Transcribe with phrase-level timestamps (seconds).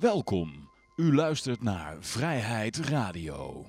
[0.00, 0.68] Welkom.
[0.96, 3.64] U luistert naar Vrijheid Radio.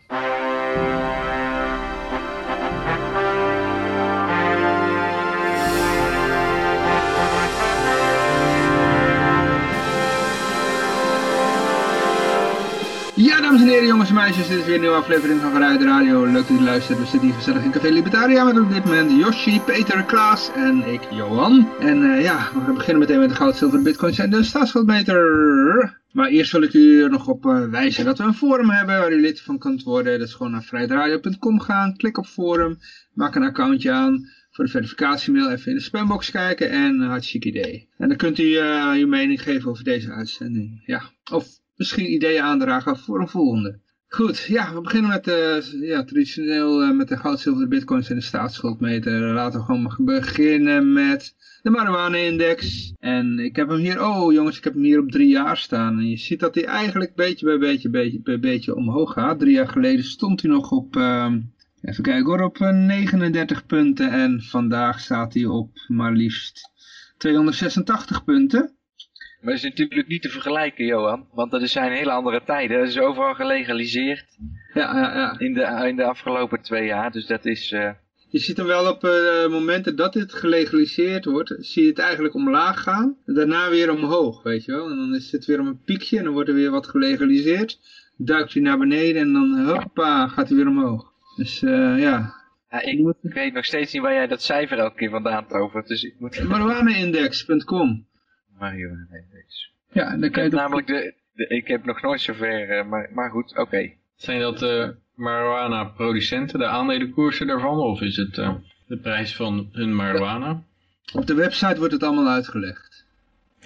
[13.17, 15.81] Ja, dames en heren, jongens en meisjes, dit is weer een nieuwe aflevering van Vrijheid
[15.81, 16.25] Radio.
[16.25, 16.99] Leuk dat u luistert.
[16.99, 20.83] We zitten hier gezellig in Café Libertaria met op dit moment Yoshi, Peter, Klaas en
[20.93, 21.67] ik, Johan.
[21.79, 26.01] En uh, ja, we beginnen meteen met de goud, zilver, bitcoins en de staatsschuldmeter.
[26.11, 28.99] Maar eerst wil ik u er nog op uh, wijzen dat we een forum hebben
[28.99, 30.19] waar u lid van kunt worden.
[30.19, 32.79] Dat is gewoon naar vrijheidradio.com gaan, klik op forum,
[33.13, 37.47] maak een accountje aan voor de verificatiemail even in de spambox kijken en uh, hartstikke
[37.47, 37.89] idee.
[37.97, 40.83] En dan kunt u uh, uw mening geven over deze uitzending.
[40.85, 41.47] Ja, of
[41.77, 43.79] misschien ideeën aandragen voor een volgende.
[44.09, 48.15] Goed, ja, we beginnen met de, ja, traditioneel uh, met de goud, zilver, bitcoins en
[48.15, 49.33] de staatsschuldmeter.
[49.33, 52.93] Laten we gewoon beginnen met de marijuana-index.
[52.99, 55.97] En ik heb hem hier, oh jongens, ik heb hem hier op drie jaar staan.
[55.97, 59.39] En je ziet dat hij eigenlijk beetje bij beetje, beetje bij beetje omhoog gaat.
[59.39, 61.33] Drie jaar geleden stond hij nog op, uh,
[61.81, 64.11] even kijken hoor, op 39 punten.
[64.11, 66.71] En vandaag staat hij op maar liefst
[67.17, 68.76] 286 punten.
[69.41, 71.27] Maar dat is natuurlijk niet te vergelijken, Johan.
[71.33, 72.79] Want dat zijn hele andere tijden.
[72.79, 74.25] Dat is overal gelegaliseerd.
[74.73, 75.39] Ja, ja, ja.
[75.39, 77.11] In de, in de afgelopen twee jaar.
[77.11, 77.71] Dus dat is...
[77.71, 77.89] Uh...
[78.29, 82.33] Je ziet hem wel op uh, momenten dat dit gelegaliseerd wordt, zie je het eigenlijk
[82.33, 83.17] omlaag gaan.
[83.25, 84.89] Daarna weer omhoog, weet je wel.
[84.89, 87.79] En dan is het weer om een piekje en dan wordt er weer wat gelegaliseerd.
[88.17, 91.11] Duikt hij naar beneden en dan hoppa, gaat hij weer omhoog.
[91.35, 92.33] Dus uh, ja,
[92.69, 95.87] ja, ik, ik weet nog steeds niet waar jij dat cijfer elke keer vandaan tovert.
[95.87, 96.43] Dus ik moet...
[96.43, 98.05] Marijuanaindex.com
[98.59, 99.71] Index.
[99.91, 103.29] Ja, dan kan je Namelijk de, de, ik heb nog nooit zover, uh, maar, maar
[103.29, 103.61] goed, oké.
[103.61, 103.97] Okay.
[104.15, 108.55] Zijn dat de uh, marijuana producenten, de aandelenkoersen daarvan, of is het uh,
[108.87, 110.63] de prijs van hun marijuana?
[111.13, 113.05] Op de website wordt het allemaal uitgelegd.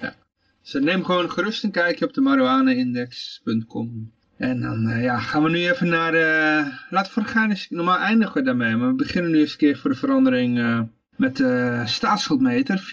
[0.01, 0.13] Ja.
[0.61, 4.11] Dus neem gewoon gerust een kijkje op de marijuanaindex.com.
[4.37, 6.63] En dan ja, gaan we nu even naar de...
[6.89, 7.69] Laten we voor gaan eens...
[7.69, 10.59] Normaal eindigen we daarmee, maar we beginnen nu eens een keer voor de verandering
[11.21, 12.89] met de staatsschuldmeter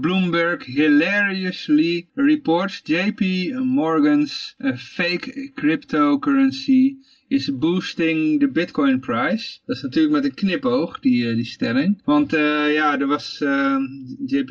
[0.00, 3.20] Bloomberg hilariously reports JP
[3.64, 6.96] Morgan's fake cryptocurrency
[7.28, 9.58] is boosting de bitcoin price.
[9.66, 12.00] Dat is natuurlijk met een knipoog, die, uh, die stelling.
[12.04, 13.76] Want uh, ja, er was uh,
[14.26, 14.48] JP,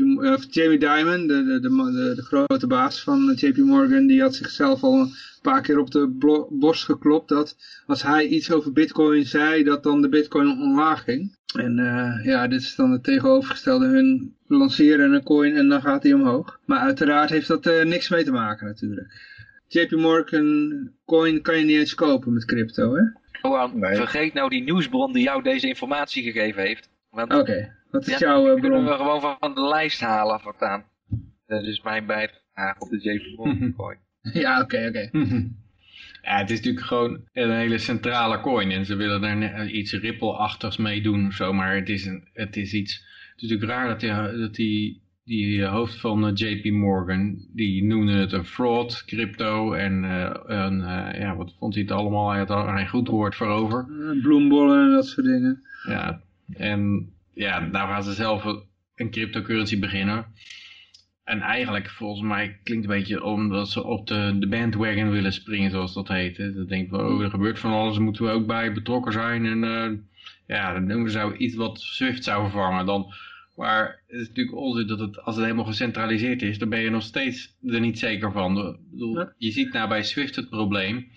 [0.49, 4.99] Jamie Dimon, de, de, de, de, grote baas van JP Morgan, die had zichzelf al
[4.99, 6.07] een paar keer op de
[6.49, 11.35] borst geklopt dat als hij iets over bitcoin zei, dat dan de bitcoin omlaag ging.
[11.55, 11.75] En
[12.23, 13.85] ja, dit is dan het tegenovergestelde.
[13.85, 16.59] Hun lanceren een coin en dan gaat hij omhoog.
[16.65, 19.34] Maar uiteraard heeft dat niks mee te maken natuurlijk.
[19.67, 23.01] JP Morgan coin kan je niet eens kopen met crypto, hè?
[23.41, 23.95] Johan, nee.
[23.95, 26.89] vergeet nou die nieuwsbron die jou deze informatie gegeven heeft.
[27.11, 27.71] Oké, okay.
[27.91, 28.61] wat is ja, jouw uh, bron?
[28.61, 30.83] kunnen we gewoon van de lijst halen voortaan.
[31.47, 33.97] Dat is mijn bijdrage op de JP Morgan coin.
[34.43, 35.09] ja, oké, okay, oké.
[35.17, 35.51] Okay.
[36.21, 40.77] Ja, het is natuurlijk gewoon een hele centrale coin en ze willen daar iets Ripple-achtigs
[40.77, 42.93] mee doen of zo, maar het is, een, het is iets,
[43.33, 48.13] het is natuurlijk raar dat die, dat die die hoofd van JP Morgan, die noemde
[48.13, 52.39] het een fraud, crypto en uh, een, uh, ja, wat vond hij het allemaal, hij
[52.39, 53.85] had er een goed woord voor over.
[54.21, 55.63] Bloembollen en dat soort dingen.
[55.87, 56.21] Ja,
[56.53, 58.45] en ja, nou gaan ze zelf
[58.95, 60.25] een cryptocurrency beginnen.
[61.23, 65.33] en eigenlijk, volgens mij, klinkt het een beetje omdat ze op de, de bandwagon willen
[65.33, 66.37] springen, zoals dat heet.
[66.37, 69.45] Dat denk ik, oh, er gebeurt van alles, daar moeten we ook bij betrokken zijn.
[69.45, 69.97] En uh,
[70.47, 72.85] ja, dan noemen ze iets wat Swift zou vervangen.
[72.85, 73.13] Dan,
[73.55, 76.89] maar het is natuurlijk onzin dat het, als het helemaal gecentraliseerd is, dan ben je
[76.89, 78.77] nog steeds er niet zeker van.
[78.91, 81.07] Bedoel, je ziet nou bij Swift het probleem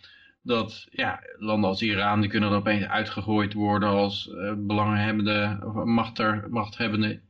[0.42, 5.84] dat ja, landen als Iran, die kunnen er opeens uitgegooid worden als uh, belanghebbende, of
[5.84, 7.20] machter, machthebbende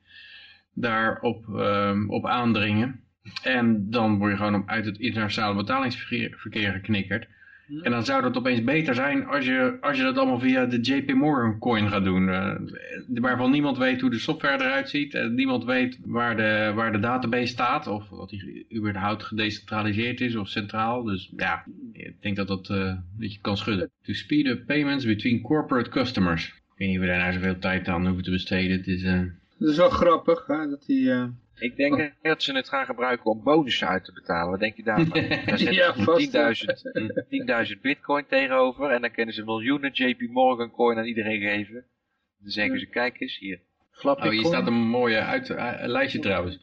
[0.74, 3.00] daarop um, op aandringen.
[3.42, 7.28] En dan word je gewoon uit het internationale betalingsverkeer geknikkerd.
[7.82, 10.80] En dan zou het opeens beter zijn als je, als je dat allemaal via de
[10.80, 12.28] JP Morgan coin gaat doen.
[12.28, 12.54] Uh,
[13.08, 15.14] waarvan niemand weet hoe de software eruit ziet.
[15.14, 17.86] En niemand weet waar de, waar de database staat.
[17.86, 21.02] Of dat die überhaupt gedecentraliseerd is of centraal.
[21.02, 23.90] Dus ja, ik denk dat dat, uh, dat je kan schudden.
[24.02, 26.46] To speed up payments between corporate customers.
[26.46, 28.76] Ik weet niet of we daar nou zoveel tijd aan hoeven te besteden.
[28.76, 29.02] Het is...
[29.02, 29.22] Uh,
[29.58, 31.02] dat is wel grappig, hè, dat die...
[31.02, 31.24] Uh...
[31.58, 32.06] Ik denk oh.
[32.22, 34.50] dat ze het gaan gebruiken om bonussen uit te betalen.
[34.50, 35.10] Wat denk je daarvan?
[36.30, 41.04] Daar zetten ja, 10.000 bitcoin tegenover en dan kunnen ze miljoenen JP Morgan coin aan
[41.04, 41.84] iedereen geven.
[42.38, 43.60] Dan zeggen ze, kijk eens, hier.
[44.02, 46.58] oh, hier staat een mooie uit, uh, lijstje trouwens.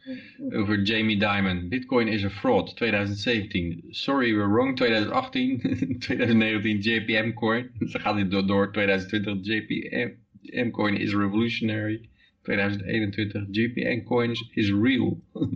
[0.50, 1.70] Over Jamie Dimon.
[1.70, 3.84] Bitcoin is a fraud, 2017.
[3.90, 5.60] Sorry, we're wrong, 2018.
[6.00, 7.72] 2019 JPM coin.
[7.80, 12.10] Dan gaat hij door, door 2020 JPM coin is revolutionary.
[12.46, 15.22] 2021, GPN coins is real.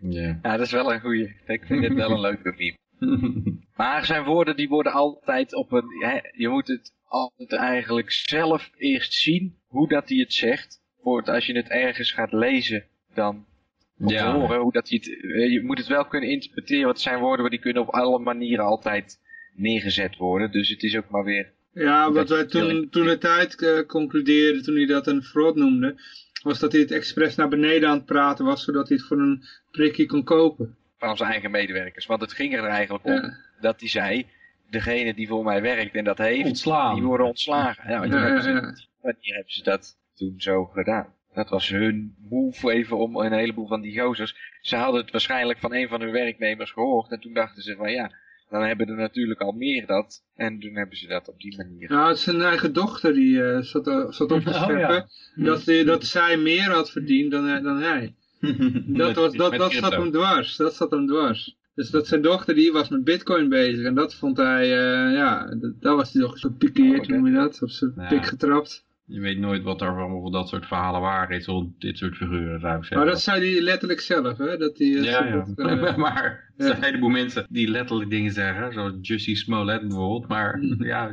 [0.00, 0.38] ja.
[0.42, 1.34] ja, dat is wel een goeie.
[1.46, 2.76] Ik vind het wel een leuke meme.
[3.76, 5.84] maar zijn woorden die worden altijd op een...
[5.98, 10.80] Hè, je moet het altijd eigenlijk zelf eerst zien hoe dat hij het zegt.
[11.02, 12.84] Voor als je het ergens gaat lezen,
[13.14, 13.46] dan
[13.96, 14.34] ja.
[14.34, 15.50] horen hoe dat hij het...
[15.52, 19.20] Je moet het wel kunnen interpreteren, want zijn woorden die kunnen op alle manieren altijd
[19.54, 20.52] neergezet worden.
[20.52, 21.52] Dus het is ook maar weer...
[21.74, 25.96] Ja, wat wij toen, toen de tijd uh, concludeerden, toen hij dat een fraud noemde,
[26.42, 29.18] was dat hij het expres naar beneden aan het praten was, zodat hij het voor
[29.18, 30.76] een prikje kon kopen.
[30.98, 32.06] Van zijn eigen medewerkers.
[32.06, 34.26] Want het ging er eigenlijk om dat hij zei,
[34.70, 36.94] degene die voor mij werkt en dat heeft, Ontslaan.
[36.94, 37.90] die worden ontslagen.
[37.90, 38.50] Ja, ja, hebben ze,
[39.00, 41.14] wanneer hebben ze dat toen zo gedaan?
[41.34, 44.36] Dat was hun move even om een heleboel van die gozers.
[44.60, 47.10] Ze hadden het waarschijnlijk van een van hun werknemers gehoord.
[47.10, 48.10] En toen dachten ze van ja,
[48.52, 50.24] dan hebben er natuurlijk al meer dat.
[50.34, 51.92] En toen hebben ze dat op die manier.
[51.92, 55.08] Ja, het is zijn eigen dochter die uh, zat, uh, zat op te oh, scheppen.
[55.34, 58.14] dat, die, dat zij meer had verdiend dan, dan hij.
[58.86, 60.56] dat, was, dat, dat zat hem dwars.
[60.56, 61.56] Dat zat hem dwars.
[61.74, 63.84] Dus dat zijn dochter die was met bitcoin bezig.
[63.84, 64.68] En dat vond hij,
[65.12, 67.62] ja, dat, was hij toch zo pikeerd, oh, noem je dat?
[67.62, 68.08] Op zijn ja.
[68.08, 68.84] pik getrapt.
[69.12, 72.60] Je weet nooit wat er van dat soort verhalen waar is, of dit soort figuren
[72.60, 72.96] zou ik zeggen.
[72.96, 74.56] Maar dat zei hij letterlijk zelf, hè?
[74.56, 75.44] Dat hij, eh, ja.
[75.56, 80.28] Uh, maar er zijn een heleboel mensen die letterlijk dingen zeggen, zoals Jussie Smollett bijvoorbeeld.
[80.28, 80.84] Maar mm.
[80.94, 81.10] ja,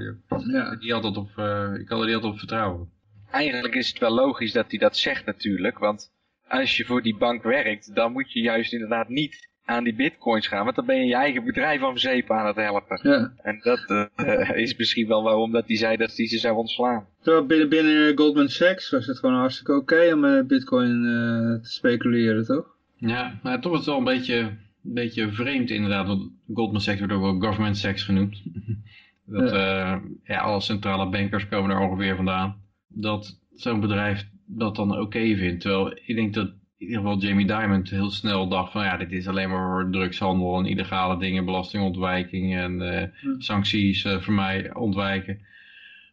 [0.47, 0.75] ja.
[0.75, 2.89] Die altijd op, uh, ik kan er niet altijd op vertrouwen.
[3.31, 6.11] Eigenlijk is het wel logisch dat hij dat zegt natuurlijk, want
[6.47, 10.47] als je voor die bank werkt, dan moet je juist inderdaad niet aan die bitcoins
[10.47, 10.63] gaan.
[10.63, 12.99] Want dan ben je je eigen bedrijf om zeep aan het helpen.
[13.03, 13.31] Ja.
[13.41, 17.05] En dat uh, is misschien wel waarom dat hij zei dat hij ze zou ontslaan.
[17.21, 21.69] Zo, binnen, binnen Goldman Sachs was het gewoon hartstikke oké om met bitcoin uh, te
[21.69, 22.75] speculeren, toch?
[22.95, 24.57] Ja, maar toch is het wel een beetje, een
[24.93, 26.07] beetje vreemd inderdaad.
[26.07, 28.43] Want Goldman Sachs wordt ook wel government Sachs genoemd.
[29.25, 29.95] dat, ja.
[29.95, 32.55] Uh, ja, alle centrale bankers komen er ongeveer vandaan.
[32.87, 35.61] Dat zo'n bedrijf dat dan oké vindt.
[35.61, 39.11] Terwijl ik denk dat in ieder geval Jamie Dimond heel snel dacht van ja, dit
[39.11, 43.03] is alleen maar drugshandel en illegale dingen, belastingontwijking en uh,
[43.37, 45.39] sancties uh, voor mij ontwijken.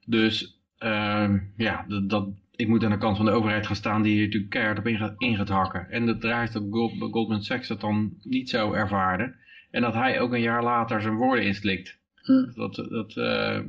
[0.06, 4.12] Dus uh, ja, dat, ik moet aan de kant van de overheid gaan staan die
[4.12, 5.90] hier natuurlijk keihard op in gaat, in gaat hakken.
[5.90, 9.34] En dat draait dat Goldman Sachs dat dan niet zo ervaarde.
[9.70, 11.98] En dat hij ook een jaar later zijn woorden inslikt.
[12.14, 12.52] Hm.
[12.54, 13.12] Dat, dat,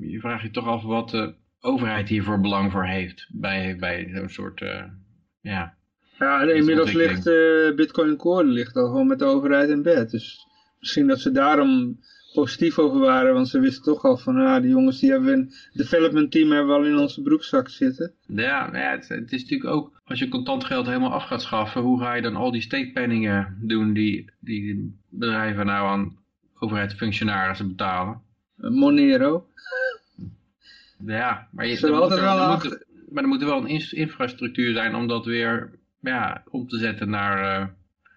[0.02, 4.30] je vraagt je toch af wat de overheid hiervoor belang voor heeft bij, bij zo'n
[4.30, 4.66] soort
[5.42, 5.78] ja,
[6.20, 10.12] ja, en inmiddels ligt uh, Bitcoin Core ligt al gewoon met de overheid in bed.
[10.12, 10.48] Dus
[10.80, 12.00] misschien dat ze daarom
[12.34, 15.54] positief over waren, want ze wisten toch al van, ah, die jongens die hebben een
[15.74, 18.14] development team hebben we al in onze broekzak zitten.
[18.28, 21.82] Ja, ja het, het, is natuurlijk ook, als je contant geld helemaal af gaat schaffen,
[21.82, 26.18] hoe ga je dan al die steekpenningen doen die, die bedrijven nou aan
[26.60, 28.22] overheidsfunctionarissen betalen?
[28.56, 29.48] Monero.
[31.06, 34.96] Ja, maar, je, er, moet er, er moet, maar er moet wel een infrastructuur zijn
[34.96, 35.70] om dat weer
[36.08, 37.62] ja, om te zetten naar...
[37.62, 37.68] Uh...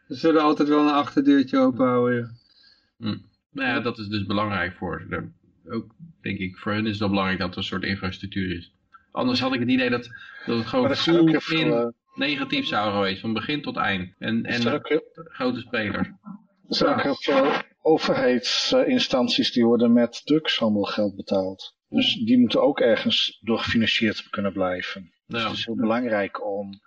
[0.09, 2.28] Ze zullen altijd wel een achterdeurtje openhouden, ja.
[2.97, 3.18] Hm.
[3.50, 5.28] Nou ja, dat is dus belangrijk voor ze.
[5.70, 8.73] Ook, denk ik, voor hen is het wel belangrijk dat er een soort infrastructuur is.
[9.12, 10.09] Anders had ik het idee dat,
[10.47, 11.87] dat het gewoon full in uh...
[12.14, 14.14] negatief zou geweest, van begin tot eind.
[14.18, 14.82] En, en
[15.14, 16.09] grote spelers.
[16.68, 21.76] Er zijn ook heel veel overheidsinstanties die worden met drugshandel geld betaald.
[21.88, 25.12] Dus die moeten ook ergens door gefinancierd kunnen blijven.
[25.26, 26.80] Dus het is heel belangrijk om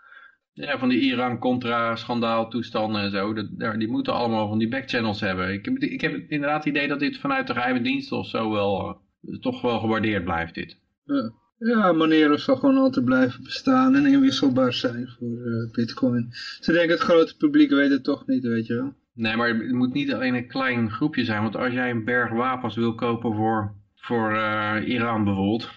[0.54, 3.34] Ja, van die Iran-contra-schandaal toestanden en zo.
[3.34, 3.48] Dat,
[3.80, 5.54] die moeten allemaal van die backchannels hebben.
[5.54, 8.52] Ik heb, ik heb inderdaad het idee dat dit vanuit de geheime diensten of zo
[8.52, 10.78] wel eh, toch wel gewaardeerd blijft dit.
[11.06, 11.34] Ja.
[11.66, 16.28] Ja, Monero zal gewoon altijd blijven bestaan en inwisselbaar zijn voor eh, bitcoin.
[16.60, 18.94] Ze denken het grote publiek weet het toch niet, weet je wel.
[19.14, 21.42] Nee, maar het moet niet alleen een klein groepje zijn.
[21.42, 25.70] Want als jij een berg wapens wil kopen voor, voor eh, Iran bijvoorbeeld,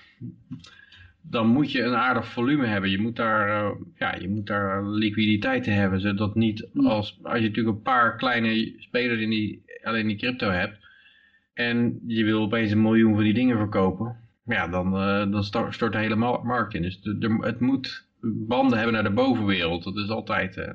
[1.30, 2.90] dan moet je een aardig volume hebben.
[2.90, 6.00] Je moet daar, eh, ja, je moet daar liquiditeit hebben.
[6.00, 10.50] Zodat niet als, als je natuurlijk een paar kleine spelers in die, alleen die crypto
[10.50, 10.78] hebt.
[11.54, 14.16] En je wil opeens een miljoen van die dingen verkopen.
[14.44, 16.82] Ja, dan, eh, dan stort, de hele ma- markt in.
[16.82, 19.84] Dus de, de- het moet banden hebben naar de bovenwereld.
[19.84, 20.56] Dat is altijd...
[20.56, 20.68] eh,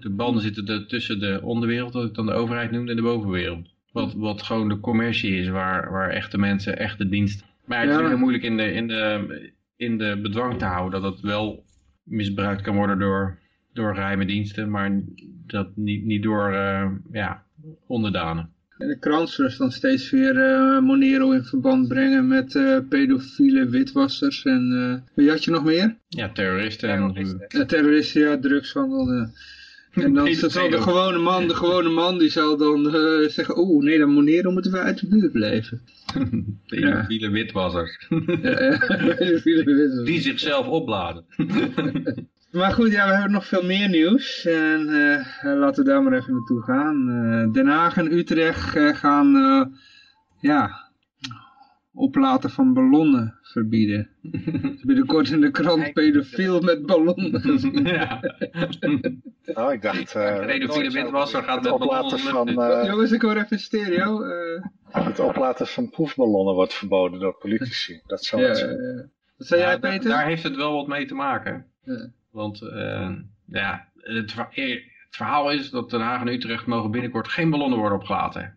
[0.00, 3.02] de banden zitten er tussen de onderwereld, wat ik dan de overheid noemde, en de
[3.02, 3.70] bovenwereld.
[3.92, 7.44] Wat, wat gewoon de commercie is, waar, waar echte mensen, echte dienst.
[7.64, 8.08] Maar het is Ja.
[8.08, 11.64] heel moeilijk in de, in, de, in de bedwang te houden, dat het wel
[12.02, 13.38] misbruikt kan worden door,
[13.72, 15.02] door geheime diensten, maar
[15.46, 17.42] dat niet, niet door eh, ja,
[17.86, 18.50] onderdanen.
[18.78, 24.44] En de zullen dan steeds weer eh, Monero in verband brengen met eh, pedofiele witwassers
[24.44, 25.96] en eh, wie had je nog meer?
[26.08, 26.88] Ja, terroristen.
[26.90, 29.28] En, terroristen, ja, drugshandel.
[29.92, 33.84] En dan zal de gewone man, de gewone man, die zal dan eh, zeggen, oeh,
[33.84, 35.82] nee, dan Monero moeten we uit de buurt blijven.
[37.32, 38.06] witwassers.
[38.42, 38.78] Ja,
[39.44, 40.04] witwassers.
[40.04, 41.24] Die zichzelf opladen.
[42.52, 44.44] Maar goed, ja, we hebben nog veel meer nieuws.
[44.44, 47.08] En eh, laten we daar maar even naartoe gaan.
[47.10, 49.62] Eh, Den Haag en Utrecht eh, gaan eh,
[50.40, 50.81] ja,
[51.94, 54.08] oplaten van ballonnen verbieden.
[54.86, 57.84] Binnenkort in de krant pedofiel met ballonnen.
[57.86, 58.20] ja.
[59.54, 60.14] Nou, ik dacht...
[60.14, 62.54] eh, Pedofiele witwasser gaat het met oplaten ballonnen.
[62.54, 64.22] van, eh, Jongens, ik hoor even stereo.
[64.22, 68.00] eh, het oplaten van proefballonnen wordt verboden door politici.
[68.06, 69.10] Dat zou ja, het zijn.
[69.36, 70.10] wat zei Ja, jij, Peter?
[70.10, 71.66] Daar heeft het wel wat mee te maken.
[71.84, 72.10] Ja.
[72.30, 73.10] Want eh,
[73.46, 74.34] ja, het
[75.10, 78.56] verhaal is dat Den Haag en Utrecht mogen binnenkort geen ballonnen worden opgelaten.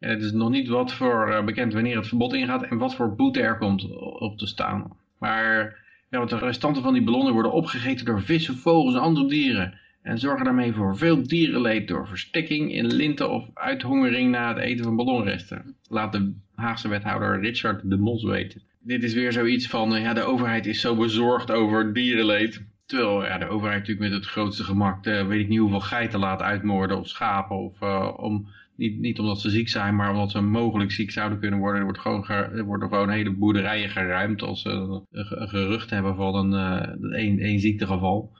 [0.00, 3.14] Het is nog niet wat voor eh, bekend wanneer het verbod ingaat en wat voor
[3.14, 4.96] boete er komt op te staan.
[5.18, 5.78] Maar
[6.10, 9.78] ja, want de restanten van die ballonnen worden opgegeten door vissen, vogels en andere dieren.
[10.02, 14.84] En zorgen daarmee voor veel dierenleed door verstikking in linten of uithongering na het eten
[14.84, 15.76] van ballonresten.
[15.88, 18.62] Laat de Haagse wethouder Richard de Mos weten.
[18.78, 22.62] Dit is weer zoiets van, eh, ja, de overheid is zo bezorgd over dierenleed.
[22.86, 26.18] Terwijl ja, de overheid natuurlijk met het grootste gemak, eh, weet ik niet hoeveel geiten
[26.18, 27.56] laat uitmoorden of schapen.
[27.56, 27.80] Of,
[28.16, 28.48] om,
[28.80, 31.78] niet, niet omdat ze ziek zijn, maar omdat ze mogelijk ziek zouden kunnen worden.
[31.78, 35.48] Er, wordt gewoon ge- er worden gewoon hele boerderijen geruimd als ze een, ge- een
[35.48, 38.32] gerucht hebben van een, eh, een, een ziektegeval.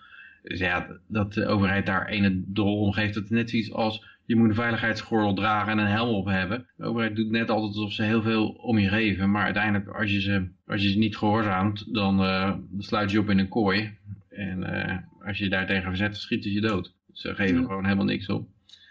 [0.43, 3.15] Dus ja, dat de overheid daar ene drol om geeft.
[3.15, 6.67] Dat is net zoiets als je moet een veiligheidsgordel dragen en een helm op hebben.
[6.77, 9.31] De overheid doet net altijd alsof ze heel veel om je geven.
[9.31, 13.31] Maar uiteindelijk, als je ze, als je ze niet gehoorzaamt, dan eh, sluit je op
[13.31, 13.91] in een kooi.
[14.31, 16.95] En eh, als je daar tegen verzet, dan schieten ze je dood.
[17.13, 17.67] Ze geven Ja.
[17.67, 18.49] gewoon helemaal niks op.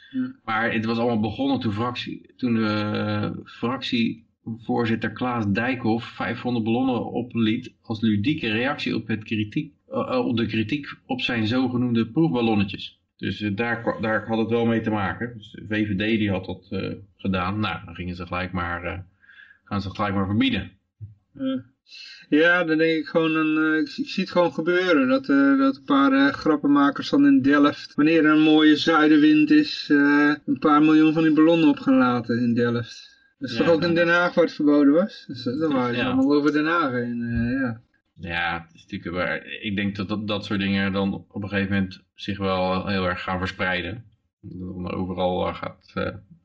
[0.09, 0.35] Ja.
[0.43, 7.11] Maar het was allemaal begonnen toen, fractie, toen de eh, fractievoorzitter Klaas Dijkhoff 500 ballonnen
[7.11, 12.07] opliet als ludieke reactie op, het kritiek, eh, eh, op de kritiek op zijn zogenoemde
[12.07, 12.99] proefballonnetjes.
[13.17, 15.37] Dus daar, daar had het wel mee te maken.
[15.37, 16.67] Dus de VVD die had dat
[17.17, 17.59] gedaan.
[17.59, 19.05] Nou, dan gingen ze gelijk maar,
[19.63, 20.71] gaan ze gelijk maar verbieden.
[22.29, 22.63] Ja.
[22.63, 25.07] Dan denk ik gewoon, een, eh, ik, zie- ik zie het gewoon gebeuren.
[25.07, 29.51] Dat, eh, dat een paar eh, grappenmakers dan in Delft, wanneer er een mooie zuidenwind
[29.51, 33.17] is, een paar miljoen van die ballonnen op gaan laten in Delft.
[33.39, 35.23] Dat is Ja, toch ook in Den Haag waar het verboden was?
[35.27, 36.05] Dus, dan waren ze Ja.
[36.07, 37.49] allemaal over Den Haag heen.
[37.59, 37.81] ja.
[38.21, 41.49] Ja, het is natuurlijk, waar- ik denk dat, dat dat soort dingen dan op een
[41.49, 44.03] gegeven moment zich wel heel erg gaan verspreiden.
[44.41, 45.93] Dat dan overal, gaat,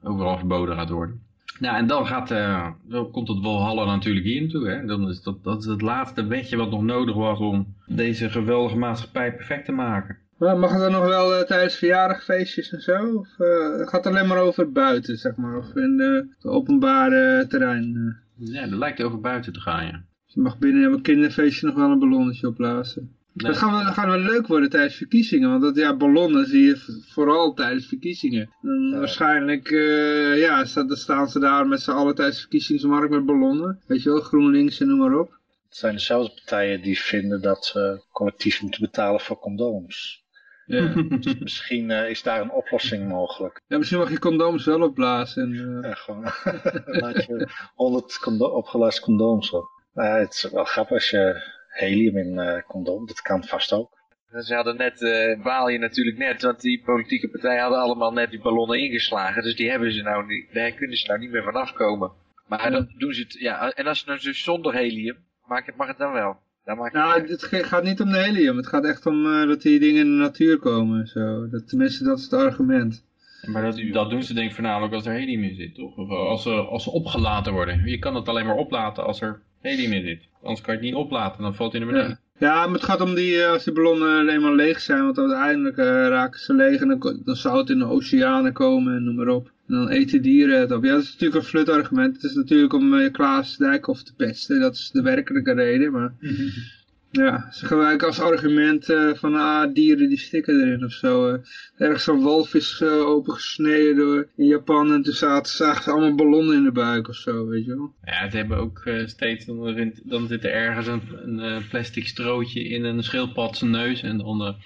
[0.03, 1.23] overal verboden gaat worden.
[1.61, 4.69] Nou, en dan, gaat, eh, dan komt het Walhalla natuurlijk hier naartoe.
[4.69, 4.87] Hè?
[4.87, 8.77] Dan is dat, dat is het laatste wetje wat nog nodig was om deze geweldige
[8.77, 10.19] maatschappij perfect te maken.
[10.39, 13.15] Maar mag het dan nog wel eh, tijdens verjaardagfeestjes en zo?
[13.15, 15.57] Of eh, gaat het alleen maar over buiten, zeg maar?
[15.57, 18.17] Of in het openbare terrein?
[18.37, 20.03] Ja, dat lijkt over buiten te gaan, ja.
[20.25, 23.17] Dus je mag binnen een kinderfeestje nog wel een ballonnetje opblazen.
[23.35, 23.53] Nee.
[23.53, 27.55] Dat dat gaat wel leuk worden tijdens verkiezingen, want dat, ja, ballonnen zie je vooral
[27.55, 28.51] tijdens verkiezingen.
[28.61, 28.99] Ja.
[28.99, 33.81] Waarschijnlijk eh, ja, dan staan ze daar met z'n allen tijdens de verkiezingsmarkt met ballonnen.
[33.87, 35.31] Weet je wel, GroenLinks en noem maar op.
[35.69, 40.25] Het zijn dezelfde partijen die vinden dat ze collectief moeten betalen voor condooms.
[40.67, 40.93] Ja.
[41.41, 43.61] Misschien eh, is daar een oplossing mogelijk.
[43.67, 45.43] ja, misschien mag je condooms wel opblazen.
[45.43, 46.23] En, eh, Ja, gewoon
[47.03, 48.65] laat je 100 condo
[49.01, 49.65] condooms op.
[49.95, 53.73] Nou ja, het is wel grappig als je helium in eh condoom, dat kan vast
[53.73, 54.03] ook.
[54.41, 58.31] Ze hadden net, eh baal je natuurlijk net, want die politieke partijen hadden allemaal net
[58.31, 59.43] die ballonnen ingeslagen.
[59.43, 62.13] Dus die hebben ze nou niet, daar kunnen ze nou niet meer vanaf komen.
[62.47, 65.17] Maar dan doen ze het, ja, en als ze nou dus zonder helium,
[65.47, 66.37] mag het, mag het dan wel.
[66.65, 68.57] Daar maak je Nou, het gaat niet om de helium.
[68.57, 71.01] Het gaat echt om eh, dat die dingen in de natuur komen.
[71.01, 71.49] en Zo.
[71.49, 73.05] Dat, tenminste, dat is het argument.
[73.47, 75.97] Maar dat, dat doen ze denk ik voornamelijk als er helium in zit, toch?
[75.97, 77.87] Of als ze, als ze opgelaten worden.
[77.87, 80.29] Je kan het alleen maar oplaten als er helium in zit.
[80.43, 82.21] Anders kan je het niet oplaten, dan valt hij naar beneden.
[82.39, 82.47] Ja.
[82.47, 85.05] ja, maar het gaat om die, eh, als die ballonnen eenmaal leeg zijn.
[85.05, 86.89] Want uiteindelijk eh, raken ze leeg en
[87.25, 89.53] dan, zou het in de oceanen komen en noem maar op.
[89.69, 90.85] En dan eten dieren het op.
[90.85, 92.15] Ja, dat is natuurlijk een flutargument.
[92.15, 94.61] Het is natuurlijk om eh, Klaas Dijkhoff te pesten.
[94.61, 95.93] Dat is de werkelijke reden.
[95.93, 96.13] Maar
[97.23, 101.33] ja, ze gebruiken als argument eh, van ah, dieren die stikken erin of zo.
[101.33, 101.41] eh.
[101.77, 106.57] ergens zo'n walvis eh, opengesneden door in Japan en toen zaten, zagen ze allemaal ballonnen
[106.57, 107.95] in de buik of zo, weet je wel.
[108.05, 111.03] Ja, ze hebben ook steeds, dan, dan zit er ergens een,
[111.39, 114.03] een plastic strootje in een schildpad zijn neus.
[114.03, 114.57] En dan,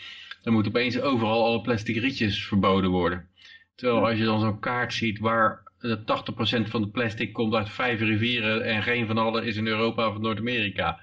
[0.43, 3.29] dan moet opeens overal alle plastic rietjes verboden worden.
[3.75, 7.71] Terwijl als je dan zo'n kaart ziet waar eh, 80% van de plastic komt uit
[7.71, 11.01] vijf rivieren en geen van alle is in Europa of Noord-Amerika.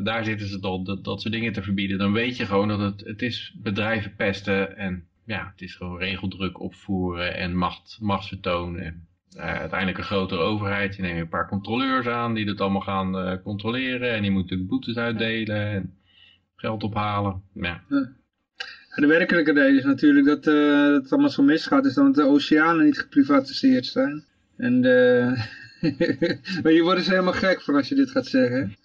[0.00, 1.98] Daar zitten ze dan dat, dat soort dingen te verbieden.
[1.98, 5.98] Dan weet je gewoon dat het, het is bedrijven pesten en ja, het is gewoon
[5.98, 8.78] regeldruk opvoeren en macht, machtsvertoon.
[8.78, 9.06] En
[9.36, 10.96] eh, uiteindelijk een grotere overheid.
[10.96, 14.12] Je neemt een paar controleurs aan die dat allemaal gaan eh, controleren.
[14.12, 15.94] En die moeten boetes uitdelen en
[16.56, 17.42] geld ophalen.
[17.54, 17.82] Ja.
[18.94, 22.26] De werkelijke reden is natuurlijk dat, eh, dat het allemaal zo misgaat, is dat de
[22.26, 24.24] oceanen niet geprivatiseerd zijn.
[24.56, 24.80] En
[26.62, 28.76] maar je wordt dus helemaal gek van als je dit gaat zeggen.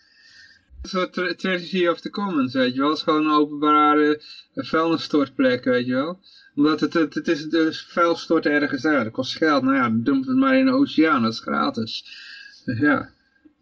[0.87, 2.89] Soort tra- tragedy of the commons, weet je wel.
[2.89, 4.21] Het is gewoon een openbare
[4.53, 6.19] eh, vuilnisstortplek, weet je wel.
[6.55, 9.03] Omdat het, het, het is dus vuil storten ergens uit.
[9.03, 9.63] Dat kost geld.
[9.63, 12.03] Nou ja, dump het maar in de oceaan, dat is gratis.
[12.65, 13.09] Dus ja,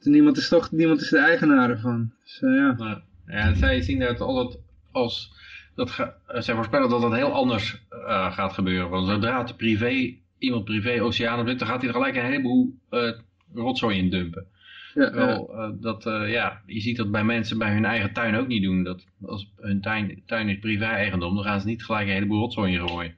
[0.02, 2.12] niemand is toch niemand is de eigenaar ervan.
[2.24, 2.74] Dus eh, ja.
[2.78, 4.60] Nou, ja, zij zien dat altijd
[4.92, 5.34] als...
[5.76, 7.84] Dat ga, eh, zij voorspellen dat dat heel anders
[8.32, 8.90] gaat gebeuren.
[8.90, 12.80] Want zodra het privé, iemand privé oceanen doet, dan gaat hij er gelijk een heleboel
[13.54, 14.48] rotzooi in dumpen.
[14.96, 18.48] Ja, eh, dat, eh, ja, je ziet dat bij mensen bij hun eigen tuin ook
[18.48, 18.84] niet doen.
[18.84, 22.74] Dat als hun tuin, tuin is privé-eigendom, dan gaan ze niet gelijk een heleboel rotzooi
[22.74, 23.16] in gooien.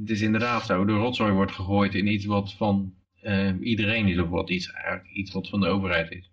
[0.00, 4.18] Het is inderdaad zo, de rotzooi wordt gegooid in iets wat van eh, iedereen is,
[4.18, 6.30] of wat iets, eigenlijk iets wat van de overheid is.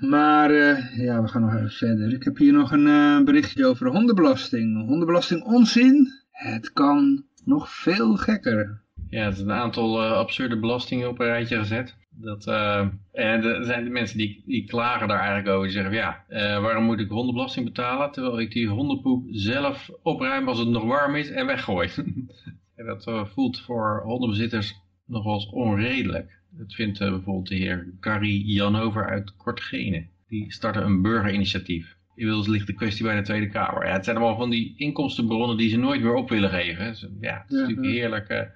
[0.00, 0.52] Maar
[1.00, 2.12] ja, we gaan nog even verder.
[2.12, 4.86] Ik heb hier nog een berichtje over de hondenbelasting.
[4.86, 6.08] Hondenbelasting onzin?
[6.30, 8.82] Het kan nog veel gekker.
[9.10, 11.96] Ja, er zijn een aantal absurde belastingen op een rijtje gezet.
[12.20, 12.80] Dat, eh,
[13.12, 15.62] en er zijn de mensen die, die klagen daar eigenlijk over.
[15.62, 18.10] Die zeggen, van, ja, eh, waarom moet ik hondenbelasting betalen?
[18.12, 21.88] Terwijl ik die hondenpoep zelf opruim als het nog warm is en weggooi.
[22.76, 24.74] en dat eh, voelt voor hondenbezitters
[25.06, 26.36] nog wel eens onredelijk.
[26.50, 30.06] Dat vindt bijvoorbeeld de heer Gary Janover uit Kortgene.
[30.28, 31.96] Die startte een burgerinitiatief.
[32.14, 33.86] Inmiddels ligt de kwestie bij de Tweede Kamer.
[33.86, 36.96] Ja, het zijn allemaal van die inkomstenbronnen die ze nooit meer op willen geven.
[36.96, 38.50] Ze- Ja, het is Ja, natuurlijk heerlijk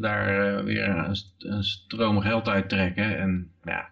[0.00, 3.18] daar eh, weer een, st- een stroom geld uit trekken.
[3.18, 3.88] En ja,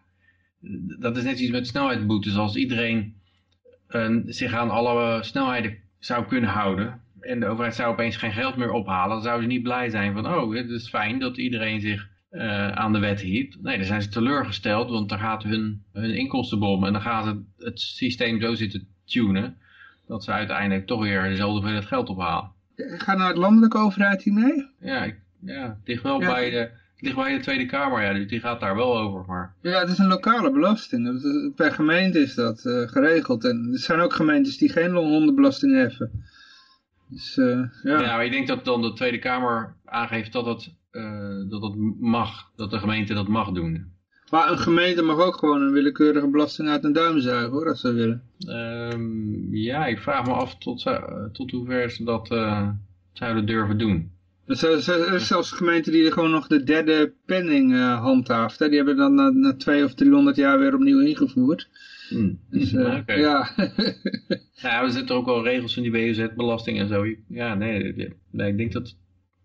[0.98, 2.36] dat is net iets met snelheidsboetes.
[2.36, 3.14] Als iedereen
[3.86, 8.56] eh, zich aan alle snelheden zou kunnen houden en de overheid zou opeens geen geld
[8.56, 11.80] meer ophalen, dan zouden ze niet blij zijn van, oh, het is fijn dat iedereen
[11.80, 13.62] zich eh, aan de wet hield.
[13.62, 17.64] Nee, dan zijn ze teleurgesteld, want dan gaat hun, hun inkomstenbom en dan gaan ze
[17.64, 19.56] het systeem zo zitten tunen,
[20.06, 22.50] dat ze uiteindelijk toch weer dezelfde hoeveelheid geld ophalen.
[22.76, 24.66] Gaat nou de landelijke overheid hiermee?
[24.80, 26.32] Ja, ik, ja het ligt wel Ja.
[26.32, 29.54] bij de, het ligt bij de Tweede Kamer, ja, die gaat daar wel over, maar...
[29.62, 31.04] Ja, het is een lokale belasting.
[31.04, 33.44] Dat Per gemeente is dat eh, geregeld.
[33.44, 36.24] En er zijn ook gemeentes die geen hondenbelasting heffen.
[37.08, 38.00] Dus eh, ja.
[38.00, 41.74] Ja, maar ik denk dat dan de Tweede Kamer aangeeft dat het, eh, dat het
[42.00, 43.92] mag, dat de gemeente dat mag doen.
[44.30, 47.80] Maar een gemeente mag ook gewoon een willekeurige belasting uit een duim zuigen hoor, als
[47.80, 48.22] ze willen.
[48.38, 50.86] Ehm, ja, ik vraag me af tot,
[51.32, 52.26] tot hoever ze dat
[53.12, 54.18] zouden durven doen.
[54.50, 58.58] Dus er is- zelfs gemeenten die er gewoon nog de derde penning eh handhaaft.
[58.58, 58.66] Hè.
[58.68, 61.68] Die hebben dan na, na twee of 300 jaar weer opnieuw ingevoerd.
[62.08, 62.32] Hm.
[62.50, 63.48] Dus, eh, ja.
[64.62, 67.04] Ja, er zitten ook wel regels in die WOZ-belasting en zo.
[67.28, 68.96] Ja, nee, nee, nee, ik denk dat,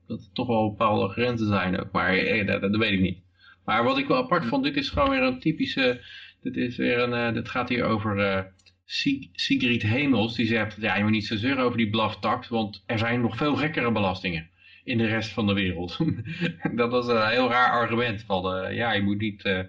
[0.08, 1.92] dat er toch wel bepaalde grenzen zijn ook.
[1.92, 3.18] Maar eh, dat, dat weet ik niet.
[3.66, 6.02] Maar wat ik wel apart vond, dit is gewoon weer een typische...
[6.42, 8.42] Dit, is weer een, eh, dit gaat hier over eh,
[8.86, 10.36] Sig- Sigrid Hemels.
[10.36, 13.38] Die zegt, ja, je moet niet zo zeuren over die blaftax, want er zijn nog
[13.38, 14.50] veel gekkere belastingen
[14.86, 15.98] in de rest van de wereld.
[16.76, 18.24] dat was een heel raar argument.
[18.24, 19.44] Van, eh, ja, je moet niet...
[19.44, 19.60] eh,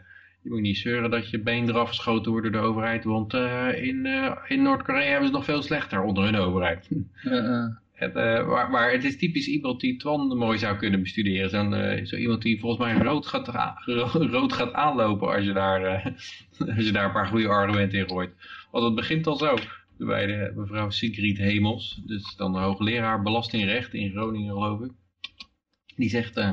[0.42, 3.82] je moet niet zeuren dat je been eraf geschoten wordt door de overheid, want eh,
[3.82, 4.06] in,
[4.48, 6.88] in Noord-Korea hebben ze het nog veel slechter onder hun overheid.
[7.96, 11.50] Het, eh, maar, maar het is typisch iemand die Twan mooi zou kunnen bestuderen.
[11.50, 13.48] Zo'n, zo iemand die volgens mij rood gaat,
[14.36, 16.02] rood gaat aanlopen als je, daar,
[16.76, 18.30] als je daar een paar goede argumenten in gooit.
[18.70, 19.56] Want het begint al zo
[19.98, 22.00] bij de mevrouw Sigrid Hemels.
[22.06, 24.90] Dus dan de hoogleraar belastingrecht in Groningen geloof ik.
[25.96, 26.50] Die zegt, eh,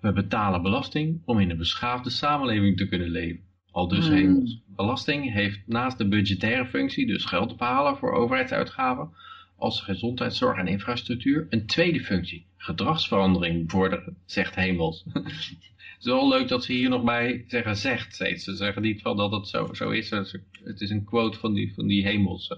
[0.00, 3.44] we betalen belasting om in een beschaafde samenleving te kunnen leven.
[3.70, 4.14] Al dus Hmm.
[4.16, 4.60] hemels.
[4.76, 9.10] Belasting heeft naast de budgettaire functie, dus geld ophalen voor overheidsuitgaven,
[9.56, 12.46] als gezondheidszorg en infrastructuur, een tweede functie.
[12.56, 15.04] Gedragsverandering bevorderen, zegt hemels.
[15.12, 18.44] Het is wel leuk dat ze hier nog bij zeggen zegt steeds.
[18.44, 20.10] Ze zeggen niet van dat het zo, zo is.
[20.10, 22.48] Het is een quote van die, van die hemels.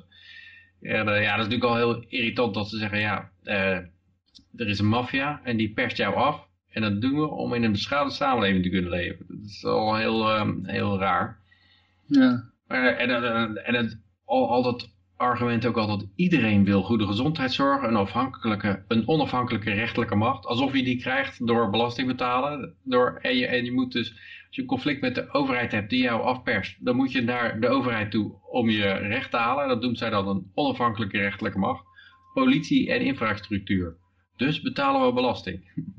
[0.80, 3.78] En, eh, ja, dat is natuurlijk al heel irritant dat ze zeggen, ja, eh,
[4.56, 6.46] er is een maffia en die perst jou af.
[6.70, 9.26] En dat doen we om in een beschaafde samenleving te kunnen leven.
[9.28, 11.38] Dat is al heel, ehm, heel raar.
[12.06, 12.50] Ja.
[12.66, 17.82] Maar, en eh, en het, al, al dat argument ook altijd, iedereen wil goede gezondheidszorg,
[17.82, 20.46] een, afhankelijke, een onafhankelijke rechtelijke macht.
[20.46, 22.74] Alsof je die krijgt door belasting betalen.
[22.82, 24.10] Door, en, je, en je moet dus,
[24.46, 27.60] als je een conflict met de overheid hebt die jou afperst, dan moet je naar
[27.60, 29.68] de overheid toe om je recht te halen.
[29.68, 31.84] Dat noemt zij dan een onafhankelijke rechtelijke macht.
[32.34, 33.96] Politie en infrastructuur.
[34.38, 35.62] Dus betalen we belasting.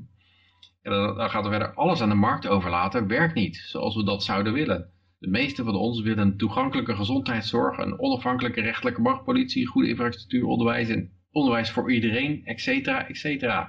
[0.82, 3.06] En dan, gaat er verder alles aan de markt overlaten.
[3.06, 4.90] Werkt niet zoals we dat zouden willen.
[5.18, 10.88] De meeste van ons willen toegankelijke gezondheidszorg, een onafhankelijke rechtelijke macht, politie, goede infrastructuur, onderwijs
[10.88, 12.66] en onderwijs voor iedereen, etc.
[12.86, 13.68] etc.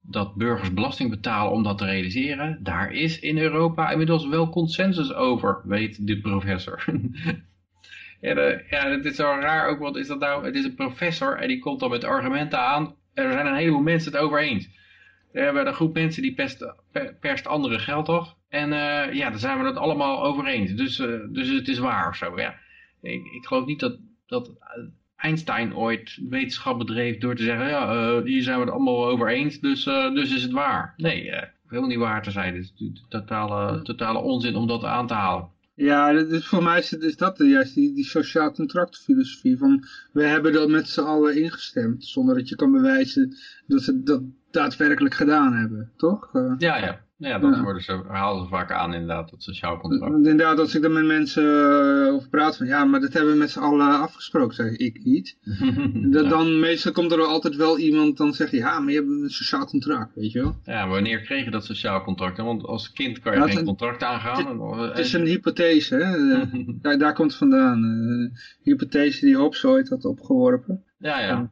[0.00, 5.14] Dat burgers belasting betalen om dat te realiseren, daar is in Europa inmiddels wel consensus
[5.14, 6.84] over, weet de professor.
[8.20, 10.44] ja, ja, het is zo raar ook, wat is dat nou?
[10.44, 12.94] Het is een professor en die komt dan met argumenten aan.
[13.14, 14.68] Er zijn een heleboel mensen het over eens.
[15.32, 18.36] We hebben een groep mensen die pest, per- perst anderen geld af.
[18.48, 20.72] En eh, ja, daar zijn we het allemaal over eens.
[20.74, 22.38] Dus, eh, dus het is waar of zo.
[22.40, 22.54] Ja.
[23.02, 24.50] Ik, ik geloof niet dat, dat
[25.16, 29.28] Einstein ooit wetenschap bedreef door te zeggen, ja, eh, hier zijn we het allemaal over
[29.28, 30.94] eens, dus, dus is het waar.
[30.96, 31.30] Nee,
[31.66, 32.54] helemaal niet waar te zijn.
[32.54, 35.48] Het is totale, totale onzin om dat aan te halen.
[35.74, 40.22] Ja, dat voor mij is, het, is dat juist die, die sociaal contractfilosofie van we
[40.24, 45.14] hebben dat met z'n allen ingestemd zonder dat je kan bewijzen dat ze dat daadwerkelijk
[45.14, 46.30] gedaan hebben, toch?
[46.34, 47.04] Eh, Ja, ja.
[47.28, 47.62] Ja, dat Ja.
[47.62, 50.14] worden ze, halen ze vaak aan inderdaad, dat sociaal contract.
[50.14, 51.42] inderdaad, als ik dan met mensen
[52.06, 55.00] eh, over praat van ja, maar dat hebben we met z'n allen afgesproken, zeg ik
[55.04, 55.36] niet.
[56.12, 56.28] Dat, Ja.
[56.28, 59.64] Dan meestal komt er altijd wel iemand dan zeggen ja, maar je hebt een sociaal
[59.66, 60.56] contract, weet je wel.
[60.64, 62.36] Ja, maar wanneer kreeg je dat sociaal contract?
[62.36, 64.46] Want als kind kan je Ja, geen contract aangaan.
[64.46, 66.10] En- Het is een hypothese, hè?
[66.42, 67.84] Eh, daar, daar komt het vandaan.
[67.84, 70.84] Eh, hypothese die Hobbes ooit had opgeworpen.
[70.98, 71.50] Ja, ja.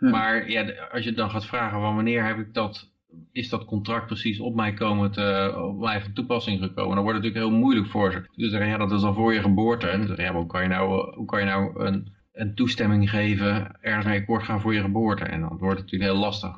[0.00, 2.90] Maar ja, als je dan gaat vragen van wanneer heb ik dat,
[3.32, 7.26] is dat contract precies op mij komen te, op van toepassing gekomen, dan wordt het
[7.26, 8.22] natuurlijk heel moeilijk voor ze.
[8.36, 9.86] Dus zeggen, ja, dat is al voor je geboorte.
[9.88, 14.06] En zeggen, hoe kan je nou, hoe kan je nou een, een toestemming geven, ergens
[14.06, 15.24] mee akkoord gaan voor je geboorte?
[15.24, 16.56] En dan wordt het natuurlijk heel lastig.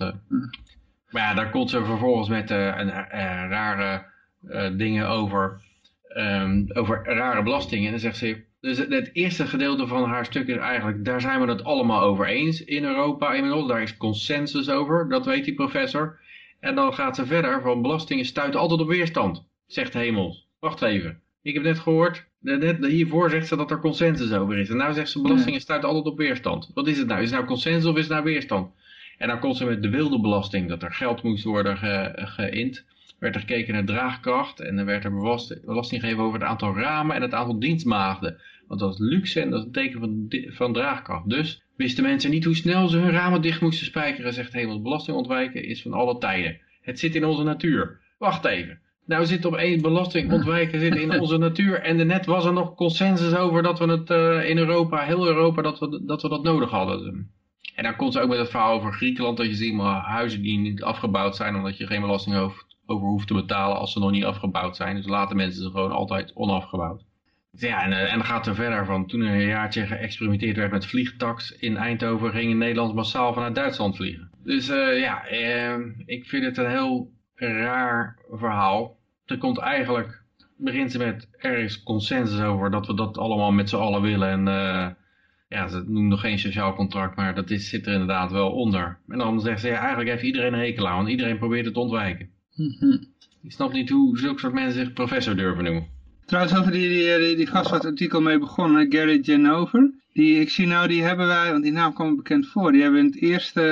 [0.00, 0.12] eh,
[1.10, 4.12] Maar ja, daar komt ze vervolgens met eh, een, eh, rare
[4.76, 5.60] dingen over,
[6.08, 7.84] ehm, over rare belastingen.
[7.84, 11.40] En dan zegt ze, dus het, eerste gedeelte van haar stuk is eigenlijk, daar zijn
[11.40, 13.68] we het allemaal over eens in Europa inmiddels.
[13.68, 16.18] Daar is consensus over, dat weet die professor.
[16.60, 20.48] En dan gaat ze verder van belastingen stuiten altijd op weerstand, zegt Hemels.
[20.58, 24.58] Wacht even, ik heb net gehoord, eh, net hiervoor zegt ze dat er consensus over
[24.58, 24.70] is.
[24.70, 26.70] En nou zegt ze belastingen stuiten altijd op weerstand.
[26.74, 27.20] Wat is het nou?
[27.20, 28.72] Is het nou consensus of is het nou weerstand?
[29.18, 32.84] En dan komt ze met de wilde belasting, dat er geld moest worden ge, geïnd.
[33.18, 36.76] Werd er gekeken naar draagkracht en dan werd er belast- belasting gegeven over het aantal
[36.76, 38.40] ramen en het aantal dienstmaagden.
[38.68, 41.28] Want dat is luxe en dat is een teken van, van draagkracht.
[41.28, 44.82] Dus wisten mensen niet hoe snel ze hun ramen dicht moesten spijkeren, zegt Hemels.
[44.82, 46.60] Belasting ontwijken is van alle tijden.
[46.80, 48.00] Het zit in onze natuur.
[48.18, 48.80] Wacht even.
[49.06, 51.80] Nou zit opeens belasting ontwijken zit in onze natuur.
[51.80, 55.62] En daarnet was er nog consensus over dat we het eh, in Europa, heel Europa,
[55.62, 57.30] dat we, dat we dat nodig hadden.
[57.74, 60.42] En dan komt ze ook met het verhaal over Griekenland, dat je ziet maar huizen
[60.42, 64.10] die niet afgebouwd zijn, omdat je geen belasting over hoeft te betalen als ze nog
[64.10, 64.96] niet afgebouwd zijn.
[64.96, 67.04] Dus laten mensen ze gewoon altijd onafgebouwd.
[67.56, 70.70] Ja, en, eh, en dan gaat er verder van, toen er een jaartje geëxperimenteerd werd
[70.70, 74.30] met vliegtax in Eindhoven, gingen Nederlanders massaal vanuit Duitsland vliegen.
[74.44, 78.98] Dus eh, ja, eh, ik vind het een heel raar verhaal.
[79.24, 80.22] Er komt eigenlijk,
[80.56, 84.28] begint ze met, er is consensus over dat we dat allemaal met z'n allen willen.
[84.28, 84.90] En eh,
[85.48, 88.98] ja, ze noemen nog geen sociaal contract, maar dat is, zit er inderdaad wel onder.
[89.08, 91.74] En dan zegt ze, ja, eigenlijk heeft iedereen een hekel aan, want iedereen probeert het
[91.74, 92.30] te ontwijken.
[92.54, 92.96] Mhm.
[93.42, 95.93] Ik snap niet hoe zulke soort mensen zich professor durven noemen.
[96.26, 99.90] Trouwens, over die, die, die, die gast waar het artikel mee begon, hè, Gary Janover.
[100.12, 102.72] Die, ik zie nou, die hebben wij, want die naam kwam bekend voor.
[102.72, 103.62] Die hebben in het eerste,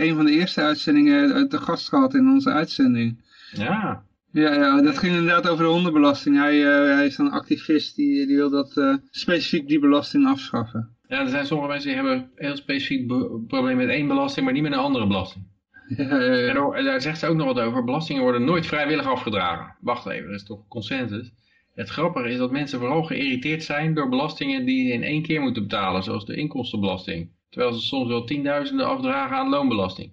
[0.00, 3.20] een van de eerste uitzendingen uit de gast gehad in onze uitzending.
[3.52, 6.36] Ja, Ja, ja, dat ging inderdaad over de hondenbelasting.
[6.36, 10.96] Hij, eh, hij is een activist die, die wil dat eh, specifiek die belasting afschaffen.
[11.08, 13.06] Ja, er zijn sommige mensen die hebben heel specifiek
[13.46, 15.44] probleem met één belasting, maar niet met een andere belasting.
[15.96, 16.48] Ja, ja, ja.
[16.48, 17.84] En daar- daar zegt ze ook nog wat over.
[17.84, 19.76] Belastingen worden nooit vrijwillig afgedragen.
[19.80, 21.32] Wacht even, dat is toch consensus?
[21.74, 25.40] Het grappige is dat mensen vooral geïrriteerd zijn door belastingen die ze in één keer
[25.40, 27.30] moeten betalen, zoals de inkomstenbelasting.
[27.50, 30.12] Terwijl ze soms wel tienduizenden afdragen aan loonbelasting.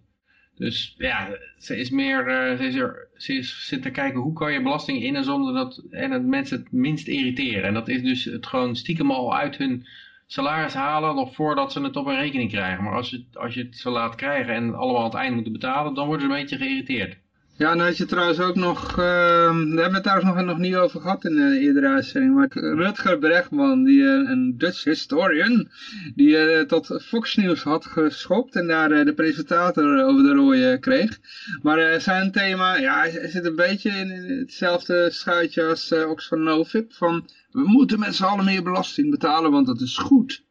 [0.55, 4.33] Dus ja, ze is meer, uh, ze, is er, ze is, zit te kijken hoe
[4.33, 7.63] kan je belasting innen zonder dat en het mensen het minst irriteren.
[7.63, 9.87] En dat is dus het gewoon stiekem al uit hun
[10.25, 12.83] salaris halen nog voordat ze het op een rekening krijgen.
[12.83, 15.53] Maar als je, als je het ze laat krijgen en allemaal aan het eind moeten
[15.53, 17.17] betalen, dan worden ze een beetje geïrriteerd.
[17.59, 20.75] Ja, dan had je trouwens ook nog, uh, daar hebben we trouwens nog, nog niet
[20.75, 25.69] over gehad in de eerdere uitzending, maar Rutger Bregman, die, uh, een Dutch historian,
[26.15, 31.19] die uh, tot Fox News had geschopt en daar de presentator over de rooie kreeg.
[31.61, 37.29] Maar zijn thema, ja, hij zit een beetje in, hetzelfde schuitje als Oxfam Novib, van
[37.51, 40.43] we moeten met z'n allen meer belasting betalen, want dat is goed.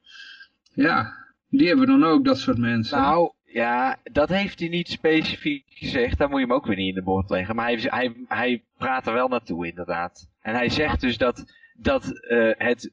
[0.75, 1.15] Ja,
[1.49, 2.99] die hebben dan ook, dat soort mensen.
[2.99, 6.19] Nou, ja, dat heeft hij niet specifiek gezegd.
[6.19, 7.57] Daar moet je hem ook weer niet in de boord leggen.
[7.57, 10.31] Maar hij, hij, hij praat er wel naartoe, inderdaad.
[10.41, 12.91] En hij zegt dus dat, dat uh, het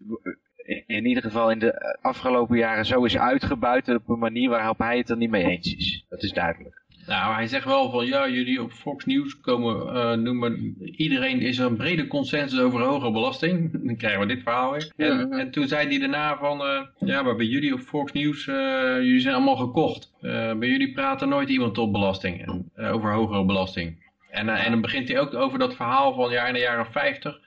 [0.85, 4.97] in ieder geval in de afgelopen jaren zo is uitgebuit op een manier waarop hij
[4.97, 6.05] het er niet mee eens is.
[6.09, 6.84] Dat is duidelijk.
[7.07, 11.57] Nou, hij zegt wel van ja, jullie op Fox News komen uh, noemen, iedereen is
[11.57, 13.71] er een brede consensus over hogere belasting.
[13.85, 14.91] Dan krijgen we dit verhaal weer.
[14.95, 18.47] En, en toen zei hij daarna van, uh, ja, maar bij jullie op Fox News,
[18.47, 18.55] uh,
[18.95, 20.13] jullie zijn allemaal gekocht.
[20.21, 24.03] bij jullie praten nooit iemand op belasting, en, over hogere belasting.
[24.29, 27.39] En, en dan begint hij ook over dat verhaal van ja, in de jaren 50,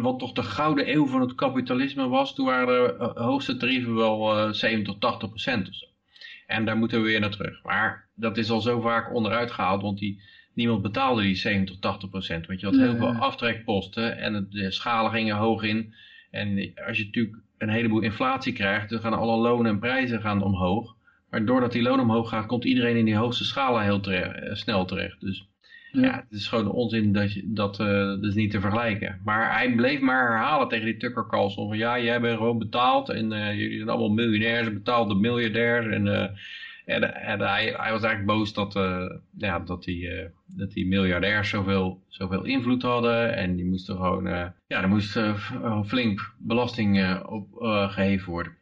[0.00, 4.54] wat toch de gouden eeuw van het kapitalisme was, toen waren de hoogste tarieven wel
[4.54, 5.86] 7 tot 80 procent of zo.
[6.46, 7.62] En daar moeten we weer naar terug.
[7.62, 10.22] Maar dat is al zo vaak onderuit gehaald, want die,
[10.54, 12.46] niemand betaalde die 70 tot 80 procent.
[12.46, 15.94] Want je had heel veel aftrekposten en de schalen gingen hoog in.
[16.30, 20.42] En als je natuurlijk een heleboel inflatie krijgt, dan gaan alle lonen en prijzen gaan
[20.42, 20.96] omhoog.
[21.30, 24.84] Maar doordat die loon omhoog gaat, komt iedereen in die hoogste schalen heel eh, snel
[24.84, 25.20] terecht.
[25.20, 25.48] Dus
[26.02, 26.24] ja.
[26.28, 29.20] het is gewoon onzin dat, je, dat, uh, dat is niet te vergelijken.
[29.24, 33.08] Maar hij bleef maar herhalen tegen die Tucker Carlson van ja, jij bent gewoon betaald
[33.08, 35.86] en uh, jullie zijn allemaal miljonairs, betaalde miljardairs.
[35.86, 36.28] En, uh,
[36.84, 38.72] en, en hij, hij, was eigenlijk boos dat,
[39.36, 40.08] ja, dat, die,
[40.46, 44.24] dat die miljardairs zoveel, zoveel invloed hadden en die moesten gewoon,
[44.66, 45.20] ja, er moest
[45.86, 47.48] flink belasting op
[47.90, 48.52] geheven worden.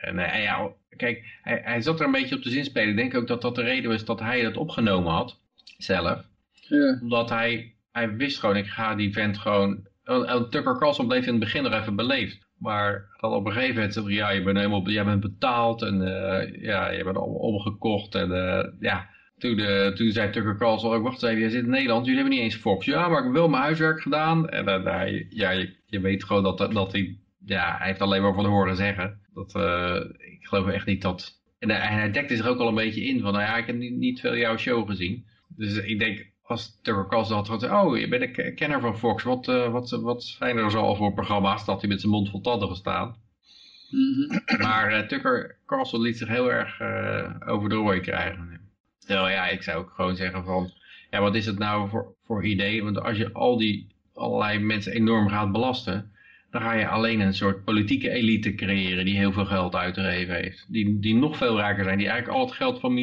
[0.00, 2.88] En, ja, kijk, hij, hij zat er een beetje op te zinspelen.
[2.88, 5.38] Ik denk ook dat dat de reden was dat hij het opgenomen had,
[5.78, 6.27] zelf.
[6.68, 6.98] Ja.
[7.02, 9.86] Omdat hij, hij wist gewoon, ik ga die vent gewoon...
[10.50, 12.48] Tucker Carlson bleef in het begin nog even beleefd.
[12.58, 16.90] Maar dan op een gegeven moment ja, je bent jij bent betaald en uh, ja,
[16.90, 18.14] je bent omgekocht.
[18.14, 21.70] En uh, ja, toen, uh, toen zei Tucker Carlson ook, wacht even, jij zit in
[21.70, 22.86] Nederland, jullie hebben niet eens Fox.
[22.86, 24.48] Ja, maar ik heb wel mijn huiswerk gedaan.
[24.48, 24.82] En dan,
[25.28, 28.76] ja, je, je, weet gewoon dat, dat hij, ja, hij heeft alleen maar van horen
[28.76, 29.20] zeggen.
[29.34, 29.54] Dat,
[30.18, 31.36] ik geloof echt niet dat...
[31.58, 34.20] En hij, dekte zich ook al een beetje in van, nou ja, ik heb niet
[34.20, 35.24] veel jouw show gezien.
[35.56, 39.22] Dus ik denk, als Tucker Carlson had gezegd, oh, je bent een kenner van Fox,
[39.22, 42.30] wat, uh, wat, wat zijn er zo al voor programma's, dat hij met zijn mond
[42.30, 43.16] vol tanden gestaan.
[43.90, 44.62] Mhm.
[44.62, 48.60] Maar uh, Tucker Carlson liet zich heel erg uh, over de rooi krijgen.
[49.06, 50.70] Nou ja, ik zou ook gewoon zeggen van,
[51.10, 52.84] ja, wat is het nou voor, voor idee?
[52.84, 56.12] Want als je al die allerlei mensen enorm gaat belasten,
[56.50, 60.66] dan ga je alleen een soort politieke elite creëren die heel veel geld uitgegeven heeft.
[60.68, 62.94] Die, die nog veel rijker zijn, die eigenlijk al het geld van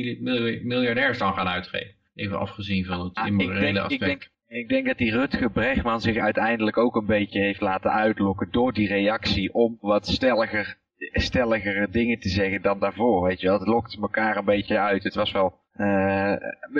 [0.67, 1.95] miljardairs dan gaan uitgeven.
[2.15, 4.01] Even afgezien van het ah, immorele aspect.
[4.01, 7.91] Ik denk, ik denk dat die Rutger Bregman zich uiteindelijk ook een beetje heeft laten
[7.91, 13.47] uitlokken door die reactie om wat stelliger, stelligere dingen te zeggen dan daarvoor, weet je
[13.47, 13.59] wel.
[13.59, 15.03] Het lokte elkaar een beetje uit.
[15.03, 16.35] Het was wel, uh,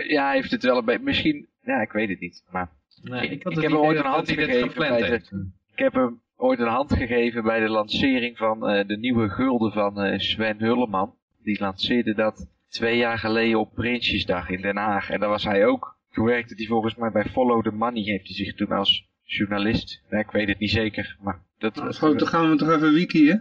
[0.08, 2.70] ja, hij heeft het wel een beetje, misschien, ja, ik weet het niet, maar...
[3.02, 6.60] Nee, ik, ik heb hem ooit een hand gegeven bij de, ik heb hem ooit
[6.60, 11.16] een hand gegeven bij de lancering van uh, de nieuwe gulden van uh, Sven Hulleman.
[11.44, 15.10] Die lanceerde dat twee jaar geleden op Prinsjesdag in Den Haag.
[15.10, 15.98] En daar was hij ook.
[16.12, 18.04] Toen werkte hij volgens mij bij Follow the Money.
[18.04, 20.04] Heeft hij zich toen als journalist.
[20.10, 21.18] Nee, ik weet het niet zeker.
[21.20, 23.36] Maar dat, nou, goed, dan gaan we toch even wiki, hè?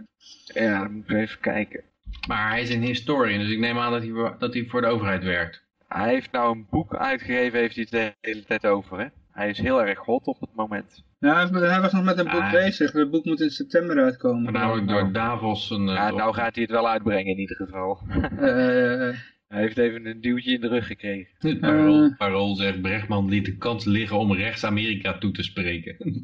[0.61, 1.83] Ja, dan moeten we even kijken.
[2.27, 4.87] Maar hij is een historian, dus ik neem aan dat hij, dat hij voor de
[4.87, 5.63] overheid werkt.
[5.87, 9.07] Hij heeft nou een boek uitgegeven, heeft hij het de hele tijd over, hè?
[9.35, 11.03] Hij is heel erg hot op het moment.
[11.19, 12.91] Ja, hij was nog met een boek bezig.
[12.91, 14.53] Het boek moet in september uitkomen.
[14.53, 15.69] Nou, door Davos.
[15.69, 17.99] Een, ja, nou gaat hij het wel uitbrengen in ieder geval.
[18.09, 18.19] Uh,
[19.51, 21.33] hij heeft even een duwtje in de rug gekregen.
[21.37, 26.23] Het parool, parool zegt, Brechtman liet de kans liggen om rechts Amerika toe te spreken.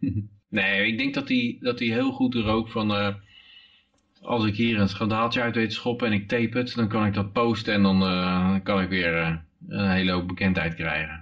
[0.48, 2.90] nee, ik denk dat hij, dat hij heel goed er ook van...
[2.90, 3.14] Uh,
[4.20, 7.14] als ik hier een schandaaltje uit weet schoppen en ik tape het, dan kan ik
[7.14, 9.36] dat posten en dan uh, kan ik weer uh,
[9.68, 11.21] een hele hoop bekendheid krijgen.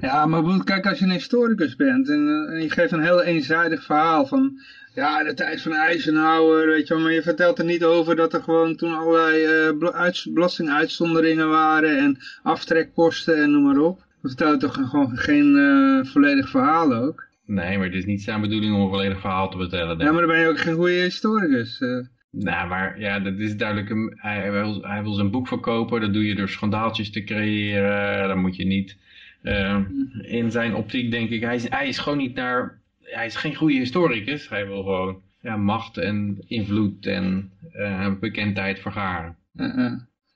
[0.00, 3.84] Ja, maar kijk, als je een historicus bent en, en, je geeft een heel eenzijdig
[3.84, 4.58] verhaal van,
[4.94, 8.32] ja, de tijd van Eisenhower, weet je wel, maar je vertelt er niet over dat
[8.32, 9.92] er gewoon toen allerlei uh,
[10.32, 14.04] belastinguitzonderingen waren en aftrekposten en noem maar op.
[14.36, 17.26] Dan je toch gewoon geen uh, volledig verhaal ook.
[17.46, 19.98] Nee, maar het is niet zijn bedoeling om een volledig verhaal te vertellen.
[19.98, 21.80] Ja, maar dan ben je ook geen goede historicus.
[21.80, 22.06] Uh.
[22.30, 23.90] Nou, maar ja, dat is duidelijk.
[23.90, 26.00] Een, hij, wil, hij wil zijn boek verkopen.
[26.00, 28.28] Dat doe je door schandaaltjes te creëren.
[28.28, 28.96] Dat moet je niet.
[29.42, 29.78] Uh,
[30.22, 32.80] in zijn optiek denk ik, hij is, hij is gewoon niet naar...
[33.00, 34.48] Hij is geen goede historicus.
[34.48, 39.36] Hij wil gewoon ja, macht en invloed en uh, bekendheid vergaren.
[39.56, 39.92] Uh, uh.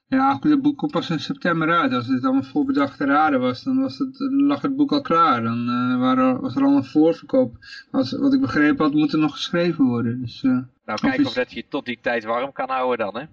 [0.09, 1.93] Ja, het boek komt pas in september uit.
[1.93, 5.43] Als het allemaal voorbedachte raden was, dan was het, lag het boek al klaar.
[5.43, 7.55] Dan uh, waren, was er al een voorverkoop.
[7.91, 10.21] Als, wat ik begrepen had, moet er nog geschreven worden.
[10.21, 10.51] Dus, uh,
[10.85, 13.25] nou, kijk of, dat je tot die tijd warm kan houden dan, hè?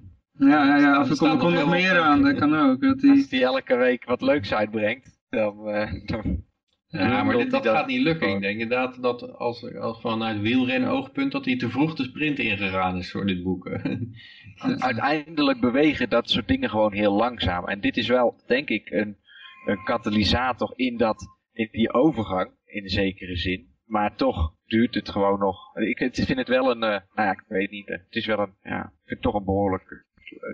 [0.46, 2.80] Ja, ja, ja of er komt, komt nog meer aan, dat kan ook.
[2.80, 3.10] Dat die...
[3.10, 5.68] Als die elke week wat leuks uitbrengt, dan...
[5.68, 6.44] Uh, dan
[6.99, 8.35] ja, maar dit, dat gaat niet lukken.
[8.35, 12.38] Ik denk inderdaad dat als, als vanuit wielrennen oogpunt dat hij te vroeg de sprint
[12.38, 13.68] ingegaan is voor dit boek.
[14.79, 17.66] Uiteindelijk bewegen dat soort dingen gewoon heel langzaam.
[17.66, 19.16] En dit is wel, denk ik, een,
[19.66, 23.73] een katalysator in, dat, in die overgang, in zekere zin.
[23.85, 25.77] Maar toch duurt het gewoon nog.
[25.77, 27.87] Ik vind het wel een, uh, nou ja, ik weet niet.
[27.87, 30.05] Het is wel een, ja, ik vind het toch een behoorlijk.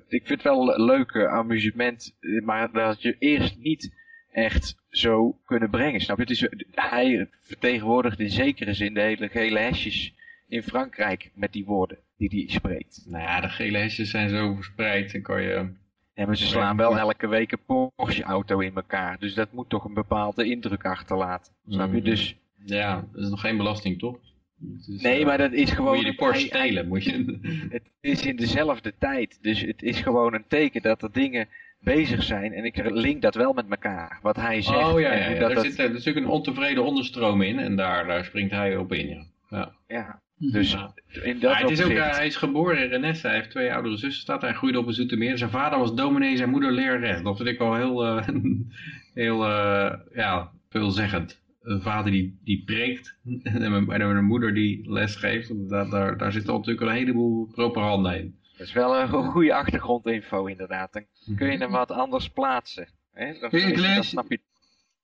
[0.08, 3.98] Ik vind het wel een leuke amusement, maar dat je eerst niet
[4.30, 6.00] echt zo kunnen brengen.
[6.00, 6.22] Snap je?
[6.22, 10.14] Het is, hij vertegenwoordigt in zekere zin de hele gele hesjes
[10.48, 13.04] in Frankrijk met die woorden die hij spreekt.
[13.06, 15.72] Nou ja, de gele hesjes zijn zo verspreid, dan kan je...
[16.14, 19.18] Ja, maar ze slaan wel elke week een Porsche-auto in elkaar.
[19.18, 21.52] Dus dat moet toch een bepaalde indruk achterlaten.
[21.68, 21.98] Snap je?
[21.98, 22.04] Mm.
[22.04, 22.36] Dus...
[22.64, 24.18] Ja, dat is nog geen belasting, toch?
[24.56, 25.94] Dus, nee, uh, maar dat is gewoon...
[25.94, 27.38] Moet je die Porsche stelen, moet je...
[27.70, 29.38] Het is in dezelfde tijd.
[29.42, 31.48] Dus het is gewoon een teken dat er dingen
[31.80, 32.52] bezig zijn.
[32.52, 34.18] En ik link dat wel met elkaar.
[34.22, 34.92] Wat hij zegt.
[34.92, 35.38] Oh ja, ja, ja.
[35.38, 37.58] Dat, er zit er natuurlijk een ontevreden onderstroom in.
[37.58, 39.24] En daar, daar springt hij op in, ja.
[39.48, 40.76] Ja, ja dus
[41.22, 43.26] in dat het is ook, uh, hij is geboren in Renesse.
[43.26, 44.22] Hij heeft twee oudere zussen.
[44.22, 44.40] Staat.
[44.40, 45.38] Hij groeide op een Zoetermeer.
[45.38, 47.22] Zijn vader was dominee, zijn moeder lerares.
[47.22, 48.28] Dat vind ik wel heel, uh,
[49.24, 51.40] heel uh, ja, veelzeggend.
[51.62, 55.68] Een vader die, die preekt en een, en een moeder die les geeft.
[55.68, 58.38] Daar, daar, daar zit natuurlijk een heleboel propaganda in.
[58.60, 60.92] Dat is wel een goede achtergrondinfo inderdaad.
[60.92, 61.04] Dan
[61.36, 62.88] kun je hem wat anders plaatsen.
[63.12, 63.38] Hè?
[63.38, 64.40] Dan, ik, lees, snap je...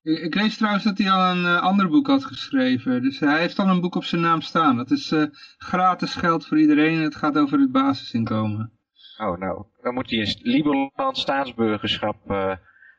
[0.03, 3.03] ik lees trouwens dat hij al een uh, ander boek had geschreven.
[3.03, 4.77] Dus hij heeft al een boek op zijn naam staan.
[4.77, 5.25] Dat is uh,
[5.59, 7.01] gratis geld voor iedereen.
[7.01, 8.73] Het gaat over het basisinkomen.
[9.19, 12.55] Oh nou, dan moet hij een Liberland staatsburgerschap uh,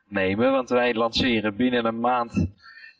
[0.08, 0.50] nemen.
[0.52, 2.52] Want wij lanceren binnen een maand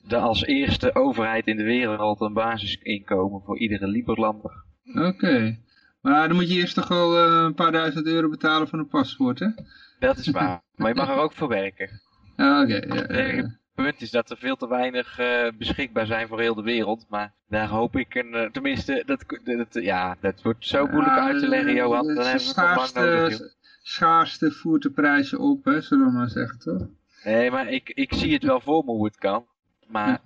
[0.09, 4.65] de als eerste overheid in de wereld een basisinkomen voor iedere Liberlander.
[4.85, 5.07] Oké.
[5.07, 5.67] Okay.
[6.09, 8.89] Maar dan moet je eerst toch wel uh, een paar duizend euro betalen voor een
[8.89, 9.49] paspoort, hè?
[9.99, 10.63] Dat is waar.
[10.77, 12.01] maar je mag er ook voor werken.
[12.37, 12.77] Ah, oké.
[12.77, 16.41] Okay, ja, ja, Het punt is dat er veel te weinig uh, beschikbaar zijn voor
[16.41, 17.07] heel de wereld.
[17.09, 18.35] Maar daar hoop ik een...
[18.35, 22.07] Uh, tenminste, dat, dat, ja, dat wordt zo moeilijk uit te leggen, Johan.
[22.07, 23.57] Dan hebben we het nodig.
[23.83, 26.89] Schaarste voert de prijzen op, hè, zullen we maar zeggen, toch?
[27.25, 29.47] Nee, maar ik, ik zie het wel voor me hoe het kan.
[29.87, 30.21] Maar,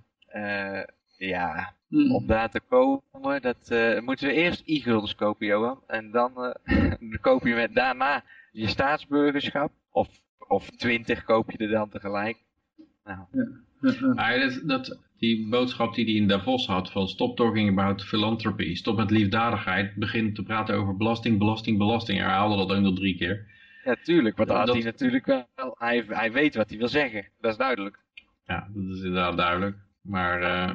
[1.29, 2.15] ja, ja Mm.
[2.15, 5.81] om daar te komen, dat uh, moeten we eerst e-guldens kopen, Johan.
[5.87, 6.33] En dan
[6.65, 9.73] uh, koop je met, daarna je staatsburgerschap.
[9.91, 10.09] Of,
[10.49, 12.37] of twintig koop je er dan tegelijk.
[13.05, 13.19] Nou.
[13.33, 13.49] Ja.
[14.15, 18.75] Ja, dat, dat, die boodschap die hij in Davos had van stop talking about philanthropy,
[18.75, 22.19] stop met liefdadigheid, begin te praten over belasting, belasting, belasting.
[22.19, 23.47] Hij herhaalde dat ook nog drie keer.
[23.85, 25.75] Ja, tuurlijk, want dat had hij natuurlijk wel.
[25.79, 27.99] Hij, hij weet wat hij wil zeggen, dat is duidelijk.
[28.47, 29.77] Ja, dat is inderdaad duidelijk.
[30.01, 30.71] Maar uh,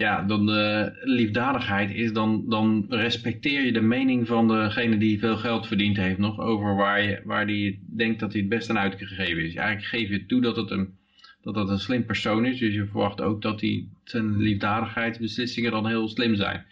[0.00, 5.36] ja, dan de liefdadigheid is dan, dan respecteer je de mening van degene die veel
[5.36, 8.78] geld verdiend heeft nog over waar, je, waar die denkt dat hij het best aan
[8.78, 9.54] uitgegeven is.
[9.54, 10.94] Eigenlijk geef je toe dat het een,
[11.42, 15.86] dat het een slim persoon is, dus je verwacht ook dat hij zijn liefdadigheidsbeslissingen dan
[15.86, 16.64] heel slim zijn.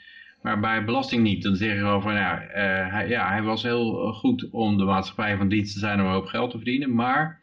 [0.43, 1.43] Maar bij belasting niet.
[1.43, 4.85] Dan zeggen we wel van ja, uh, hij, ja, hij was heel goed om de
[4.85, 7.41] maatschappij van dienst te zijn om een hoop geld te verdienen, maar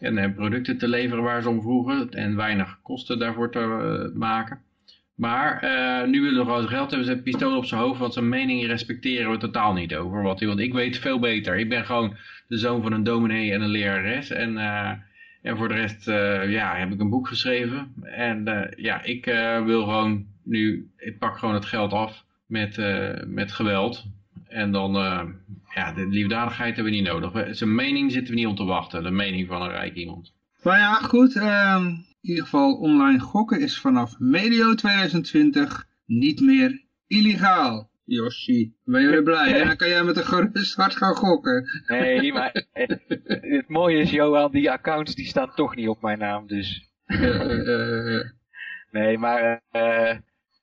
[0.00, 4.66] en producten te leveren waar ze om vroegen en weinig kosten daarvoor te maken.
[5.18, 8.12] Maar uh, nu willen we gewoon geld hebben, ze een pistool op zijn hoofd, want
[8.12, 11.58] zijn mening respecteren we totaal niet over wat want ik weet veel beter.
[11.58, 12.16] Ik ben gewoon
[12.48, 14.90] de zoon van een dominee en een lerares en, uh,
[15.42, 17.94] en voor de rest uh, ja, heb ik een boek geschreven.
[18.02, 19.24] En ja, ik
[19.64, 22.76] wil gewoon nu, ik pak gewoon het geld af met,
[23.26, 24.04] met geweld.
[24.48, 24.92] En dan,
[25.74, 27.56] ja, de liefdadigheid hebben we niet nodig.
[27.56, 30.32] Zijn mening zitten we niet om te wachten, de mening van een rijk iemand.
[30.62, 36.84] Maar ja, goed, um in ieder geval online gokken is vanaf medio 2020 niet meer
[37.06, 37.90] illegaal.
[38.04, 39.60] Yoshi, ben je weer blij?
[39.60, 41.64] En dan kan jij met een gerust hart gaan gokken.
[41.86, 42.64] Nee, maar
[43.24, 46.90] het mooie is, Johan, die accounts die staan toch niet op mijn naam, dus...
[48.90, 50.16] nee, maar uh,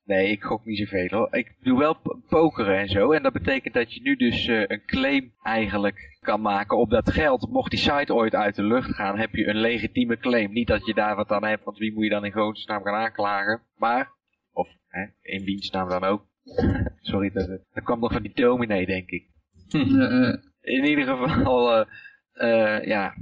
[0.06, 1.28] Nee, ik gok niet zoveel hoor.
[1.32, 1.98] Ik doe wel
[2.30, 3.12] pokeren en zo.
[3.12, 7.12] En dat betekent dat je nu dus uh, een claim eigenlijk kan maken op dat
[7.12, 7.50] geld.
[7.50, 10.52] Mocht die site ooit uit de lucht gaan, heb je een legitieme claim.
[10.52, 12.94] Niet dat je daar wat aan hebt, want wie moet je dan in godsnaam gaan
[12.96, 13.62] aanklagen.
[13.78, 14.12] Maar,
[14.54, 16.26] of hè, in wiens naam dan ook.
[17.02, 19.28] Sorry, dat, dat kwam nog van die dominee denk ik.
[19.70, 21.86] Eh, In ieder geval, eh,
[22.34, 23.14] eh, ja,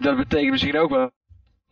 [0.00, 1.10] dat betekent misschien ook wel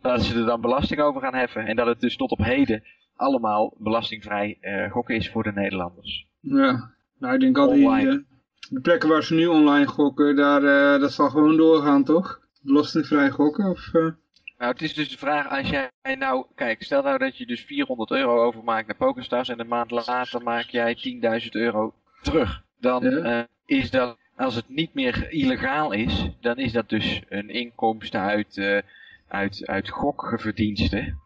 [0.01, 1.65] dat ze er dan belasting over gaan heffen.
[1.65, 2.83] En dat het dus tot op heden
[3.15, 6.27] allemaal belastingvrij eh, gokken is voor de Nederlanders.
[6.39, 6.93] ja.
[7.19, 8.25] Nou, ik denk al die
[8.69, 12.39] de plekken waar ze nu online gokken, daar, eh, dat zal gewoon doorgaan, toch?
[12.61, 13.69] Belastingvrij gokken?
[13.69, 14.07] Of, eh,
[14.57, 17.61] Nou, het is dus de vraag, als jij nou, kijk, stel nou dat je dus
[17.61, 22.61] 400 euro overmaakt naar PokerStars en een maand later maak jij 10.000 euro terug.
[22.79, 23.17] Dan Ja.
[23.17, 28.19] eh, is dat, als het niet meer illegaal is, dan is dat dus een inkomsten
[28.19, 28.77] uit, eh
[29.27, 31.19] uit, uit gokverdiensten.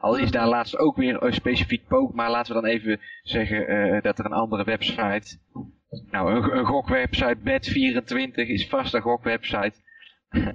[0.00, 4.02] Al is daar laatst ook weer een specifiek poker, maar laten we dan even zeggen
[4.02, 5.38] dat er een andere website,
[6.10, 9.72] nou een, een gockwebsite, Bet24 is vast een gokwebsite,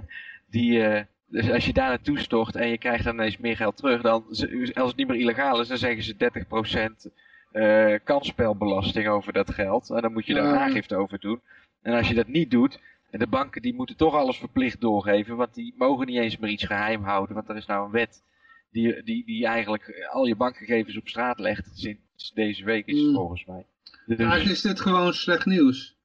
[0.50, 3.76] die, eh, dus als je daar naartoe stort en je krijgt dan ineens meer geld
[3.76, 4.24] terug, dan,
[4.74, 6.14] als het niet meer illegaal is, dan zeggen ze
[7.06, 7.12] 30%
[7.52, 9.90] eh kansspelbelasting over dat geld.
[9.90, 10.60] En dan moet je daar Ah.
[10.62, 11.40] aangifte over doen.
[11.82, 12.80] En als je dat niet doet,
[13.10, 16.50] en de banken die moeten toch alles verplicht doorgeven, want die mogen niet eens meer
[16.50, 18.22] iets geheim houden, want er is nou een wet
[18.70, 21.70] die, die, die eigenlijk al je bankgegevens op straat legt.
[21.74, 23.14] Sinds deze week is het Mm.
[23.14, 23.64] volgens mij.
[24.06, 25.96] Dus- Eigenlijk is dit gewoon slecht nieuws.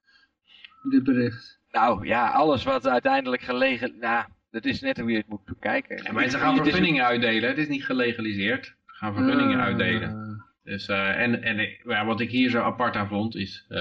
[0.89, 1.59] Dit bericht.
[1.71, 5.97] nou ja, alles wat uiteindelijk gelegen, nou, dat is net hoe je het moet bekijken.
[5.97, 7.49] En mensen gaan Het is- vergunningen uitdelen.
[7.49, 8.65] Het is niet gelegaliseerd.
[8.65, 10.43] Ze gaan vergunningen Eh, uitdelen.
[10.63, 13.65] Dus, eh, en en ja, wat ik hier zo apart aan vond is...
[13.69, 13.79] eh,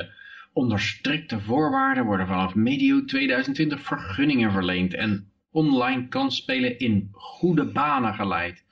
[0.53, 4.95] onder strikte voorwaarden worden vanaf medio 2020 vergunningen verleend...
[4.95, 8.65] en online kansspelen in goede banen geleid.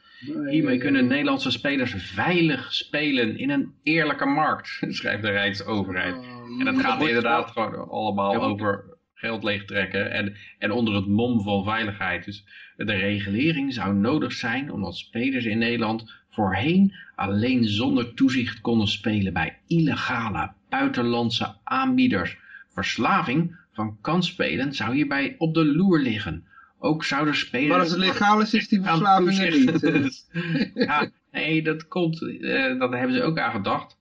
[0.49, 6.15] Hiermee kunnen Nederlandse spelers veilig spelen in een eerlijke markt, schrijft de Rijksoverheid.
[6.59, 8.85] En dat gaat inderdaad gewoon allemaal over
[9.15, 12.25] geld leegtrekken en, en onder het mom van veiligheid.
[12.25, 12.45] Dus
[12.77, 19.33] de regulering zou nodig zijn omdat spelers in Nederland voorheen alleen zonder toezicht konden spelen
[19.33, 22.37] bij illegale buitenlandse aanbieders.
[22.73, 26.45] Verslaving van kansspelen zou hierbij op de loer liggen.
[26.85, 27.69] Ook zouden spelers...
[27.69, 30.29] Maar als het legaal is, is die verslaving er niet.
[30.89, 33.97] ja, nee, dat komt, eh daar hebben ze ook aan gedacht.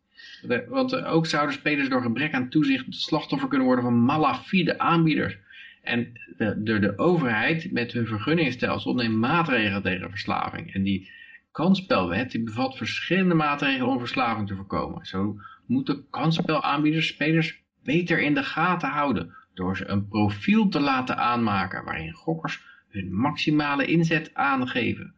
[0.67, 5.37] Want ook zouden spelers door gebrek aan toezicht slachtoffer kunnen worden van malafide aanbieders.
[5.83, 10.73] En de, de, de overheid met hun vergunningstelsel neemt maatregelen tegen verslaving.
[10.73, 11.09] En die
[11.51, 15.05] kansspelwet die bevat verschillende maatregelen om verslaving te voorkomen.
[15.05, 19.33] Zo moeten kansspelaanbieders spelers beter in de gaten houden.
[19.53, 25.13] Door ze een profiel te laten aanmaken waarin gokkers hun maximale inzet aangeven.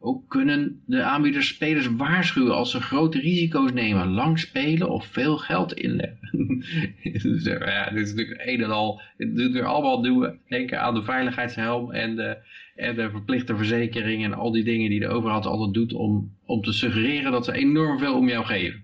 [0.00, 5.36] Ook kunnen de aanbieders spelers waarschuwen als ze grote risico's nemen, lang spelen of veel
[5.36, 6.64] geld inleggen.
[7.22, 10.80] dus, eh, ja, dit is natuurlijk een en al, dit doet er allemaal doen, denken
[10.80, 12.36] aan de veiligheidshelm en de,
[12.74, 16.62] en de verplichte verzekering en al die dingen die de overheid altijd doet om, om
[16.62, 18.83] te suggereren dat ze enorm veel om jou geven.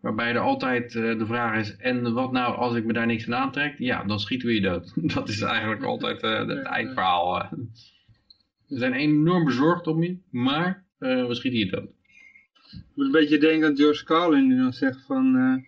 [0.00, 3.26] Waarbij er altijd eh, de vraag is, en wat nou als ik me daar niks
[3.26, 3.78] aan aantrek?
[3.78, 4.92] Ja, dan schieten we je dood.
[5.14, 7.48] Dat is eigenlijk altijd eh, het eindverhaal.
[8.68, 11.90] We zijn enorm bezorgd om je, maar eh, we schieten je dood.
[12.70, 15.36] Ik moet een beetje denken aan George Carlin die dan zegt van...
[15.36, 15.62] eh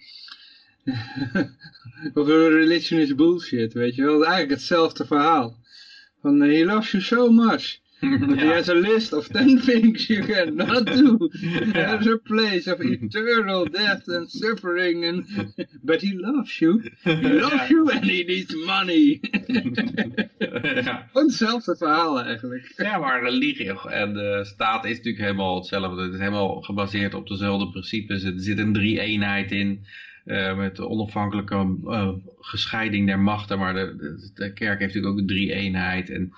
[2.15, 4.21] over religion is bullshit, weet je wel.
[4.21, 5.59] Is eigenlijk hetzelfde verhaal.
[6.21, 7.81] Van, he loves you so much.
[8.01, 11.31] But he has a list of 10 things you cannot do.
[11.73, 15.05] There's a place of eternal death and suffering.
[15.05, 15.27] And...
[15.83, 16.83] But he loves you.
[17.05, 19.21] He loves you and he needs money.
[20.85, 21.09] ja.
[21.13, 22.73] Hetzelfde verhaal eigenlijk.
[22.77, 26.03] ja, maar religie en de staat is natuurlijk helemaal hetzelfde.
[26.03, 28.25] Het is helemaal gebaseerd op dezelfde principes.
[28.25, 29.85] Er zit een drie-eenheid in.
[30.25, 32.09] Eh, met de onafhankelijke eh,
[32.41, 33.59] gescheiding der machten.
[33.59, 36.11] Maar de, de, de kerk heeft natuurlijk ook een drie-eenheid.
[36.11, 36.33] En,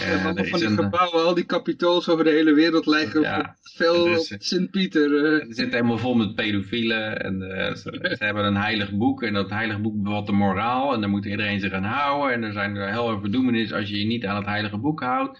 [0.00, 3.20] eh, allemaal er van die een, gebouwen, al die kapitools over de hele wereld lijken
[3.20, 5.24] Ja, op veel op Sint-Pieter.
[5.24, 5.46] eh.
[5.46, 9.32] Het zit helemaal vol met pedofielen en eh, ze, ze hebben een heilig boek en
[9.32, 12.52] dat heilige boek bevat de moraal en daar moet iedereen zich aan houden en er
[12.52, 15.38] zijn er heel veel verdoemenis als je je niet aan het heilige boek houdt.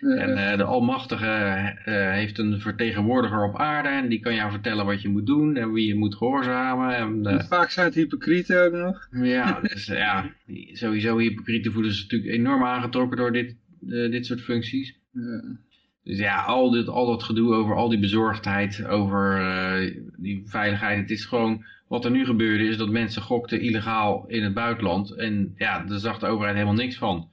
[0.00, 4.86] En Eh, de Almachtige eh, heeft een vertegenwoordiger op aarde en die kan jou vertellen
[4.86, 6.96] wat je moet doen en wie je moet gehoorzamen.
[6.96, 9.08] En, eh, Vaak zijn het hypocrieten ook nog.
[9.26, 10.32] ja, dus, ja,
[10.72, 13.56] sowieso hypocrieten voelen zich natuurlijk enorm aangetrokken door dit,
[14.10, 14.98] dit soort functies.
[15.12, 15.42] Ja.
[16.04, 19.40] Dus ja, al, dit, al dat gedoe over al die bezorgdheid, over
[20.16, 21.00] die veiligheid.
[21.00, 25.10] Het is gewoon, wat er nu gebeurde is dat mensen gokten illegaal in het buitenland.
[25.10, 27.28] En ja, daar zag de overheid helemaal niks van.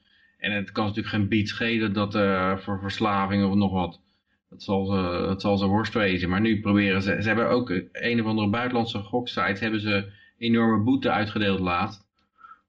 [0.46, 4.02] En het kan natuurlijk geen bied schelen dat eh, voor verslaving of nog wat.
[4.50, 6.30] Dat zal, ze, dat zal ze worst wezen.
[6.30, 10.84] Maar nu proberen ze, ze hebben ook een of andere buitenlandse goksites, hebben ze enorme
[10.84, 12.08] boete uitgedeeld laat.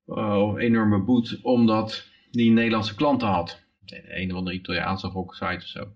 [0.07, 3.65] Eh, of enorme boete, omdat die Nederlandse klanten had.
[4.09, 5.89] Een of andere Italiaanse goksite of zo.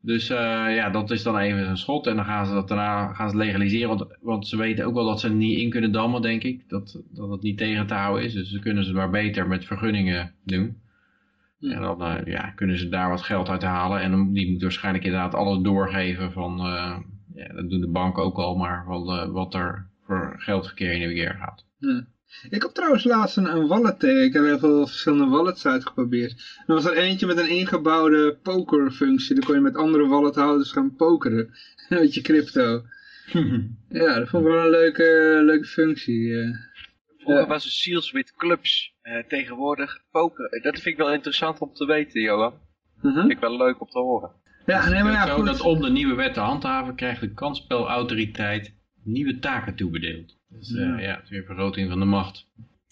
[0.00, 0.36] Dus uh,
[0.76, 2.06] ja, dat is dan even een schot.
[2.06, 3.88] En dan gaan ze dat daarna gaan ze legaliseren.
[3.88, 6.68] Want, want ze weten ook wel dat ze niet in kunnen dammen, denk ik.
[6.68, 8.32] Dat, dat niet tegen te houden is.
[8.32, 10.82] Dus dan kunnen ze maar beter met vergunningen doen.
[11.72, 14.00] En dan uh, ja, kunnen ze daar wat geld uit halen.
[14.00, 16.58] En die moet waarschijnlijk inderdaad alles doorgeven van...
[16.58, 16.96] Uh,
[17.34, 21.14] ja, dat doen de banken ook al, maar wat, wat er voor geldverkeer in de
[21.14, 21.64] weer gaat.
[21.78, 22.06] Ja.
[22.50, 24.24] Ik heb trouwens laatst een, een wallet tegen.
[24.24, 26.32] Ik heb heel veel verschillende wallets uitgeprobeerd.
[26.32, 29.34] En er was er eentje met een ingebouwde pokerfunctie.
[29.34, 31.50] Dan kon je met andere wallethouders gaan pokeren.
[31.88, 32.82] met je crypto.
[33.88, 36.20] ja, dat vond ik wel een leuke, leuke functie.
[36.20, 36.56] Uh.
[37.24, 38.94] Vroeger was er Seals with Clubs.
[39.02, 40.60] Uh, tegenwoordig poker.
[40.62, 42.54] Dat vind ik wel interessant om te weten, Johan.
[43.00, 43.14] -huh.
[43.14, 44.30] Vind ik wel leuk om te horen.
[44.66, 48.74] Ja, nee, maar ja, zo dat om de nieuwe wet te handhaven krijgt de kansspelautoriteit
[49.02, 50.36] nieuwe taken toebedeeld.
[50.48, 50.98] Dus uh, ja.
[50.98, 52.46] ja, het is weer vergroting van de macht.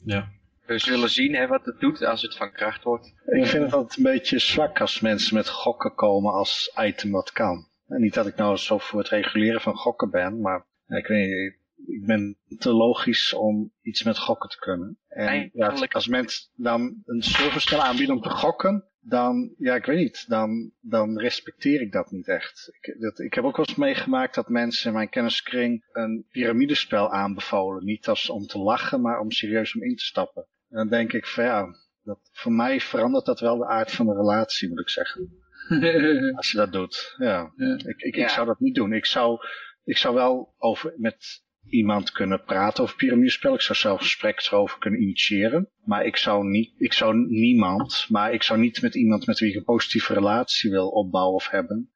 [0.05, 0.28] Ja.
[0.66, 3.14] We zullen zien hè, wat het doet als het van kracht wordt.
[3.26, 7.33] Ik vind het altijd een beetje zwak als mensen met gokken komen als item wat
[7.33, 7.66] kan.
[7.89, 11.26] En niet dat ik nou zo voor het reguleren van gokken ben, maar ik weet
[11.26, 11.57] niet,
[11.87, 14.99] ik ben te logisch om iets met gokken te kunnen.
[15.09, 19.99] En ja, als mensen dan een service aanbieden om te gokken, dan, ja, ik weet
[19.99, 22.70] niet, dan, dan respecteer ik dat niet echt.
[22.80, 27.11] Ik, dat, ik heb ook wel eens meegemaakt dat mensen in mijn kenniskring een piramidespel
[27.11, 27.85] aanbevolen.
[27.85, 30.47] Niet als om te lachen, maar om serieus om in te stappen.
[30.68, 31.66] En dan denk ik van ja,
[32.03, 35.41] dat, voor mij verandert dat wel de aard van de relatie, moet ik zeggen.
[36.37, 37.53] als je dat doet, ja.
[37.57, 37.78] ja.
[37.85, 38.22] Ik, ik, ja.
[38.22, 38.93] ik zou dat niet doen.
[38.93, 39.39] Ik zou,
[39.85, 43.55] ik zou wel over, met iemand kunnen praten over piramidespel.
[43.55, 45.71] Ik zou zelf gesprek erover kunnen initiëren.
[45.85, 49.51] Maar ik zou niet, ik zou niemand, maar ik zou niet met iemand met wie
[49.51, 51.91] ik een positieve relatie wil opbouwen of hebben,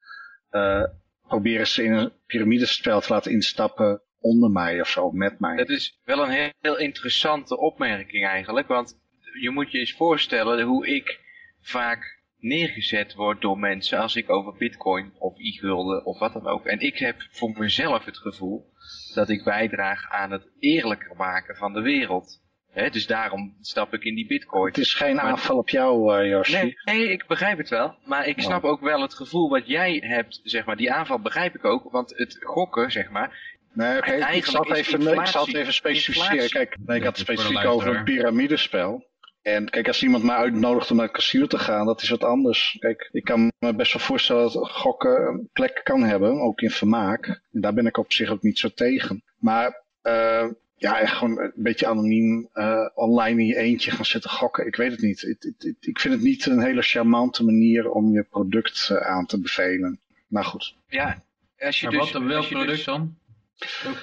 [0.51, 0.85] uh,
[1.29, 5.57] proberen ze in een piramidespel te laten instappen onder mij of zo, met mij.
[5.57, 8.99] Dat is wel een heel interessante opmerking eigenlijk, want
[9.41, 11.21] je moet je eens voorstellen hoe ik
[11.61, 16.67] vaak neergezet word door mensen als ik over bitcoin of e-gulden of wat dan ook.
[16.67, 18.67] En ik heb voor mezelf het gevoel
[19.15, 22.45] dat ik bijdraag aan het eerlijker maken van de wereld.
[22.71, 24.67] He, dus daarom stap ik in die bitcoin.
[24.67, 26.53] Het is geen maar, aanval op jou, uh, Yoshi.
[26.53, 27.99] Nee, nee, ik begrijp het wel.
[28.05, 30.77] Maar ik snap ook wel het gevoel wat jij hebt, zeg maar.
[30.77, 33.55] Die aanval begrijp ik ook, want het gokken, zeg maar...
[33.73, 36.49] Nee, oké, okay, ik, zal het even, ik zal het even specificeren.
[36.49, 39.07] Kijk, nee, ik had het specifiek over een piramidespel.
[39.47, 42.25] En kijk, als iemand mij uitnodigt om naar het casino te gaan, dat is wat
[42.25, 42.77] anders.
[42.81, 46.71] Kijk, ik kan me best wel voorstellen dat gokken een plek kan hebben, ook in
[46.71, 47.27] vermaak.
[47.27, 49.23] En daar ben ik op zich ook niet zo tegen.
[49.39, 54.31] Maar uh, ja, echt gewoon een beetje anoniem uh, online in je eentje gaan zitten
[54.31, 54.67] gokken.
[54.67, 55.23] Ik weet het niet.
[55.23, 59.27] Ik, ik, ik vind het niet een hele charmante manier om je product uh, aan
[59.27, 60.01] te bevelen.
[60.27, 60.75] Maar goed.
[60.89, 61.23] Ja,
[61.59, 63.19] als je maar dus, wat, welk product dus, dan?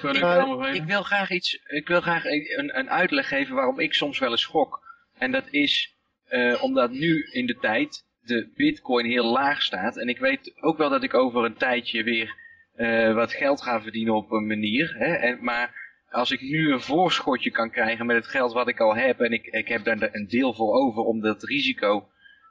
[0.00, 3.94] Product ik, ik, wil graag iets, ik wil graag een, een uitleg geven waarom ik
[3.94, 4.83] soms wel eens gok.
[5.18, 5.94] En dat is
[6.30, 9.96] uh, omdat nu in de tijd de bitcoin heel laag staat.
[9.96, 12.36] En ik weet ook wel dat ik over een tijdje weer
[12.76, 14.94] uh, wat geld ga verdienen op een manier.
[14.98, 15.14] Hè?
[15.14, 18.96] En, maar als ik nu een voorschotje kan krijgen met het geld wat ik al
[18.96, 19.20] heb.
[19.20, 22.08] En ik, ik heb daar een deel voor over om dat risico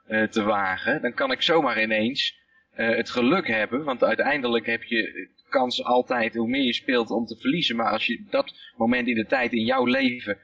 [0.08, 1.02] uh, te wagen.
[1.02, 2.42] Dan kan ik zomaar ineens
[2.74, 3.84] het geluk hebben.
[3.84, 7.76] Want uiteindelijk heb je kans altijd hoe meer je speelt om te verliezen.
[7.76, 10.38] Maar als je dat moment in de tijd in jouw leven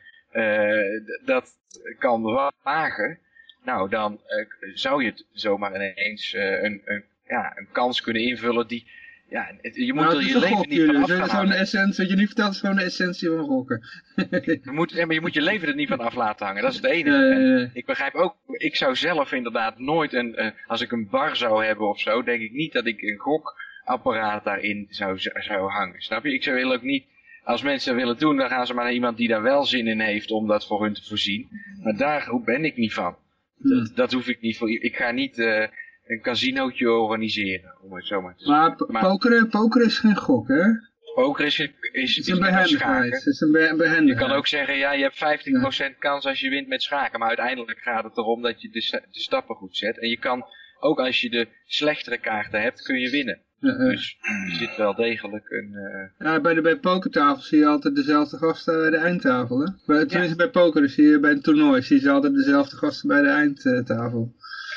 [1.24, 1.58] dat
[1.98, 2.22] kan
[2.62, 3.18] wagen,
[3.64, 8.22] nou dan uh, zou je het zomaar ineens uh, een, een, ja, een kans kunnen
[8.22, 8.86] invullen die,
[9.28, 11.56] ja, het, je moet nou, er je leven gok, niet van af gaan hangen.
[11.56, 13.82] Essentie, wat je nu vertelt is gewoon de essentie van gokken.
[14.64, 16.70] je moet, ja, maar je moet je leven er niet van af laten hangen, dat
[16.70, 17.18] is het enige.
[17.18, 21.36] Uh, ik begrijp ook, ik zou zelf inderdaad nooit een, uh, als ik een bar
[21.36, 26.00] zou hebben of zo, denk ik niet dat ik een gokapparaat daarin zou, zou hangen,
[26.00, 26.34] snap je?
[26.34, 27.04] Ik zou heel ook niet
[27.44, 29.86] als mensen dat willen doen, dan gaan ze maar naar iemand die daar wel zin
[29.86, 31.48] in heeft om dat voor hun te voorzien.
[31.82, 33.16] Maar daar ben ik niet van.
[33.56, 34.70] Dat, dat hoef ik niet voor.
[34.70, 35.66] Ik ga niet uh,
[36.06, 38.92] een casinootje organiseren, om het zo maar te maar, zeggen.
[38.92, 40.88] Maar pokeren, pokeren is geen gok, hè?
[41.14, 43.12] Poker is, is, is, is een behendigheid.
[43.12, 44.06] Het is een behendigheid.
[44.06, 47.18] Je kan ook zeggen, ja, je hebt 15% kans als je wint met schaken.
[47.18, 49.98] Maar uiteindelijk gaat het erom dat je de, de stappen goed zet.
[49.98, 50.44] En je kan,
[50.80, 53.42] ook als je de slechtere kaarten hebt, kun je winnen.
[53.60, 55.72] Dus er zit wel degelijk een...
[55.72, 56.26] Uh...
[56.26, 59.72] Ja, bij de bij pokertafel zie je altijd dezelfde gasten bij de eindtafel, hè?
[59.86, 60.50] Bij, tenminste ja.
[60.50, 64.34] bij poker zie je bij een toernooi zie je altijd dezelfde gasten bij de eindtafel.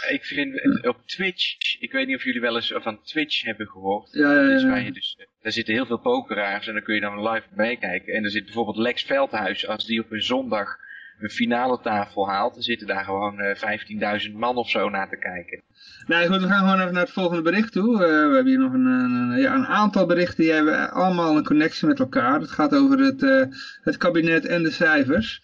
[0.09, 4.11] Ik vind op Twitch, ik weet niet of jullie wel eens van Twitch hebben gehoord.
[4.11, 4.75] Ja, ja, ja.
[4.75, 8.13] je dus, daar zitten heel veel pokeraars en dan kun je dan live meekijken.
[8.13, 10.77] En er zit bijvoorbeeld Lex Veldhuis, als die op een zondag
[11.19, 15.17] een finale tafel haalt, dan zitten daar gewoon uh, 15.000 man of zo naar te
[15.17, 15.61] kijken.
[16.07, 17.93] Nou goed, we gaan gewoon even naar het volgende bericht toe.
[17.93, 21.45] Uh, we hebben hier nog een, een, ja, een aantal berichten die hebben allemaal een
[21.45, 22.39] connectie met elkaar.
[22.39, 23.43] Het gaat over het, uh,
[23.81, 25.41] het kabinet en de cijfers.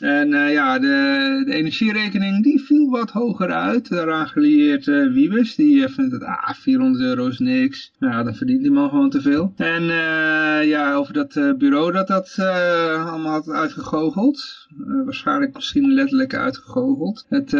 [0.00, 3.88] En uh, ja, de, de, energierekening die viel wat hoger uit.
[3.88, 7.92] Daaraan gelieerd uh, Wiebes, die uh, vindt het, ah, 400 euro is niks.
[7.98, 9.52] Nou, dan verdient die man gewoon te veel.
[9.56, 9.82] En
[10.66, 14.66] ja, over dat bureau dat dat allemaal had uitgegoocheld.
[15.04, 17.26] waarschijnlijk misschien letterlijk uitgegoocheld.
[17.28, 17.50] Het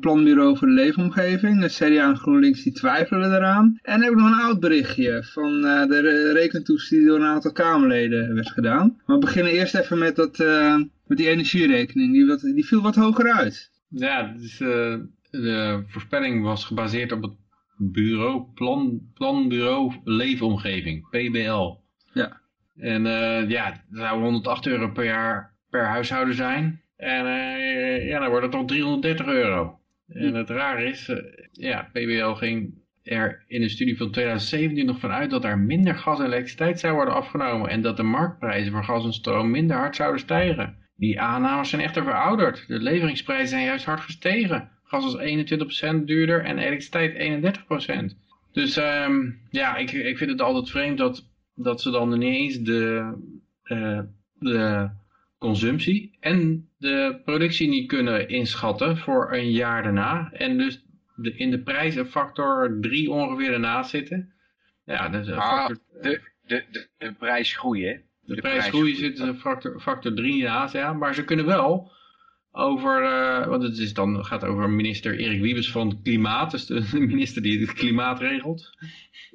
[0.00, 3.78] planbureau voor de leefomgeving, de CDA en GroenLinks, die twijfelen eraan.
[3.82, 8.34] En heb ik nog een oud berichtje van de rekentoets die door een aantal Kamerleden
[8.34, 8.96] werd gedaan.
[9.06, 10.44] Maar we beginnen eerst even met dat
[11.06, 13.70] met die energierekening, die, wat, die viel wat hoger uit.
[13.88, 14.96] Ja, dus, uh,
[15.30, 17.34] de voorspelling was gebaseerd op het
[17.76, 21.74] bureau, plan, planbureau leefomgeving, PBL.
[22.12, 22.40] Ja.
[22.76, 26.82] En uh, ja, dat zou 108 euro per jaar per huishouden zijn.
[26.96, 29.80] En uh, ja, dan wordt het toch 330 euro.
[30.08, 31.12] En het raar is,
[31.52, 36.18] ja, PBL ging er in een studie van 2017 nog vanuit dat er minder gas
[36.18, 39.96] en elektriciteit zou worden afgenomen en dat de marktprijzen voor gas en stroom minder hard
[39.96, 40.76] zouden stijgen.
[40.96, 42.64] Die aannames zijn echter verouderd.
[42.66, 44.70] De leveringsprijzen zijn juist hard gestegen.
[44.82, 45.46] Gas is
[45.94, 47.14] 21% duurder en elektriciteit
[48.12, 48.16] 31%.
[48.52, 53.12] Dus um, ja, ik, ik vind het altijd vreemd dat, dat ze dan ineens de,
[53.64, 54.00] uh,
[54.38, 54.90] de
[55.38, 60.30] consumptie en de productie niet kunnen inschatten voor een jaar daarna.
[60.32, 60.84] En dus
[61.16, 64.32] de, in de prijs een factor 3 ongeveer ernaast zitten.
[64.84, 65.78] Ja, dus ah, factor...
[66.02, 67.96] de, de, de, de prijsgroei, hè?
[68.26, 70.92] De, de prijsgroei zit een factor, factor 3 naast, ja.
[70.92, 71.92] Maar ze kunnen wel
[72.52, 77.00] over, uh, want het is dan, gaat over minister Erik Wiebes van Klimaat, dus de
[77.00, 78.70] minister die het klimaat regelt.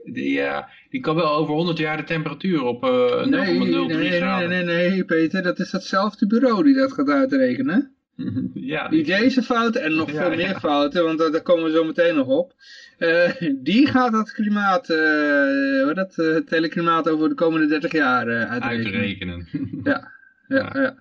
[0.04, 4.12] Die, uh, die kan wel over 100 jaar de temperatuur op uh, 0,03 nee, nee,
[4.12, 4.50] graden.
[4.50, 7.96] Nee, nee, nee, Peter, dat is datzelfde bureau die dat gaat uitrekenen.
[8.54, 12.16] ja, die deze fouten en nog veel meer fouten, want daar komen we zo meteen
[12.16, 12.54] nog op.
[13.02, 17.92] Uh, die gaat het klimaat, uh, dat, uh, het hele klimaat over de komende 30
[17.92, 18.94] jaar uitrekenen.
[18.94, 19.48] uitrekenen.
[19.84, 20.12] ja,
[20.48, 20.82] ja, ja.
[20.82, 20.96] ja.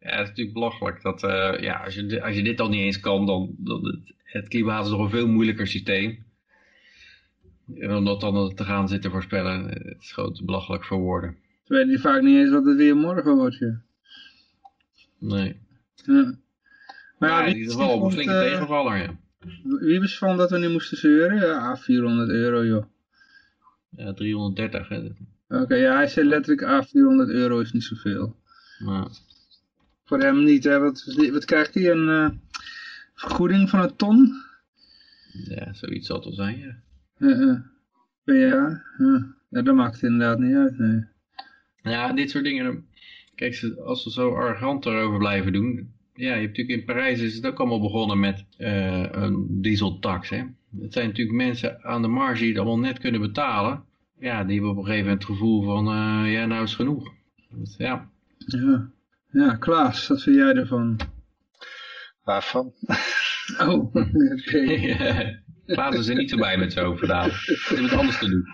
[0.00, 1.20] Ja, het is natuurlijk belachelijk dat
[1.60, 4.84] ja, als, je, als je dit al niet eens kan, dan, dan het, het klimaat
[4.84, 6.24] is nog een veel moeilijker systeem.
[7.78, 11.36] En om dat dan te gaan zitten voorspellen, het is gewoon te belachelijk voor woorden.
[11.64, 13.80] Ze weten die vaak niet eens wat het weer morgen wordt, ja.
[15.18, 15.60] Nee.
[15.94, 16.34] Ja.
[17.18, 19.18] Maar ja, in ieder geval een flinke tegenvaller, ja.
[19.62, 21.36] Wie van dat we nu moesten zeuren?
[21.36, 22.84] Ja, 400 euro joh.
[23.90, 25.08] Ja, 330 hè.
[25.48, 28.36] Oké, ja, hij zei letterlijk, ah, 400 euro is niet zoveel.
[28.78, 29.08] Maar...
[30.04, 30.78] Voor hem niet, hè.
[30.78, 31.90] Wat, wat krijgt hij?
[31.90, 32.30] Een uh,
[33.14, 34.42] vergoeding van een ton?
[35.32, 36.82] Ja, zoiets zal het wel zijn, ja.
[37.18, 37.58] Uh,
[38.24, 38.86] jaar?
[38.98, 39.36] Ja.
[39.48, 41.04] ja, dat maakt het inderdaad niet uit, nee.
[41.82, 42.86] Ja, dit soort dingen,
[43.34, 47.34] kijk, als ze zo arrogant erover blijven doen, ja, je hebt natuurlijk in Parijs is
[47.34, 50.28] het ook allemaal begonnen met uh, een dieseltax.
[50.28, 50.42] Hè?
[50.80, 53.84] Het zijn natuurlijk mensen aan de marge die het allemaal net kunnen betalen.
[54.18, 57.12] Ja, die hebben op een gegeven moment het gevoel van, uh, ja, nou is genoeg.
[57.50, 58.10] Dus, ja.
[58.46, 58.90] ja.
[59.32, 61.00] Ja, Klaas, wat vind jij ervan?
[62.24, 62.72] Waarvan?
[63.58, 63.98] Oh, oké.
[65.66, 65.76] Okay.
[65.76, 67.28] Klaas is er niet zo bij met zo'n verhaal.
[67.30, 68.44] Ze hebben het anders te doen.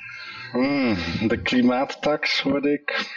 [0.53, 3.15] Hmm, de klimaattax hoorde ik.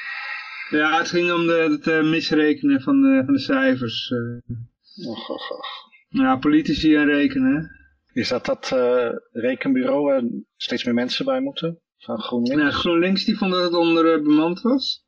[0.69, 4.09] Ja, het ging om de, het uh, misrekenen van de, van de cijfers.
[4.09, 5.09] Uh.
[5.09, 5.67] Och, och, och.
[6.07, 7.71] Ja, politici en rekenen.
[8.13, 10.21] Is dat dat uh, rekenbureau waar
[10.57, 11.79] steeds meer mensen bij moeten?
[11.97, 12.63] Van GroenLinks?
[12.63, 15.03] Ja, GroenLinks die vond dat het onder bemand was.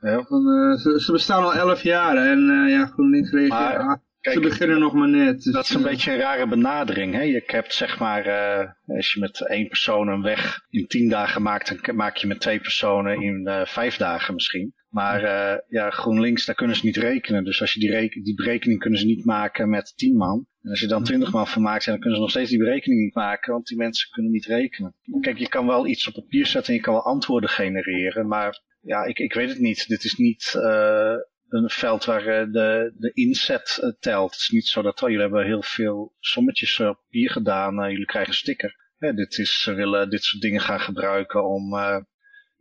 [0.00, 0.22] Ja.
[0.22, 0.42] Van,
[0.78, 3.80] ze, ze, bestaan al elf jaar en ja, GroenLinks reageert...
[3.80, 5.42] Ah, ze beginnen nog maar net.
[5.42, 7.14] Dus, dat is een beetje een rare benadering.
[7.14, 7.22] Hè?
[7.22, 11.42] Je hebt zeg maar, uh, als je met één persoon een weg in tien dagen
[11.42, 14.74] maakt, dan maak je met twee personen in uh, vijf dagen misschien.
[14.92, 17.44] Maar uh, ja, GroenLinks, daar kunnen ze niet rekenen.
[17.44, 20.46] Dus als je die, reken die berekening kunnen ze niet maken met tien man.
[20.62, 23.00] En als je dan twintig man van maakt, dan kunnen ze nog steeds die berekening
[23.00, 24.94] niet maken, want die mensen kunnen niet rekenen.
[25.20, 28.62] Kijk, je kan wel iets op papier zetten en je kan wel antwoorden genereren, maar
[28.80, 29.88] ja, ik, ik weet het niet.
[29.88, 31.14] Dit is niet uh,
[31.48, 34.32] een veld waar de, de inzet uh, telt.
[34.32, 37.90] Het is niet zo dat, oh, jullie hebben heel veel sommetjes op papier gedaan, uh,
[37.90, 38.80] jullie krijgen een sticker.
[38.98, 41.74] Ja, dit is, ze willen dit soort dingen gaan gebruiken om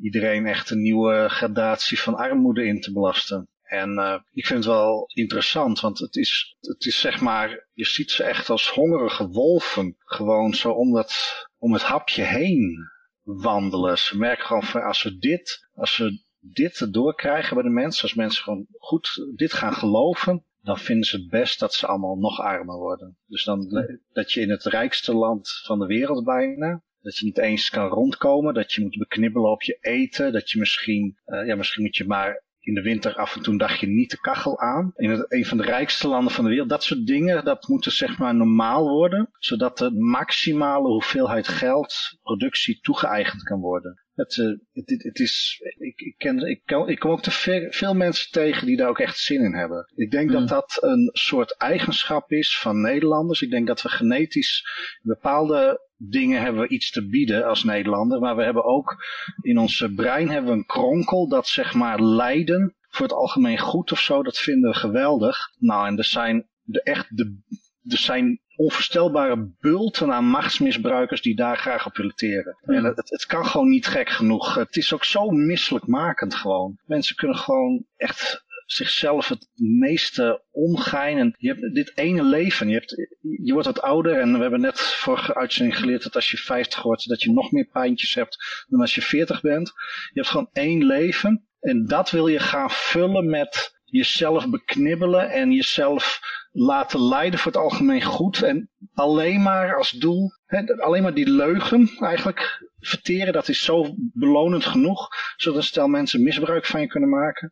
[0.01, 3.49] iedereen echt een nieuwe gradatie van armoede in te belasten.
[3.61, 7.85] En uh, ik vind het wel interessant, want het is, het is zeg maar, je
[7.85, 9.95] ziet ze echt als hongerige wolven.
[9.99, 12.77] Gewoon zo om, dat, om het hapje heen
[13.23, 13.97] wandelen.
[13.97, 18.13] Ze merken gewoon van als we dit, als we dit doorkrijgen bij de mensen, als
[18.13, 22.39] mensen gewoon goed dit gaan geloven, dan vinden ze het best dat ze allemaal nog
[22.39, 23.17] armer worden.
[23.25, 27.37] Dus dan dat je in het rijkste land van de wereld bijna, dat je niet
[27.37, 31.55] eens kan rondkomen, dat je moet beknibbelen op je eten, dat je misschien, uh, ja,
[31.55, 34.59] misschien moet je maar in de winter af en toe een dagje niet de kachel
[34.59, 34.91] aan.
[34.95, 36.69] In het, een van de rijkste landen van de wereld.
[36.69, 39.29] Dat soort dingen, dat moet zeg maar normaal worden.
[39.37, 44.01] Zodat de maximale hoeveelheid geld, productie toegeëigend kan worden.
[44.13, 47.71] Het, uh, het, het, is, ik, ik, ken, ik, kan, ik kom ook te veel,
[47.71, 49.91] veel mensen tegen die daar ook echt zin in hebben.
[49.95, 50.47] Ik denk dat Hmm.
[50.47, 53.41] dat een soort eigenschap is van Nederlanders.
[53.41, 54.65] Ik denk dat we genetisch
[55.01, 58.19] bepaalde dingen hebben we iets te bieden als Nederlander.
[58.19, 59.05] Maar we hebben ook
[59.41, 63.91] in ons brein hebben we een kronkel dat zeg maar lijden voor het algemeen goed
[63.91, 64.23] of zo.
[64.23, 65.37] Dat vinden we geweldig.
[65.59, 67.39] Nou en er zijn de echt de,
[67.83, 72.57] er zijn onvoorstelbare bulten aan machtsmisbruikers die daar graag op willen teren.
[72.65, 72.73] Ja.
[72.73, 74.55] En het, het kan gewoon niet gek genoeg.
[74.55, 76.77] Het is ook zo misselijkmakend gewoon.
[76.85, 81.17] Mensen kunnen gewoon echt zichzelf het meeste omgein.
[81.17, 82.67] En je hebt dit ene leven.
[82.67, 83.07] Je, hebt,
[83.43, 86.83] je wordt wat ouder en we hebben net vorige uitzending geleerd dat als je 50
[86.83, 89.67] wordt, dat je nog meer pijntjes hebt dan als je 40 bent.
[90.13, 91.45] Je hebt gewoon één leven.
[91.59, 96.19] En dat wil je gaan vullen met jezelf beknibbelen en jezelf
[96.51, 98.43] laten leiden voor het algemeen goed.
[98.43, 103.95] En alleen maar als doel, hè, alleen maar die leugen eigenlijk verteren, dat is zo
[104.13, 107.51] belonend genoeg, zodat stel mensen misbruik van je kunnen maken.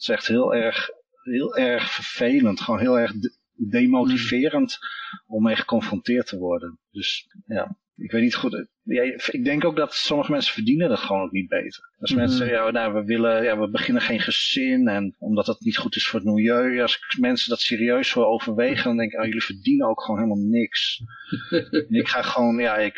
[0.00, 0.90] Het is echt heel erg,
[1.22, 4.78] heel erg vervelend, gewoon heel erg de- demotiverend
[5.26, 6.78] om mee geconfronteerd te worden.
[6.90, 8.66] Dus ja, ik weet niet goed.
[8.82, 11.90] Ja, ik denk ook dat sommige mensen verdienen dat gewoon ook niet beter.
[11.98, 12.46] Als mensen Mhm.
[12.48, 15.96] zeggen, ja, nou, we willen, ja, we beginnen geen gezin en omdat dat niet goed
[15.96, 16.80] is voor het milieu.
[16.82, 20.20] Als ik mensen dat serieus zo overwegen, dan denk ik, oh, jullie verdienen ook gewoon
[20.20, 21.00] helemaal niks.
[21.88, 22.96] En ik ga gewoon, ja, ik,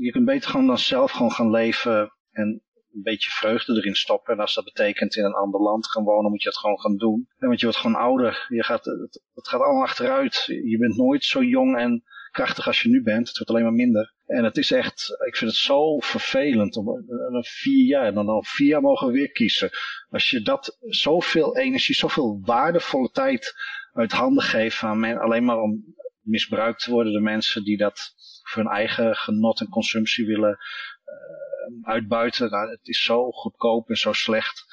[0.00, 2.62] je kunt beter gewoon dan zelf gewoon gaan leven en
[2.98, 4.34] een beetje vreugde erin stoppen.
[4.34, 6.96] En als dat betekent in een ander land gaan wonen, moet je dat gewoon gaan
[6.96, 7.28] doen.
[7.38, 8.46] Want je wordt gewoon ouder.
[8.48, 10.44] Je gaat, het, het gaat allemaal achteruit.
[10.46, 13.28] Je bent nooit zo jong en krachtig als je nu bent.
[13.28, 14.14] Het wordt alleen maar minder.
[14.26, 18.28] En het is echt, ik vind het zo vervelend om eh, vier jaar, en dan
[18.28, 19.70] al vier jaar mogen we weer kiezen.
[20.08, 23.54] Als je dat zoveel energie, zoveel waardevolle tijd
[23.92, 28.14] uit handen geeft aan men, alleen maar om misbruikt te worden door mensen die dat
[28.42, 30.58] voor hun eigen genot en consumptie willen
[31.04, 32.50] eh, uitbuiten.
[32.50, 34.64] Nou, het is zo goedkoop en zo slecht.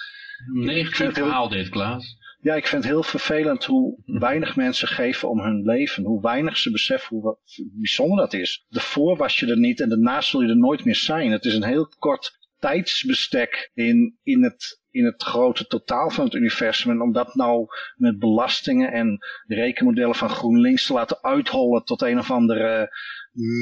[0.54, 2.18] Negatief verhaal dit, Klaas.
[2.40, 6.04] Ja, ik vind het heel vervelend hoe weinig mensen geven om hun leven.
[6.04, 7.38] Hoe weinig ze beseffen hoe
[7.72, 8.66] bijzonder dat is.
[8.70, 11.32] Daarvoor was je er niet en daarna zul je er nooit meer zijn.
[11.32, 16.34] Het is een heel kort tijdsbestek in, in, het, in het grote totaal van het
[16.34, 16.92] universum.
[16.92, 17.66] En om dat nou
[17.96, 22.90] met belastingen en de rekenmodellen van GroenLinks te laten uithollen tot een of andere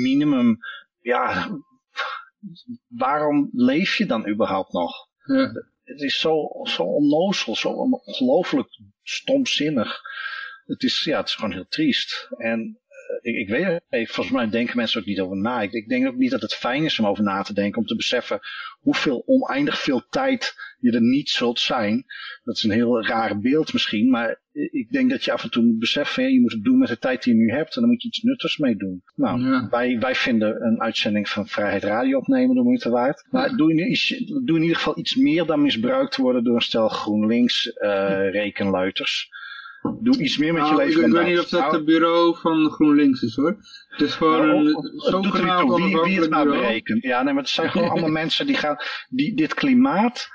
[0.01, 0.57] minimum.
[1.01, 1.49] Ja,
[2.87, 5.07] waarom leef je dan überhaupt nog?
[5.23, 5.51] Ja.
[5.83, 10.01] Het is zo, zo onnozel, zo ongelooflijk stomzinnig.
[10.65, 12.29] Het is, ja, het is gewoon heel triest.
[12.37, 12.79] En
[13.21, 15.61] ik, ik weet het, volgens mij denken mensen ook niet over na.
[15.61, 17.87] Ik, ik, denk ook niet dat het fijn is om over na te denken, om
[17.87, 18.39] te beseffen
[18.79, 22.05] hoeveel oneindig veel tijd je er niet zult zijn.
[22.43, 25.63] Dat is een heel raar beeld misschien, maar ik denk dat je af en toe
[25.63, 27.89] moet beseffen, je moet het doen met de tijd die je nu hebt en dan
[27.89, 29.03] moet je iets nuttigs mee doen.
[29.15, 29.67] Nou, Ja.
[29.69, 33.27] wij, wij vinden een uitzending van Vrijheid Radio opnemen de moeite waard.
[33.29, 36.61] Maar doe, in, iets- doe in ieder geval iets meer dan misbruikt worden door een
[36.61, 39.29] stel GroenLinks eh rekenluiters.
[39.99, 41.85] Doe iets meer met je Nou, ik, leven ik weet niet of dat Nou, het
[41.85, 43.57] bureau van GroenLinks is hoor.
[43.87, 46.65] Het is gewoon nou, een zogenaamd wie, het maar bureau.
[46.65, 47.03] berekent.
[47.03, 48.77] Ja, nee, maar het zijn gewoon allemaal mensen die gaan,
[49.09, 50.27] die dit klimaat,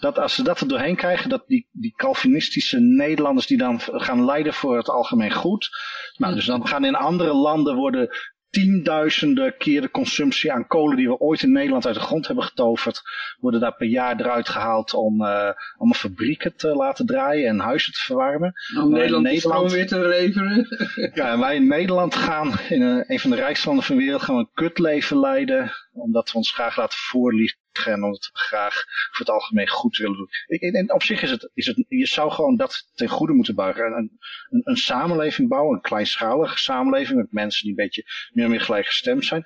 [0.00, 4.24] dat als ze dat er doorheen krijgen, dat die, die Calvinistische Nederlanders die dan gaan
[4.24, 5.68] leiden voor het algemeen goed.
[6.16, 8.08] Nou, dus dan gaan in andere landen worden
[8.54, 12.44] tienduizenden keer de consumptie aan kolen die we ooit in Nederland uit de grond hebben
[12.44, 13.02] getoverd,
[13.40, 15.28] worden daar per jaar eruit gehaald om eh,
[15.76, 18.52] allemaal fabrieken te laten draaien en huizen te verwarmen.
[18.82, 20.66] Om Nederland, Nederland- weer te leveren.
[21.14, 24.02] Ja, en wij in Nederland gaan, in een, een van de rijkste landen van de
[24.02, 25.72] wereld, gaan we een kutleven leiden.
[25.92, 28.74] Omdat we ons graag laten voorliegen en we graag
[29.10, 30.28] voor het algemeen goed willen doen.
[30.72, 33.84] En op zich is het, is het, je zou gewoon dat ten goede moeten buigen.
[33.84, 34.18] Een,
[34.62, 39.24] een, samenleving bouwen, een kleinschalige samenleving met mensen die een beetje meer en meer gelijkgestemd
[39.24, 39.44] zijn.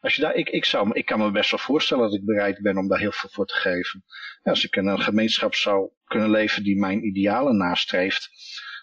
[0.00, 2.62] Als je daar, ik, ik, zou, ik kan me best wel voorstellen dat ik bereid
[2.62, 4.04] ben om daar heel veel voor te geven.
[4.42, 8.30] Ja, als ik in een gemeenschap zou kunnen leven die mijn idealen nastreeft,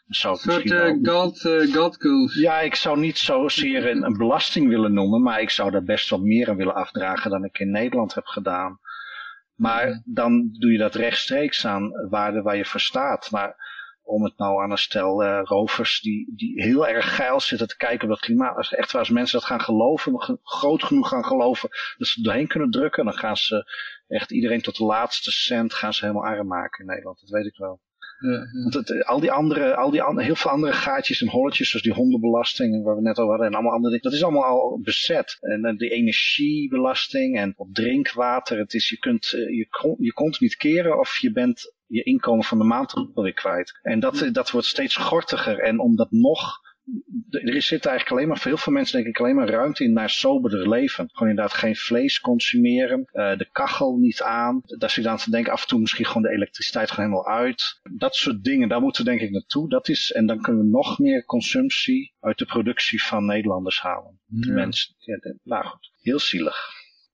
[0.07, 1.67] zou Een soort wel- God, eh,
[2.35, 6.09] ja, ik zou niet zozeer een, een belasting willen noemen, maar ik zou daar best
[6.09, 8.79] wel meer aan willen afdragen dan ik in Nederland heb gedaan.
[9.55, 13.31] Maar dan doe je dat rechtstreeks aan waarden waar je voor staat.
[13.31, 17.67] Maar om het nou aan een stel eh, rovers die, die heel erg geil zitten
[17.67, 18.55] te kijken op dat klimaat.
[18.57, 22.17] Als echt waar als mensen dat gaan geloven, ge- groot genoeg gaan geloven, dat ze
[22.17, 23.71] er doorheen kunnen drukken, dan gaan ze
[24.07, 27.19] echt iedereen tot de laatste cent gaan ze helemaal arm maken in Nederland.
[27.19, 27.81] Dat weet ik wel.
[28.63, 31.85] Want het, al die andere, al die andere, heel veel andere gaatjes en holletjes, zoals
[31.85, 34.43] die hondenbelasting, en waar we net over hadden, en allemaal andere dingen, dat is allemaal
[34.43, 35.37] al bezet.
[35.41, 40.13] En eh, de energiebelasting en op drinkwater, het is, je kunt eh, je, kon, je
[40.13, 43.79] kont niet keren of je bent je inkomen van de maand alweer kwijt.
[43.81, 45.59] En dat, dat wordt steeds gortiger.
[45.59, 46.64] En om dat nog
[47.29, 49.93] er zit eigenlijk alleen maar, voor heel veel mensen denk ik alleen maar ruimte in
[49.93, 51.09] naar soberder leven.
[51.11, 54.61] Gewoon inderdaad geen vlees consumeren, uh, de kachel niet aan.
[54.63, 57.79] Daar zit aan te denken af en toe misschien gewoon de elektriciteit gewoon helemaal uit.
[57.97, 59.69] Dat soort dingen, daar moeten we denk ik naartoe.
[59.69, 64.19] Dat is, en dan kunnen we nog meer consumptie uit de productie van Nederlanders halen.
[64.25, 66.73] De mensen, ja, de, nou goed, heel zielig.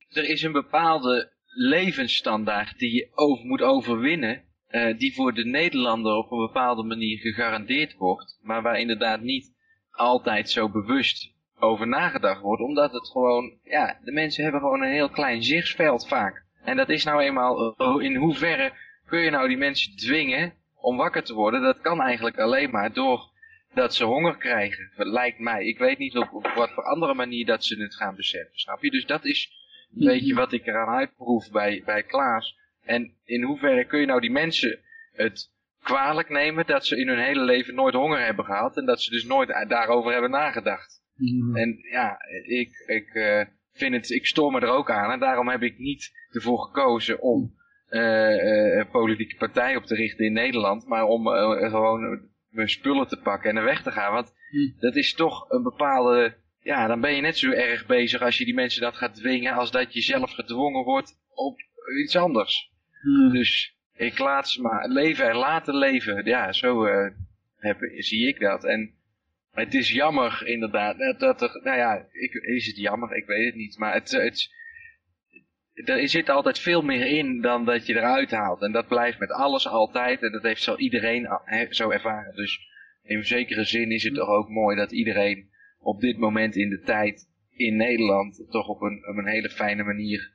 [0.10, 4.50] Er is een bepaalde levensstandaard die je over, moet overwinnen.
[4.70, 8.40] Uh, die voor de Nederlander op een bepaalde manier gegarandeerd wordt.
[8.42, 9.60] Maar waar inderdaad niet
[9.92, 12.62] altijd zo bewust over nagedacht wordt.
[12.62, 16.46] Omdat het gewoon, ja, de mensen hebben gewoon een heel klein zichtsveld vaak.
[16.64, 18.74] En dat is nou eenmaal, uh, in hoeverre
[19.06, 21.62] kun je nou die mensen dwingen om wakker te worden?
[21.62, 23.30] Dat kan eigenlijk alleen maar door
[23.74, 25.66] dat ze honger krijgen, lijkt mij.
[25.66, 28.84] Ik weet niet op, op wat voor andere manier dat ze het gaan beseffen, snap
[28.84, 28.92] je?
[28.92, 29.52] Dus dat is
[29.96, 32.58] een beetje wat ik eraan uitproef bij, bij Klaas.
[32.84, 34.80] En in hoeverre kun je nou die mensen
[35.12, 35.52] het
[35.84, 39.10] kwalijk nemen dat ze in hun hele leven nooit honger hebben gehad en dat ze
[39.10, 41.02] dus nooit daarover hebben nagedacht.
[41.16, 41.56] Mhm.
[41.56, 45.50] En ja, ik, ik uh, vind het, ik stoor me er ook aan en daarom
[45.50, 47.54] heb ik niet ervoor gekozen om
[47.90, 51.28] uh, uh, een politieke partij op te richten in Nederland, maar om
[51.70, 54.14] gewoon mijn spullen te pakken en er weg te gaan.
[54.14, 54.80] Want mhm.
[54.80, 58.46] dat is toch een bepaalde, ja, dan ben je net zo erg bezig als je
[58.46, 61.60] die mensen dat gaat dwingen als dat je zelf gedwongen wordt op
[62.04, 62.72] iets anders.
[63.02, 63.34] Mhm.
[63.34, 66.26] Dus ik laat ze maar leven en laten leven.
[66.26, 67.08] Ja, zo uh,
[67.56, 68.64] heb, zie ik dat.
[68.64, 68.94] En
[69.52, 73.16] het is jammer inderdaad dat er, nou ja, ik, is het jammer?
[73.16, 73.78] Ik weet het niet.
[73.78, 74.50] Maar het, het,
[75.74, 78.62] er zit altijd veel meer in dan dat je eruit haalt.
[78.62, 80.22] En dat blijft met alles altijd.
[80.22, 81.28] En dat heeft zo iedereen
[81.70, 82.36] zo ervaren.
[82.36, 82.60] Dus
[83.04, 85.50] in zekere zin is het toch ook mooi dat iedereen
[85.80, 89.84] op dit moment in de tijd in Nederland toch op een, op een hele fijne
[89.84, 90.34] manier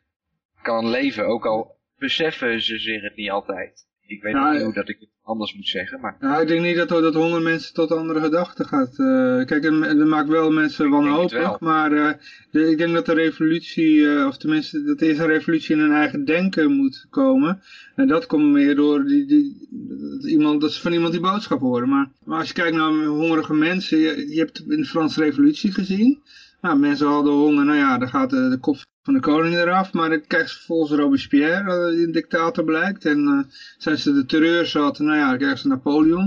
[0.62, 1.26] kan leven.
[1.26, 3.86] Ook al beseffen ze zich het niet altijd.
[4.06, 6.16] Ik weet niet hoe dat ik het anders moet zeggen, maar...
[6.20, 8.98] Ja, ik denk niet dat, dat honger mensen tot andere gedachten gaat.
[8.98, 12.10] Uh, kijk, dat maakt wel mensen wanhopig, maar uh,
[12.50, 15.80] de, ik denk dat de revolutie, uh, of tenminste dat er eerst een revolutie in
[15.80, 17.62] hun eigen denken moet komen.
[17.94, 21.66] En dat komt meer door die, die, dat, iemand, dat ze van iemand die boodschappen
[21.66, 21.88] horen.
[21.88, 25.72] Maar, maar als je kijkt naar hongerige mensen, je, je hebt in de Franse revolutie
[25.72, 26.22] gezien...
[26.60, 28.76] Nou, mensen hadden honger, nou ja, dan gaat de, de kop
[29.06, 29.92] van de koning eraf.
[29.92, 33.04] Maar dan krijgt ze volgens Robespierre, die een dictator blijkt.
[33.04, 36.26] En uh, zijn ze de terreur zat, nou ja, dan krijgen ze Napoleon.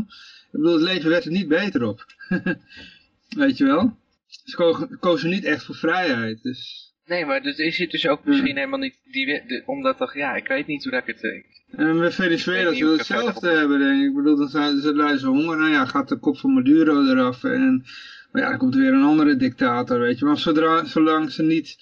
[0.51, 2.05] Ik bedoel, het leven werd er niet beter op.
[3.43, 3.97] Weet je wel?
[4.27, 6.87] Ze kozen niet echt voor vrijheid, dus...
[7.05, 10.47] Nee, maar dat is het dus ook misschien helemaal niet, die, omdat toch, ja, ik
[10.47, 11.21] weet niet hoe dat ik het...
[11.21, 11.45] denk.
[11.71, 14.07] en met Venezuela zullen hetzelfde hebben, denk ik.
[14.07, 17.43] Ik bedoel, dan zijn ze, ze honger, nou ja, gaat de kop van Maduro eraf
[17.43, 17.85] en
[18.31, 20.25] maar ja, dan komt er weer een andere dictator, weet je.
[20.25, 21.77] Maar zodra, zolang ze niet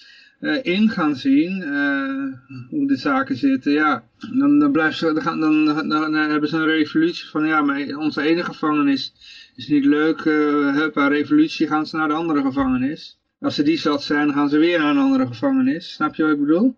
[0.62, 2.32] in gaan zien uh,
[2.68, 4.04] hoe de zaken zitten, ja,
[4.38, 7.96] dan, dan, blijft ze, dan, dan, dan, dan, hebben ze een revolutie van, ja, maar
[7.96, 9.12] onze ene gevangenis
[9.56, 13.18] is niet leuk, uh, hup, een revolutie, gaan ze naar de andere gevangenis.
[13.40, 15.92] Als ze die zat zijn, gaan ze weer naar een andere gevangenis.
[15.92, 16.76] Snap je wat ik bedoel?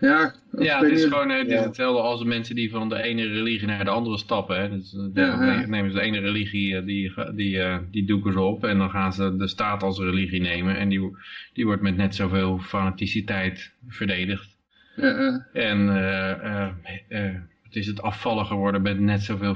[0.00, 3.26] Ja, ja het is gewoon het is hetzelfde als de mensen die van de ene
[3.26, 4.60] religie naar de andere stappen.
[4.60, 4.70] Hè.
[4.70, 8.64] Dus, ja, nemen ze de ene religie, eh, die, die, eh, die doeken ze op
[8.64, 10.76] en dan gaan ze de staat als religie nemen.
[10.76, 11.16] En die,
[11.52, 14.56] die wordt met net zoveel fanaticiteit verdedigd.
[15.52, 16.68] En uh,
[17.62, 19.54] het is het afvallen geworden met net zoveel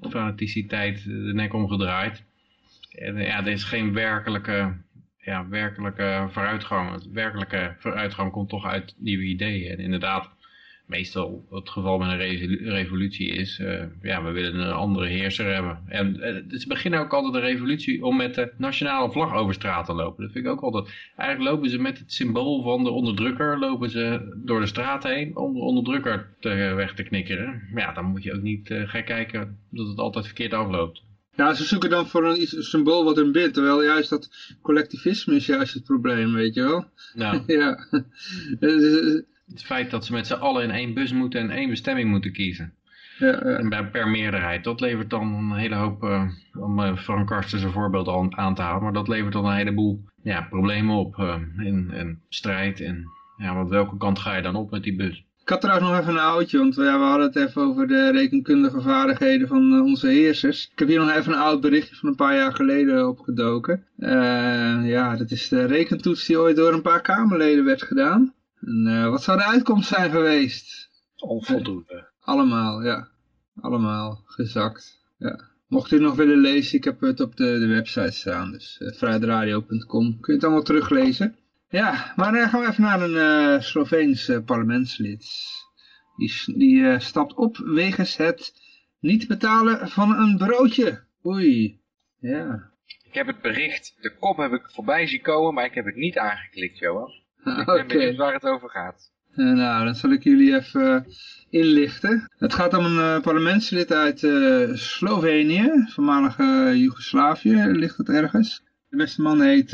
[0.00, 2.24] fanaticiteit de nek omgedraaid.
[2.90, 4.76] En ja, er is geen werkelijke
[5.20, 7.12] ja, werkelijke vooruitgang.
[7.12, 9.70] Werkelijke vooruitgang komt toch uit nieuwe ideeën.
[9.70, 10.30] En inderdaad,
[10.86, 12.18] meestal het geval met een
[12.58, 15.78] revolutie is, uh, ja, we willen een andere heerser hebben.
[15.86, 19.86] En uh, ze beginnen ook altijd een revolutie om met de nationale vlag over straat
[19.86, 20.22] te lopen.
[20.22, 20.94] Dat vind ik ook altijd.
[21.16, 25.36] Eigenlijk lopen ze met het symbool van de onderdrukker, lopen ze door de straat heen
[25.36, 27.68] om de onderdrukker te, weg te knikkeren.
[27.72, 31.06] Maar ja, dan moet je ook niet uh, kijken dat het altijd verkeerd afloopt.
[31.38, 33.54] Ja, ze zoeken dan voor een, symbool wat hun bindt.
[33.54, 36.84] Terwijl juist dat collectivisme is juist het probleem, weet je wel.
[37.14, 37.42] Nou.
[37.60, 37.86] ja.
[39.46, 42.32] het feit dat ze met z'n allen in één bus moeten en één bestemming moeten
[42.32, 42.74] kiezen.
[43.18, 43.82] Ja, ja.
[43.82, 44.64] Per meerderheid.
[44.64, 48.54] Dat levert dan een hele hoop, uh, om uh, Frank Karsten zijn voorbeeld aan, aan,
[48.54, 51.18] te halen, maar dat levert dan een heleboel ja, problemen op.
[51.18, 53.04] En, en strijd en
[53.36, 55.24] ja, want welke kant ga je dan op met die bus?
[55.48, 58.10] Ik had trouwens nog even een oudje, want ja, we hadden het even over de
[58.10, 60.68] rekenkundige vaardigheden van uh, onze heersers.
[60.72, 63.84] Ik heb hier nog even een oud berichtje van een paar jaar geleden opgedoken.
[63.98, 68.34] Uh, ja, dat is de rekentoets die ooit door een paar Kamerleden werd gedaan.
[68.60, 70.90] En uh, wat zou de uitkomst zijn geweest?
[71.16, 72.08] Onvoldoende.
[72.20, 73.08] Allemaal, ja.
[73.60, 75.00] Allemaal gezakt.
[75.18, 75.40] Ja.
[75.66, 80.20] Mocht u nog willen lezen, ik heb het op de, de website staan, dus vrijdradio.com.
[80.20, 81.36] Kun je het allemaal teruglezen.
[81.68, 85.26] Ja, maar dan gaan we even naar een uh, Sloveens uh, parlementslid.
[86.16, 88.52] Die, die uh, stapt op wegens het
[89.00, 91.04] niet betalen van een broodje.
[91.24, 91.80] Oei,
[92.18, 92.70] ja.
[93.08, 95.96] Ik heb het bericht, de kop heb ik voorbij zien komen, maar ik heb het
[95.96, 97.12] niet aangeklikt, Johan.
[97.44, 97.64] Ik Oké.
[97.64, 99.12] ben benieuwd waar het over gaat.
[99.34, 101.12] Eh, nou, dan zal ik jullie even eh,
[101.50, 102.30] inlichten.
[102.38, 108.62] Het gaat om een eh, parlementslid uit eh, Slovenië, voormalige Joegoslavië, ligt het ergens.
[108.88, 109.70] De beste man heet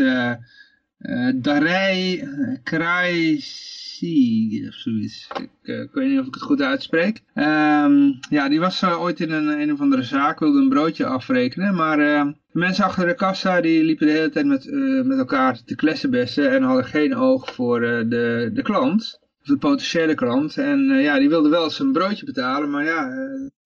[1.04, 2.28] eh, Darij
[2.62, 5.28] Krajci of zoiets.
[5.40, 7.20] Ik, eh, ik weet niet of ik het goed uitspreek.
[7.34, 11.06] Ehm, ja, die was eh, ooit in een, een of andere zaak, wilde een broodje
[11.06, 11.98] afrekenen, maar...
[11.98, 14.70] eh, de mensen achter de kassa die liepen de hele tijd met,
[15.04, 20.14] met elkaar te klessenbessen en hadden geen oog voor de, de klant of de potentiële
[20.14, 20.56] klant.
[20.58, 23.08] En ja, die wilde wel zijn broodje betalen, maar ja,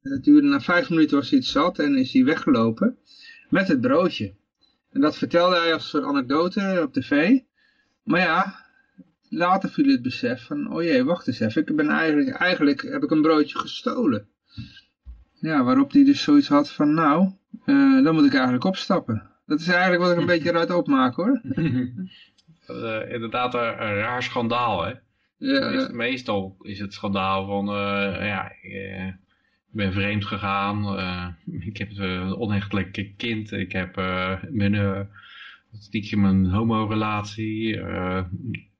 [0.03, 2.97] het duurde na vijf minuten was hij iets zat en is hij weggelopen
[3.49, 4.35] met het broodje.
[4.93, 7.39] En dat vertelde hij als een soort anekdote op tv.
[8.03, 8.65] Maar ja,
[9.29, 13.03] later viel het besef van, oh jee, wacht eens even, ik ben eigenlijk, eigenlijk heb
[13.03, 14.29] ik een broodje gestolen.
[15.41, 17.31] Ja, waarop hij dus zoiets had van, nou,
[17.65, 19.31] eh, dan moet ik eigenlijk opstappen.
[19.47, 21.41] Dat is eigenlijk wat ik een beetje eruit opmaak hoor.
[22.69, 24.93] Eh, inderdaad een, een raar schandaal, hè?
[25.37, 29.13] Ja, Meest- Meestal is het schandaal van, eh, ja, eh,
[29.71, 31.27] ben vreemd gegaan, eh,
[31.61, 35.01] ik heb een onechtelijk kind, ik heb uh, mijn, eh,
[35.79, 38.23] stiekem een homorelatie, eh,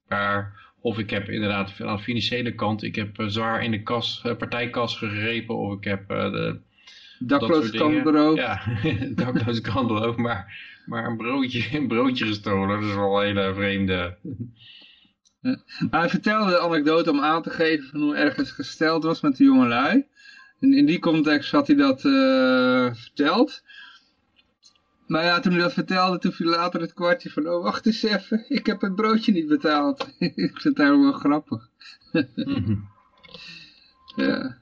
[0.09, 3.83] maar, of ik heb inderdaad aan de financiële kant, ik heb eh, zwaar in de
[3.83, 6.61] kas, eh, partijkas gegrepen, of ik heb eh, de,
[7.19, 8.37] dakloos kantbureau.
[8.37, 8.63] Ja,
[9.15, 10.55] dakloos kantbureau, maar,
[10.87, 14.17] maar een, broodje, een broodje gestolen, dat is wel een hele vreemde...
[15.91, 19.21] Maar hij vertelde de anekdote om aan te geven van hoe erg het gesteld was
[19.21, 20.07] met de jongelui.
[20.61, 23.63] En in die context had hij dat eh, verteld.
[25.07, 28.03] Maar ja, toen hij dat vertelde, toen viel later het kwartje van, oh wacht eens
[28.03, 30.09] even, ik heb het broodje niet betaald.
[30.19, 31.69] ik vind het eigenlijk wel grappig.
[34.17, 34.59] ja.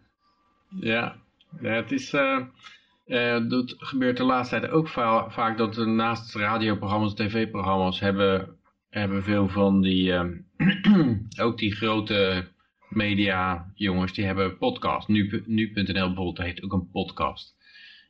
[0.81, 1.17] Ja,
[1.61, 6.35] ja het is, eh, dat gebeurt de laatste tijd ook va- vaak dat er naast
[6.35, 8.57] radioprogramma's, tv-programma's hebben,
[8.91, 10.25] hebben veel van die, eh,
[11.45, 12.49] ook die grote
[12.89, 15.09] media jongens, die hebben podcast.
[15.09, 17.55] Nu- Nu.nl bijvoorbeeld heeft ook een podcast.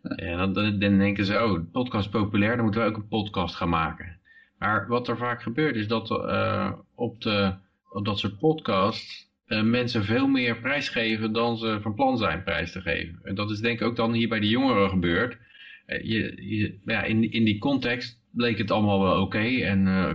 [0.03, 3.55] En dan, dan denken ze, oh, podcast is populair, dan moeten we ook een podcast
[3.55, 4.19] gaan maken.
[4.59, 7.55] Maar wat er vaak gebeurt is dat eh, op, de,
[7.91, 12.43] op dat soort podcasts eh, mensen veel meer prijs geven dan ze van plan zijn
[12.43, 13.21] prijs te geven.
[13.23, 15.39] En dat is denk ik ook dan hier bij de jongeren gebeurd.
[15.87, 20.15] Eh, je, je, ja, in, in die context bleek het allemaal wel oké en eh,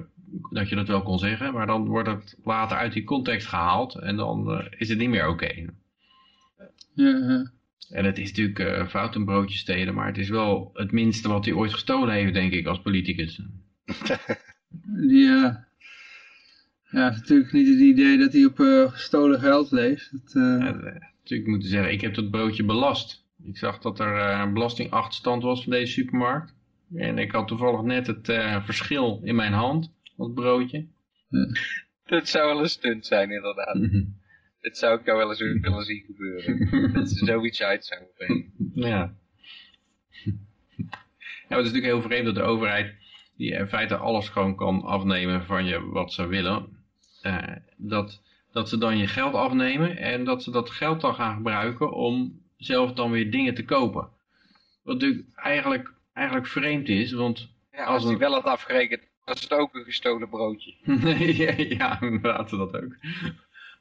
[0.49, 1.53] dat je dat wel kon zeggen.
[1.53, 5.09] Maar dan wordt het later uit die context gehaald en dan eh, is het niet
[5.09, 5.65] meer oké.
[6.93, 7.51] Ja, ja.
[7.91, 11.27] En het is natuurlijk eh, fout een broodje stelen, maar het is wel het minste
[11.27, 13.41] wat hij ooit gestolen heeft, denk ik, als politicus.
[15.07, 15.67] Ja,
[16.89, 20.11] heeft natuurlijk niet het idee dat hij op eh, gestolen geld leeft.
[20.11, 20.71] Dat, eh, Ja,
[21.19, 23.25] natuurlijk moeten zeggen, ik heb dat broodje belast.
[23.43, 26.53] Ik zag dat er een belastingachterstand was van deze supermarkt.
[26.95, 28.25] En ik had toevallig net het
[28.65, 29.91] verschil in mijn hand,
[30.21, 30.87] dat broodje.
[32.05, 33.77] Dat zou wel een stunt zijn, inderdaad.
[34.61, 36.93] Dat zou ik jou wel eens willen zien gebeuren.
[36.93, 38.53] dat ze zoiets uit zou brengen.
[38.73, 39.13] Ja.
[41.49, 42.95] Ja, het is natuurlijk heel vreemd dat de overheid,
[43.37, 46.67] die in feite alles gewoon kan afnemen van je wat ze willen,
[47.21, 51.35] eh, dat, dat ze dan je geld afnemen en dat ze dat geld dan gaan
[51.35, 54.09] gebruiken om zelf dan weer dingen te kopen.
[54.83, 59.01] Wat natuurlijk eigenlijk, eigenlijk vreemd is, want Ja, Als als een- wel had afgerekend,
[59.33, 60.73] was het ook een gestolen broodje.
[61.77, 62.95] ja, inderdaad, dat ook.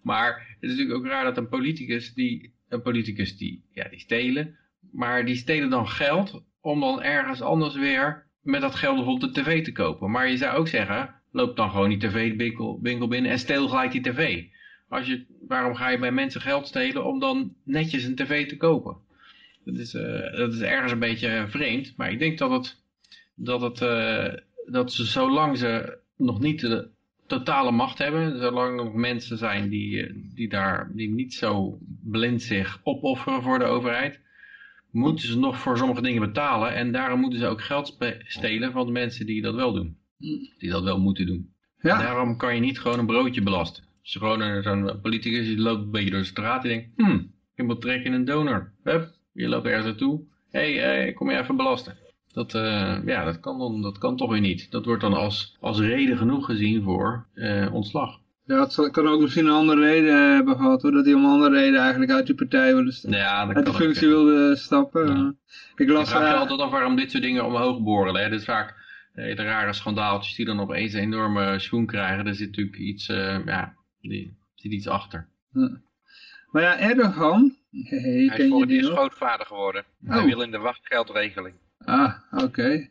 [0.03, 3.99] Maar het is natuurlijk ook raar dat een politicus, die, een politicus die, ja, die
[3.99, 4.59] stelen,
[4.93, 9.43] maar die stelen dan geld om dan ergens anders weer met dat geld bijvoorbeeld de
[9.43, 10.11] tv te kopen.
[10.11, 13.93] Maar je zou ook zeggen, loop dan gewoon die tv-winkel winkel binnen en steel gelijk
[13.93, 14.45] die tv.
[14.89, 18.57] Als je, waarom ga je bij mensen geld stelen om dan netjes een tv te
[18.57, 18.97] kopen?
[19.65, 22.83] Dat is, eh, dat is ergens een beetje vreemd, maar ik denk dat het,
[23.35, 24.33] dat het, eh,
[24.71, 26.89] dat ze zolang ze nog niet de
[27.27, 31.79] totale macht hebben, zolang er nog mensen zijn die, eh, die daar, die niet zo
[32.03, 34.21] blind zich opofferen voor de overheid,
[34.91, 38.87] moeten ze nog voor sommige dingen betalen en daarom moeten ze ook geld stelen van
[38.87, 39.97] de mensen die dat wel doen.
[40.59, 41.53] Die dat wel moeten doen.
[41.81, 41.99] ja.
[41.99, 43.85] Daarom kan je niet gewoon een broodje belasten.
[44.03, 47.19] Als je gewoon zo'n politicus die loopt een beetje door de straat en denkt, hmm,
[47.53, 48.73] ik heb wat trek in een donor.
[48.83, 50.21] Hup, je loopt ergens naartoe.
[50.51, 51.97] Hé, hey, eh, kom je even belasten.
[52.33, 54.71] Dat, eh, ja, dat, kan dan, dat kan toch weer niet.
[54.71, 58.19] Dat wordt dan als, als reden genoeg gezien voor eh, ontslag.
[58.51, 60.91] Ja, het kan ook misschien een andere reden hebben gehad hoor.
[60.91, 63.19] Dat hij om een andere reden eigenlijk uit die partij wilde stappen.
[63.19, 64.13] Ja, dat uit de ook, functie eh.
[64.13, 65.07] wilde stappen.
[65.07, 65.35] Ja.
[65.75, 66.11] Ik Ik las...
[66.11, 68.23] vraag je eh, altijd af waarom dit soort dingen omhoog borrelen.
[68.23, 68.29] Hè?
[68.29, 68.75] Dat is vaak
[69.15, 72.27] eh, hele rare schandaaltjes die dan opeens een enorme schoen krijgen.
[72.27, 75.29] Er zit natuurlijk iets, eh, ja, die, zit iets achter.
[76.51, 77.53] Maar ja, Erdogan...
[77.71, 79.85] Hey, Hij is voor je het die geworden.
[80.05, 80.11] Oh.
[80.11, 81.55] Hij wil in de wachtgeldregeling.
[81.91, 82.89] Ah, oké.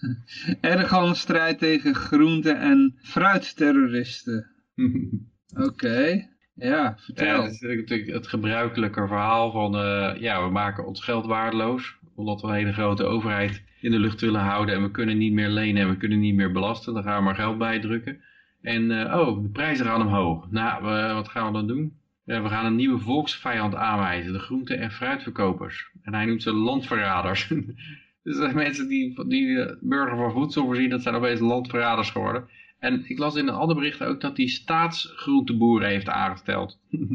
[0.60, 4.46] Erdogan strijdt tegen groente- en fruitterroristen.
[5.66, 7.26] Oké, ja, vertel.
[7.26, 11.96] Ja, dat is natuurlijk het gebruikelijke verhaal van, eh, ja, we maken ons geld waardeloos,
[12.14, 15.32] omdat we een hele grote overheid in de lucht willen houden en we kunnen niet
[15.32, 18.20] meer lenen en we kunnen niet meer belasten, dan gaan we maar geld bijdrukken.
[18.60, 20.50] En, eh, oh, de prijzen gaan omhoog.
[20.50, 20.82] Nou,
[21.14, 21.98] wat gaan we dan doen?
[22.24, 25.90] We gaan een nieuwe volksvijand aanwijzen, de groente- en fruitverkopers.
[26.02, 27.48] En hij noemt ze landverraders.
[28.26, 32.48] dus de mensen die, die de burger van voedsel voorzien, dat zijn opeens landverraders geworden.
[32.78, 36.78] En ik las in een ander bericht ook dat hij staatsgroenteboeren heeft aangesteld.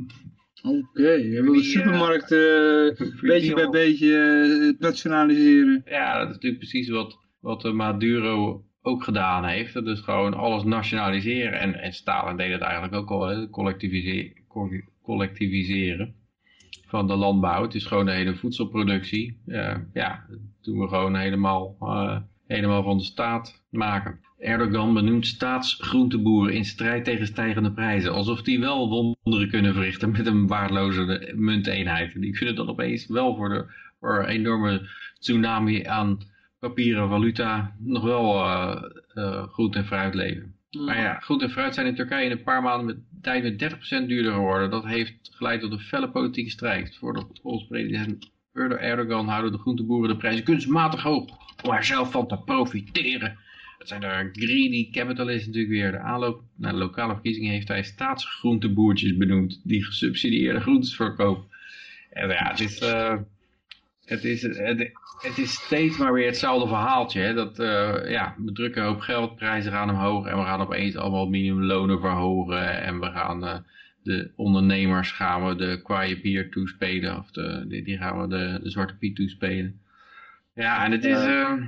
[0.64, 5.82] Oké, je wil de Die, eh, supermarkt eh, beetje bij beetje eh, nationaliseren.
[5.86, 9.74] Ja, dat is natuurlijk precies wat, wat eh, Maduro ook gedaan heeft.
[9.74, 11.59] Dat is gewoon alles nationaliseren.
[11.59, 13.49] En, en Stalin deed het eigenlijk ook al, hè,
[15.01, 16.20] collectiviseren
[16.92, 17.62] van de landbouw.
[17.62, 19.42] Het is gewoon de hele voedselproductie.
[19.46, 22.18] Eh, ja, dat doen we gewoon helemaal, eh,
[22.48, 24.20] helemaal van de staat maken.
[24.38, 28.12] Erdogan benoemt staatsgroenteboeren in strijd tegen stijgende prijzen.
[28.12, 32.22] Alsof die wel wonderen kunnen verrichten met een waardeloze munteenheid.
[32.22, 33.66] Die kunnen dan opeens wel voor, de,
[34.00, 34.89] voor een enorme
[35.20, 36.18] tsunami aan
[36.60, 38.46] papieren valuta nog wel
[39.14, 40.56] eh, groente en fruit leven.
[40.86, 43.74] Maar ja, groente en fruit zijn in Turkije in een paar maanden met tijd met
[44.03, 44.69] 30% duurder geworden.
[44.69, 46.97] Dat heeft geleid tot een felle politieke strijd.
[46.97, 51.30] Voordat volgens president Erdogan houden de groenteboeren de prijzen kunstmatig hoog
[51.63, 53.38] om er zelf van te profiteren.
[53.78, 55.91] Dat zijn de greedy capitalists natuurlijk weer.
[55.91, 61.49] De aanloop naar de lokale verkiezingen heeft hij staatsgroenteboertjes benoemd die gesubsidieerde groentes verkopen.
[62.09, 63.17] En ja, het is, eh,
[64.05, 64.91] het is, het,
[65.22, 67.19] het is steeds maar weer hetzelfde verhaaltje.
[67.22, 67.34] Hè?
[67.34, 70.95] Dat, eh, ja, we drukken een hoop geld, prijzen gaan omhoog en we gaan opeens
[70.95, 72.82] allemaal minimumlonen verhogen.
[72.82, 73.57] En we gaan eh,
[74.03, 77.17] de ondernemers gaan we de kwaaie pier toespelen.
[77.17, 79.82] Of de, die, die gaan we de, de zwarte piet toespelen.
[80.53, 81.24] Ja, en het is...
[81.24, 81.59] Je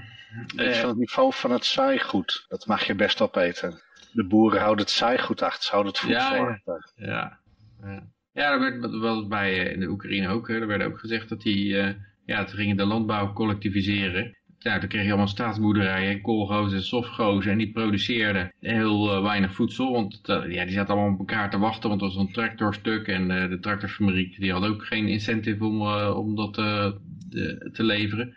[0.56, 2.45] eh, van het niveau van het zaaigoed?
[2.47, 3.82] Dat mag je best opeten.
[4.12, 6.49] De boeren houden het zaaigoed achter, ze houden het voedsel Ja, ja.
[6.51, 6.91] achter.
[6.95, 7.39] Ja,
[7.82, 8.04] ja.
[8.32, 10.47] ja er werd wel- bij in de Oekraïne ook.
[10.47, 10.60] hè.
[10.60, 11.95] Er werd ook gezegd dat die,
[12.26, 14.38] ja, ze gingen de landbouw collectiviseren.
[14.60, 17.52] Ja, dan kreeg je allemaal staatsboerderijen, koolgozen en softgozen.
[17.52, 19.92] En die produceerden heel eh, weinig voedsel.
[19.92, 21.90] Want eh, ja, die zaten allemaal op elkaar te wachten.
[21.90, 23.08] Want er was een tractorstuk.
[23.08, 25.82] En eh, de tractorfabriek die had ook geen incentive om,
[26.14, 28.36] om dat de- te leveren.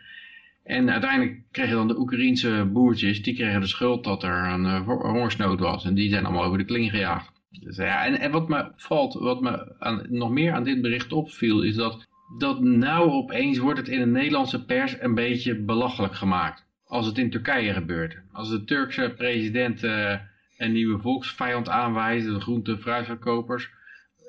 [0.65, 5.11] En uiteindelijk kregen dan de Oekraïense boertjes, die kregen de schuld dat er een ho-
[5.11, 5.85] hongersnood was.
[5.85, 7.33] En die zijn allemaal over de kling gejaagd.
[7.51, 11.13] Dus ja, en, en wat me opvalt, wat me aan, nog meer aan dit bericht
[11.13, 12.07] opviel, is dat,
[12.39, 16.65] dat nou opeens wordt het in de Nederlandse pers een beetje belachelijk gemaakt.
[16.87, 18.19] Als het in Turkije gebeurt.
[18.33, 20.15] Als de Turkse president eh,
[20.57, 23.71] een nieuwe volksvijand aanwijst, de groente- en fruitverkopers,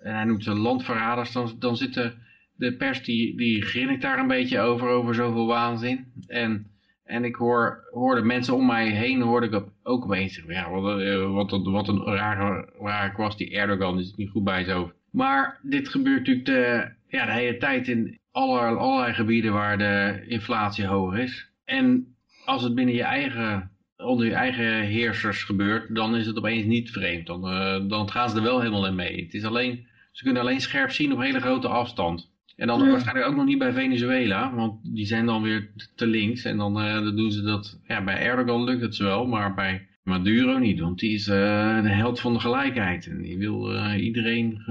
[0.01, 2.17] en hij noemt ze landverraders, dan, dan zitten
[2.55, 6.05] de pers die, die grinnikt daar een beetje over, over zoveel waanzin.
[6.27, 6.67] En,
[7.03, 11.33] en ik hoor, hoorde mensen om mij heen, hoorde ik ook opeens ja, wat, eh,
[11.33, 14.93] wat, wat een rare, rare kwast die Erdogan, is niet goed bij hoofd.
[15.11, 20.23] Maar dit gebeurt natuurlijk de, ja, de hele tijd in aller, allerlei gebieden waar de
[20.27, 21.49] inflatie hoog is.
[21.65, 26.65] En als het binnen je eigen, onder je eigen heersers gebeurt, dan is het opeens
[26.65, 27.27] niet vreemd.
[27.27, 29.23] Dan, eh, dan gaan ze er wel helemaal in mee.
[29.23, 32.35] Het is alleen, ze kunnen alleen scherp zien op hele grote afstand.
[32.55, 32.89] En dan Ja.
[32.89, 36.43] waarschijnlijk ook nog niet bij Venezuela, want die zijn dan weer te links.
[36.43, 39.87] En dan, eh, dan doen ze dat, ja, bij Erdogan lukt het wel, maar bij
[40.03, 40.79] Maduro niet.
[40.79, 43.07] Want die is eh, de held van de gelijkheid.
[43.07, 44.61] En die wil iedereen,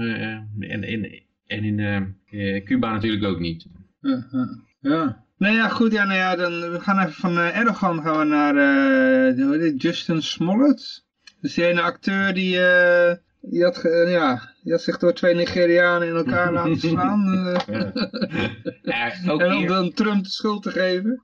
[0.59, 3.65] en, en, en in eh, eh, Cuba natuurlijk ook niet.
[4.01, 4.27] Ja,
[4.81, 5.25] ja.
[5.37, 8.23] Nou ja, goed, ja, nou ja, dan, we gaan even van eh, Erdogan gaan we
[8.25, 11.05] naar eh, het, Justin Smollett.
[11.41, 15.33] Dus die ene acteur die, eh, die, had, eh, ja, die had zich door twee
[15.35, 17.37] Nigerianen in elkaar laten slaan.
[17.47, 17.89] eh,
[18.81, 21.23] Ja, ook, en om hier, dan Trump de schuld te geven.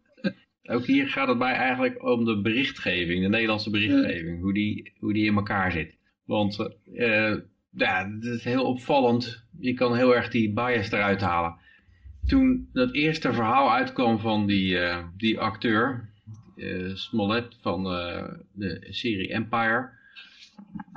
[0.64, 5.14] ook hier gaat het mij eigenlijk om de berichtgeving, de Nederlandse berichtgeving, hoe, die, hoe
[5.14, 5.96] die in elkaar zit.
[6.26, 6.58] Want
[6.96, 7.34] eh,
[7.76, 9.44] ja, het is heel opvallend.
[9.60, 11.56] Je kan heel erg die bias eruit halen.
[12.26, 16.10] Toen dat eerste verhaal uitkwam van die, eh, die acteur,
[16.56, 19.90] eh, Smollett van eh, de serie Empire,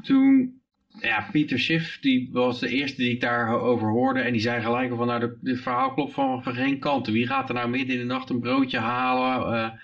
[0.03, 0.61] toen,
[1.01, 4.95] ja, Pieter Schiff, die was de eerste die ik daarover hoorde en die zei gelijk
[4.95, 7.13] van, nou, dit verhaal klopt van, van geen kanten.
[7.13, 9.81] Wie gaat er nou midden in de nacht een broodje halen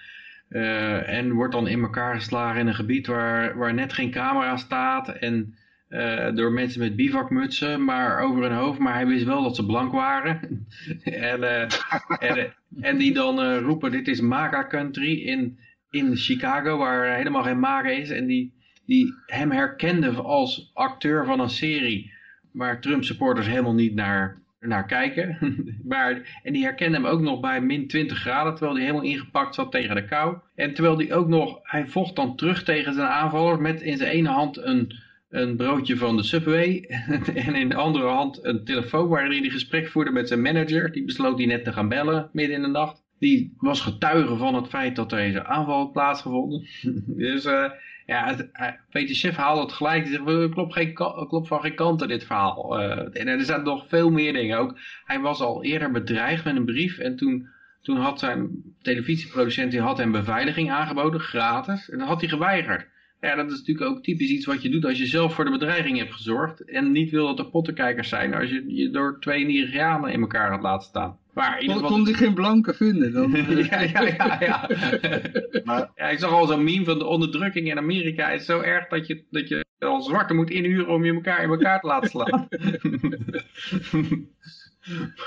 [1.07, 5.09] en wordt dan in elkaar geslagen in een gebied waar, waar net geen camera staat
[5.09, 5.55] en
[5.93, 9.66] eh, door mensen met bivakmutsen, maar over hun hoofd, maar hij wist wel dat ze
[9.66, 10.66] blank waren.
[11.02, 11.69] en, eh,
[12.19, 12.51] eh,
[12.81, 15.59] en die dan roepen, dit is MAGA country in,
[15.90, 18.10] in Chicago, waar helemaal geen MAGA is.
[18.10, 18.55] En die,
[18.86, 22.12] die hem herkende als acteur van een serie
[22.52, 25.39] waar Trump supporters helemaal niet naar naar kijken.
[25.93, 29.55] maar, en die herkende hem ook nog bij min 20 graden, terwijl hij helemaal ingepakt
[29.55, 30.36] zat tegen de kou.
[30.55, 34.10] En terwijl hij ook nog, hij vocht dan terug tegen zijn aanvaller met in zijn
[34.10, 35.02] ene hand een,
[35.33, 36.85] een broodje van de Subway.
[37.47, 40.93] en in de andere hand een telefoon waarin hij gesprek voerde met zijn manager.
[40.93, 43.03] Die besloot hij net te gaan bellen midden in de nacht.
[43.19, 46.67] Die was getuige van het feit dat er deze aanval had plaatsgevonden.
[47.07, 47.71] dus uh,
[48.07, 48.51] ja, het,
[48.91, 50.03] Peter Schiff haalde het gelijk.
[50.03, 50.95] Hij zegt, klopt, geen,
[51.29, 52.81] klopt van geen kant in dit verhaal.
[52.81, 54.59] En er zijn nog veel meer dingen.
[54.59, 56.99] Ook, hij was al eerder bedreigd met een brief.
[56.99, 57.49] En toen,
[57.83, 58.51] toen had zijn
[58.83, 61.91] televisieproducent die had hem beveiliging aangeboden, gratis.
[61.91, 62.91] En dat had hij geweigerd.
[63.23, 65.51] Ja, dat is natuurlijk ook typisch iets wat je doet als je zelf voor de
[65.51, 66.65] bedreiging hebt gezorgd.
[66.65, 70.51] En niet wil dat er pottenkijkers zijn als je je door twee Nigerianen in elkaar
[70.51, 71.19] gaat laten staan.
[71.35, 73.31] Maar in Kon, kon hij geen blanke vinden dan?
[73.70, 74.36] ja, ja, ja.
[74.40, 74.69] ja.
[75.65, 75.90] maar...
[75.94, 78.31] ja ik zag al zo'n meme van de onderdrukking in Amerika.
[78.31, 81.43] Het is zo erg dat je, dat je al zwarte moet inhuren om je elkaar
[81.43, 82.49] in elkaar te laten slaan.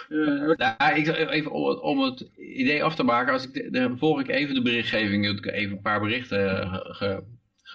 [0.09, 3.97] Uh, nou, ik, even om het, om het, idee af te maken, als ik, dan
[3.97, 7.23] volg ik even de berichtgeving, ik even een paar berichten ge,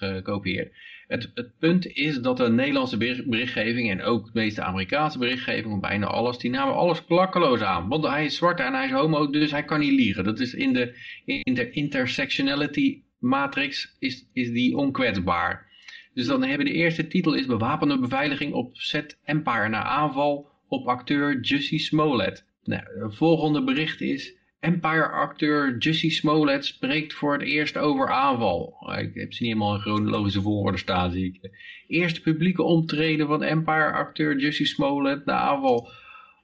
[0.01, 0.73] gekopieerd.
[1.07, 2.97] Het, het, punt is dat de Nederlandse
[3.27, 7.89] berichtgeving en ook de meeste Amerikaanse berichtgeving, bijna alles, die namen alles klakkeloos aan.
[7.89, 10.25] Want hij is zwart en hij is homo, dus hij kan niet liegen.
[10.25, 10.95] Dat is in de,
[11.25, 15.69] in de intersectionality matrix is, is die onkwetsbaar.
[16.15, 20.87] Dus dan hebben de eerste titel is bewapende beveiliging op set Empire na aanval op
[20.87, 22.45] acteur Jussie Smollett.
[22.65, 28.93] Nou, het volgende bericht is Empire-acteur Jussie Smollett spreekt voor het eerst over aanval.
[28.99, 31.51] Ik heb ze niet helemaal in chronologische volgorde staan, zie ik.
[31.87, 35.91] Eerste publieke optreden van Empire-acteur Jussie Smollett na aanval.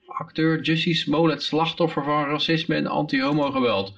[0.06, 3.94] Acteur Jussie Smollett slachtoffer van racisme en anti-homo geweld.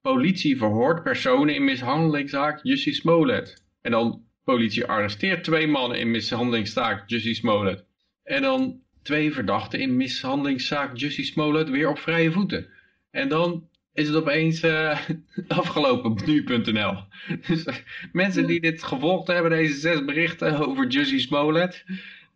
[0.00, 3.64] Politie verhoort personen in mishandelingszaak Jussie Smollett.
[3.82, 7.86] En dan politie arresteert twee mannen in mishandelingszaak Jussie Smollett.
[8.22, 12.72] En dan twee verdachten in mishandelingszaak Jussie Smollett weer op vrije voeten.
[13.14, 14.98] En dan is het opeens uh,
[15.48, 16.94] afgelopen op nu.nl.
[17.46, 17.74] Dus uh,
[18.12, 21.84] mensen die dit gevolgd hebben, deze zes berichten over Jussie Smollett,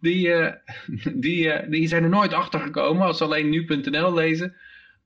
[0.00, 0.52] die, uh,
[1.24, 4.56] die, die zijn er nooit achter gekomen als ze alleen nu.nl lezen,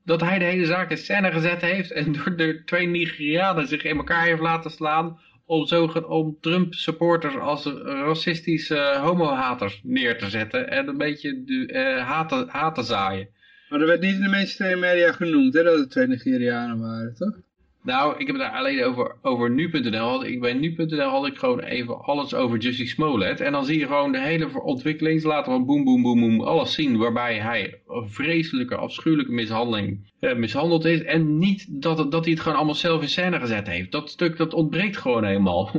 [0.05, 3.82] dat hij de hele zaak in scène gezet heeft en door de twee Nigerianen zich
[3.82, 10.31] in elkaar heeft laten slaan om, zo, om Trump supporters als racistische homo-haters neer te
[10.31, 13.28] zetten en een beetje haat, haat te zaaien.
[13.73, 17.15] Maar er werd niet in de mainstream media genoemd hè, dat het twee Nigerianen waren,
[17.15, 17.39] toch?
[17.82, 20.24] Nou, ik heb het daar alleen over, over nu.nl.
[20.24, 23.40] Ik bij nu.nl had ik gewoon even alles over Jussie Smollett.
[23.40, 25.23] En dan zie je gewoon de hele ontwikkeling.
[25.23, 26.97] Laten we boem, boem, boem, boem, alles zien.
[26.97, 31.03] Waarbij hij een vreselijke, afschuwelijke mishandeling eh, mishandeld is.
[31.03, 33.93] En niet dat, dat hij het gewoon allemaal zelf in scène gezet heeft.
[33.93, 35.66] Dat stuk dat ontbreekt gewoon helemaal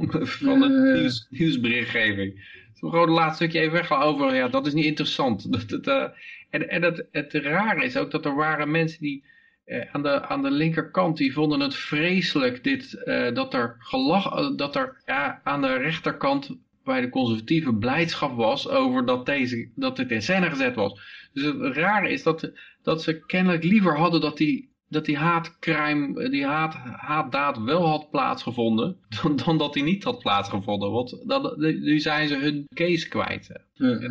[0.43, 2.33] van de nieuws, nieuwsberichtgeving.
[2.33, 4.35] Dus gewoon het laatste stukje even weg over.
[4.35, 5.51] Ja, dat is niet interessant.
[5.51, 6.05] Dat, dat, uh,
[6.53, 9.25] en, en het, het rare is ook dat er waren mensen die
[9.65, 14.25] eh, aan, de, aan de linkerkant, die vonden het vreselijk dit, eh, dat er, gelach,
[14.25, 19.71] eh, dat er ja, aan de rechterkant bij de conservatieve blijdschap was over dat, deze,
[19.75, 21.01] dat dit in scène gezet was.
[21.33, 22.51] Dus het rare is dat,
[22.81, 28.09] dat ze kennelijk liever hadden dat die dat die haatcrime, die haat, haatdaad wel had
[28.09, 30.91] plaatsgevonden, dan, dan dat die niet had plaatsgevonden.
[30.91, 33.61] Want dan, nu zijn ze hun case kwijt.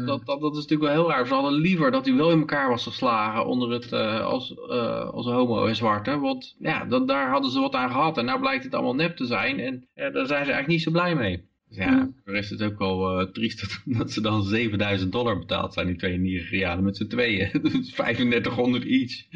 [0.07, 1.27] Dat, dat, dat, is natuurlijk wel heel raar.
[1.27, 5.11] Ze hadden liever dat hij wel in elkaar was geslagen onder het, uh, als, uh,
[5.11, 6.19] als homo en zwarte.
[6.19, 8.19] Want ja, dat, daar hadden ze wat aan gehad.
[8.19, 9.61] En nou blijkt het allemaal nep te zijn.
[9.61, 11.51] En daar zijn ze eigenlijk niet zo blij mee.
[11.75, 15.73] Dus ja, voor is het ook wel uh, triest dat, ze dan 7000 dollar betaald
[15.73, 17.51] zijn, die twee Nigerianen met z'n tweeën.
[17.97, 19.27] 3500 each.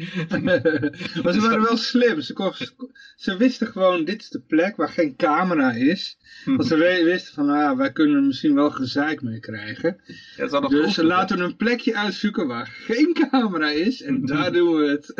[1.23, 2.21] maar ze waren wel slim.
[2.21, 2.75] Ze,
[3.15, 6.17] ze, wisten gewoon, dit is de plek waar geen camera is.
[6.45, 10.01] Want ze wisten van, ah, wij kunnen er misschien wel gezeik mee krijgen.
[10.35, 14.01] Ja, dus ze laten een plekje uitzoeken waar geen camera is.
[14.01, 15.13] En daar doen we het.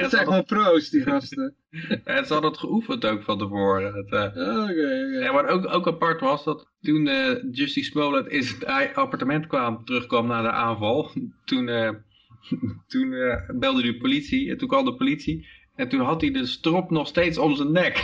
[0.00, 1.54] dat zijn gewoon pro's, die gasten.
[2.04, 4.06] En ze hadden het geoefend ook van tevoren.
[4.10, 4.20] Uh...
[4.22, 5.22] okay, okay.
[5.22, 9.84] Ja, maar ook, ook apart was dat toen uh, Justy Smollett in het appartement kwam,
[9.84, 11.10] terugkwam na de aanval,
[11.44, 11.90] toen, uh,
[12.90, 13.14] toen
[13.54, 17.06] belde de politie en toen kwam de politie en toen had hij de strop nog
[17.06, 17.96] steeds om zijn nek.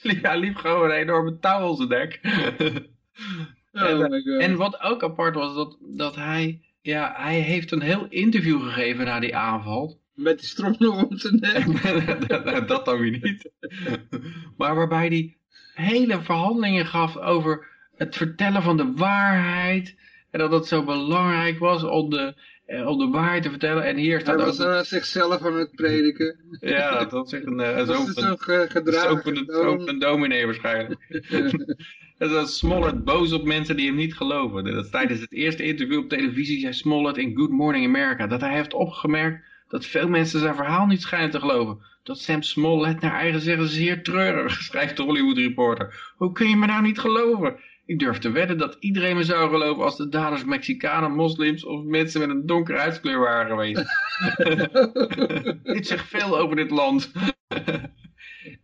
[0.22, 2.20] ja, liep gewoon een enorme touw om zijn nek.
[3.72, 8.06] oh en, en wat ook apart was, dat, dat hij ja, hij heeft een heel
[8.08, 9.99] interview gegeven na die aanval.
[10.20, 12.68] Met die strop nog om zijn nek.
[12.68, 13.50] dat dan weer niet.
[14.58, 15.36] maar waarbij hij
[15.74, 17.66] hele verhandelingen gaf over
[17.96, 19.96] het vertellen van de waarheid.
[20.30, 22.34] En dat het zo belangrijk was om de,
[22.66, 23.84] eh, om de waarheid te vertellen.
[23.84, 24.84] En hier staat Hij was ook...
[24.84, 26.36] zichzelf aan het prediken.
[26.60, 29.10] Ja, dat was echt een, uh, zo open, gedragen.
[29.10, 31.00] Open, open dominee waarschijnlijk.
[32.18, 34.64] En dan Smollett boos op mensen die hem niet geloven.
[34.64, 38.40] Dat is tijdens het eerste interview op televisie zei Smollett in Good Morning America dat
[38.40, 41.78] hij heeft opgemerkt dat veel mensen zijn verhaal niet schijnen te geloven.
[42.02, 46.12] Dat Sam Smollett naar eigen zeggen zeer treurig, schrijft de Hollywood Reporter.
[46.16, 47.56] Hoe kun je me nou niet geloven?
[47.86, 51.84] Ik durf te wedden dat iedereen me zou geloven als de daders Mexicanen, moslims of
[51.84, 53.84] mensen met een donkere huidskleur waren geweest.
[55.74, 57.12] dit zegt veel over dit land.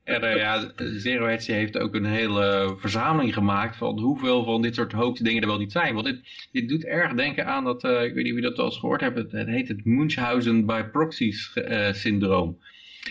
[0.05, 4.75] En uh, ja, Zero Hedge heeft ook een hele verzameling gemaakt van hoeveel van dit
[4.75, 5.95] soort hoax-dingen er wel niet zijn.
[5.95, 8.65] Want dit, dit doet erg denken aan dat, uh, ik weet niet wie dat al
[8.65, 12.59] eens gehoord hebt, het, het heet het Munchausen by proxy uh, syndroom.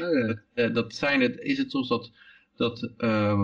[0.01, 0.67] Oh, ja.
[0.67, 2.11] dat zijn het, is het soms dat
[2.55, 3.41] dat uh,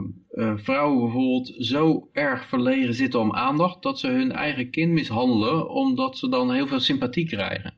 [0.56, 6.18] vrouwen bijvoorbeeld zo erg verlegen zitten om aandacht dat ze hun eigen kind mishandelen omdat
[6.18, 7.74] ze dan heel veel sympathie krijgen.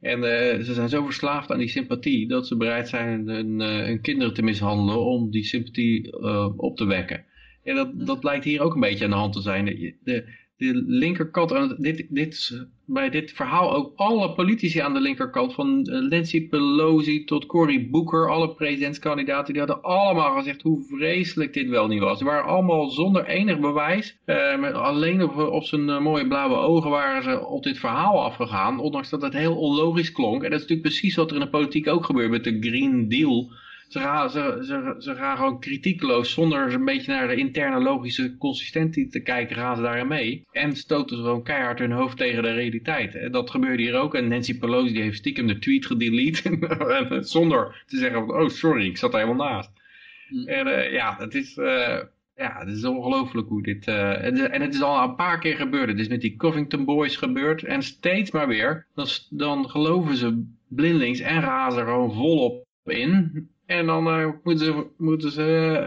[0.00, 4.00] En uh, ze zijn zo verslaafd aan die sympathie dat ze bereid zijn hun, hun
[4.00, 6.18] kinderen te mishandelen om die sympathie
[6.56, 7.24] op te wekken.
[7.62, 9.64] En dat, dat lijkt hier ook een beetje aan de hand te zijn.
[10.02, 10.24] De,
[10.60, 15.82] de linkerkant, en dit, dit, bij dit verhaal ook alle politici aan de linkerkant, van
[15.82, 21.86] Nancy Pelosi tot Cory Booker, alle presidentskandidaten, die hadden allemaal gezegd hoe vreselijk dit wel
[21.86, 22.18] niet was.
[22.18, 26.90] Ze waren allemaal zonder enig bewijs, eh, met alleen op, op zijn mooie blauwe ogen
[26.90, 30.42] waren ze op dit verhaal afgegaan, ondanks dat het heel onlogisch klonk.
[30.42, 33.08] En dat is natuurlijk precies wat er in de politiek ook gebeurt met de Green
[33.08, 33.50] Deal
[33.90, 38.36] ze gaan, ze, ze, ze gaan gewoon kritiekloos, zonder een beetje naar de interne logische
[38.36, 40.46] consistentie te kijken, gaan ze daarin mee.
[40.50, 43.14] En stoten ze gewoon keihard hun hoofd tegen de realiteit.
[43.14, 44.14] En dat gebeurde hier ook.
[44.14, 48.86] En Nancy Pelosi die heeft stiekem de tweet gedelete, zonder te zeggen, van, oh sorry,
[48.86, 49.70] ik zat er helemaal naast.
[50.28, 50.48] Hm.
[50.48, 51.56] En uh, ja, het is...
[51.56, 51.98] Uh,
[52.36, 53.88] ja, het is ongelooflijk hoe dit...
[53.88, 55.88] Uh, en het is al een paar keer gebeurd.
[55.88, 57.62] Het is met die Covington Boys gebeurd.
[57.62, 58.86] En steeds maar weer.
[58.94, 63.48] Dan, dan geloven ze blindelings en razen er gewoon volop in.
[63.70, 65.42] En dan uh, moeten ze, moeten ze,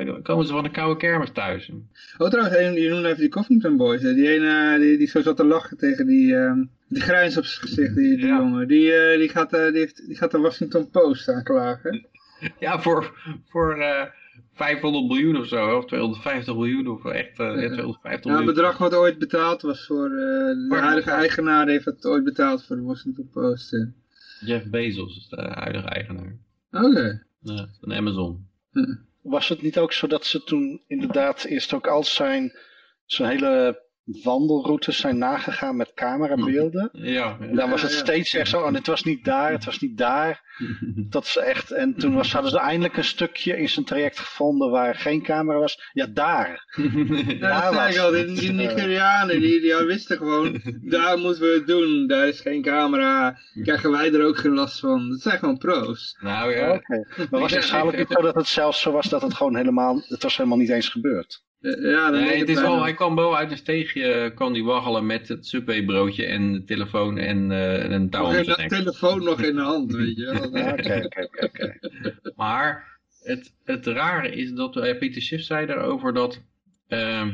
[0.05, 1.72] uh, komen ze van een koude kermis thuis.
[2.18, 4.01] Oh trouwens, je noemde even die Covington Boys.
[4.01, 4.14] Hè?
[4.14, 6.53] Die ene die, die zo zat te lachen tegen die, uh,
[6.88, 8.38] die grijns op zijn gezicht, die, die ja.
[8.38, 8.68] jongen.
[8.68, 12.07] Die, die, gaat, die, heeft, die gaat de Washington Post aanklagen.
[12.60, 13.14] Ja, voor,
[13.47, 13.77] voor
[14.53, 18.31] 500 miljoen of zo, of 250 miljoen, of echt uh, 250 miljoen.
[18.31, 22.65] Ja, het bedrag wat ooit betaald was voor, de huidige eigenaar heeft het ooit betaald
[22.65, 23.88] voor de Washington Post.
[24.39, 26.35] Jeff Bezos is de huidige eigenaar.
[26.72, 26.85] Oké.
[26.85, 27.22] Okay.
[27.43, 28.47] Ja, van Amazon.
[29.21, 32.57] Was het niet ook zo dat ze toen inderdaad eerst ook al zijn,
[33.05, 36.89] zijn hele wandelroutes zijn nagegaan met camerabeelden.
[37.13, 39.80] Ja, En dan was het steeds echt zo, en het was niet daar, het was
[39.80, 40.41] niet daar.
[41.09, 44.69] Dat ze echt, en toen was, hadden ze eindelijk een stukje in zijn traject gevonden
[44.71, 45.89] waar geen camera was.
[45.93, 46.61] Ja, daar.
[47.39, 51.53] Ja, dat zei ik al, die, die Nigerianen, die, die wisten gewoon, daar moeten we
[51.53, 55.09] het doen, daar is geen camera, krijgen wij er ook geen last van.
[55.09, 56.17] Dat zijn gewoon pro's.
[56.19, 56.73] Nou ja.
[56.73, 59.55] Oké, maar was het eigenlijk niet zo dat het zelfs zo was dat het gewoon
[59.55, 61.43] helemaal, het was helemaal niet eens gebeurd?
[61.64, 65.27] Ja, nee, het is wel, hij kwam wel uit een steegje, kon hij waggelen met
[65.27, 68.31] het Subway broodje en de telefoon en uh, een touw.
[68.31, 70.30] Nog de telefoon nog in de hand, weet je
[70.72, 71.80] Oké, oké, oké.
[72.35, 76.41] Maar het, het rare is dat uh, Pieter Schiff zei erover dat
[76.90, 77.27] uh,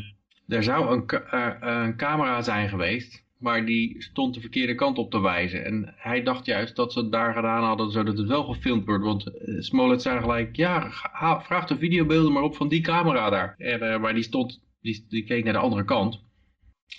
[0.47, 5.11] er zou een, uh, een camera zijn geweest maar die stond de verkeerde kant op
[5.11, 5.65] te wijzen.
[5.65, 9.03] En hij dacht juist dat ze het daar gedaan hadden zodat het wel gefilmd wordt.
[9.03, 10.91] Want uh, Smollett zei gelijk, ja,
[11.41, 13.55] vraag de videobeelden maar op van die camera daar.
[13.57, 16.21] En, uh, maar die, stond, die, die keek naar de andere kant.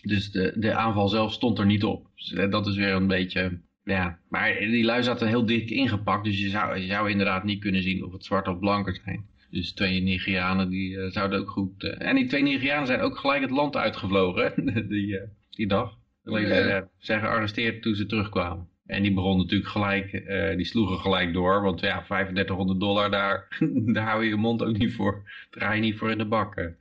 [0.03, 2.11] Dus de, de aanval zelf stond er niet op.
[2.15, 3.61] Dus, uh, dat is weer een beetje...
[3.85, 6.25] Ja, maar die lui zaten heel dik ingepakt.
[6.25, 9.29] Dus je zou, je zou inderdaad niet kunnen zien of het zwart of blanker zijn.
[9.51, 11.85] Dus twee Nigerianen die zouden ook goed...
[11.85, 14.53] en die twee Nigerianen zijn ook gelijk het land uitgevlogen
[14.89, 16.00] die, die dag.
[16.25, 18.69] Alleen zijn gearresteerd toen ze terugkwamen.
[18.91, 21.63] En die begon natuurlijk gelijk, uh, die sloegen gelijk door.
[21.63, 23.47] Want ja, 3500 dollar, daar,
[23.95, 25.23] daar hou je je mond ook niet voor.
[25.51, 26.77] Draai je niet voor in de bakken.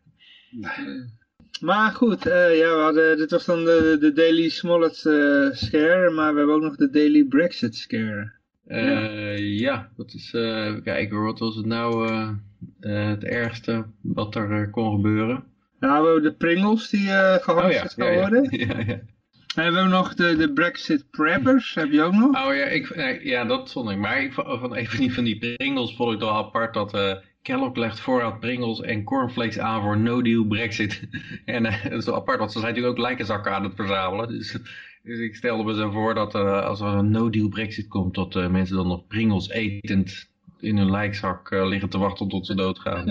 [1.62, 6.10] Maar goed, uh, ja, we hadden, dit was dan de, de Daily Smollett uh, scare.
[6.10, 8.32] Maar we hebben ook nog de Daily Brexit scare.
[8.68, 9.00] Ja.
[9.38, 12.12] ja, dat is, even kijken wat was het nou
[12.80, 15.44] het ergste wat er kon gebeuren?
[15.80, 17.08] Nou, we hebben de Pringles die
[17.40, 18.60] gehamsterd oh, ja, gaan worden.
[18.68, 19.00] Ja, ja.
[19.60, 22.46] Hebben we nog de, de Brexit preppers, heb je ook nog?
[22.46, 23.98] Oh ja, ik, ja dat vond ik.
[23.98, 28.40] Maar van even van die Pringles vond ik wel apart dat uh, Kellogg legt voorraad
[28.40, 31.02] Pringles en cornflakes aan voor no deal Brexit.
[31.46, 34.28] en uh, dat is wel apart, want ze zijn natuurlijk ook lijkenzakken aan het verzamelen.
[34.28, 34.58] Dus,
[35.04, 38.34] dus ik stelde me zo voor dat als er een no deal Brexit komt, dat
[38.34, 40.29] mensen dan nog Pringles etend
[40.60, 43.08] in hun lijkzak uh, liggen te wachten tot ze doodgaan.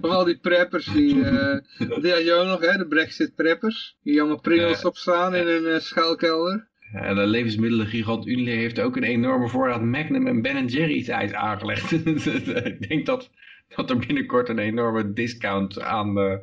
[0.00, 1.56] of al die preppers, die, uh,
[2.02, 3.96] die had je ook nog, hè, de brexit preppers.
[4.02, 6.70] Die allemaal pringels uh, opstaan in een schuilkelder.
[6.92, 11.92] Ja, de levensmiddelengigant Unilever heeft ook een enorme voorraad Magnum en Ben Jerry's ijs aangelegd.
[12.72, 13.30] ik denk dat,
[13.76, 16.34] dat er binnenkort een enorme discount aan, uh,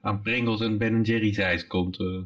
[0.00, 2.00] aan Pringles en Ben Jerry's ijs komt.
[2.00, 2.20] Uh.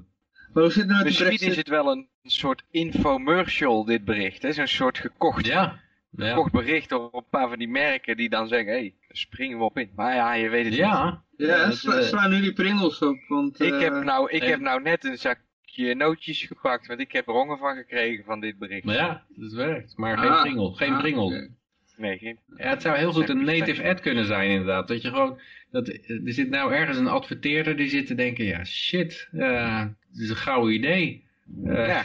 [0.52, 4.43] Maar hoe zit het nou met Misschien is het wel een soort infomercial, dit bericht.
[4.43, 4.52] hè?
[4.52, 5.81] Zo'n soort gekocht, Ja,
[6.16, 6.28] ja.
[6.28, 9.64] gekocht bericht op een paar van die merken die dan zeggen, hé, hey, springen we
[9.64, 9.90] op in.
[9.97, 10.80] Maar ja, je weet het niet.
[10.80, 11.22] ja.
[11.36, 13.60] Ja, dat, sla, eh, slaan nu die pringels op, want...
[13.60, 17.26] Ik, eh, heb nou, ik heb nou net een zakje nootjes gepakt, want ik heb
[17.26, 18.84] er honger van gekregen van dit bericht.
[18.84, 19.97] Maar ja, het werkt.
[19.97, 21.34] Maar ah, geen Pringles, geen ah, Pringles.
[21.34, 21.48] oké.
[21.97, 22.39] Nee, geen...
[22.56, 24.89] Ja, het zou heel goed een native ad kunnen zijn inderdaad.
[24.89, 25.40] Dat je gewoon,
[25.70, 29.80] dat, er zit nou ergens een adverteerder die zit te denken, ja shit, eh
[30.12, 31.24] het is een gouden idee.
[31.64, 32.02] Eh, Ja.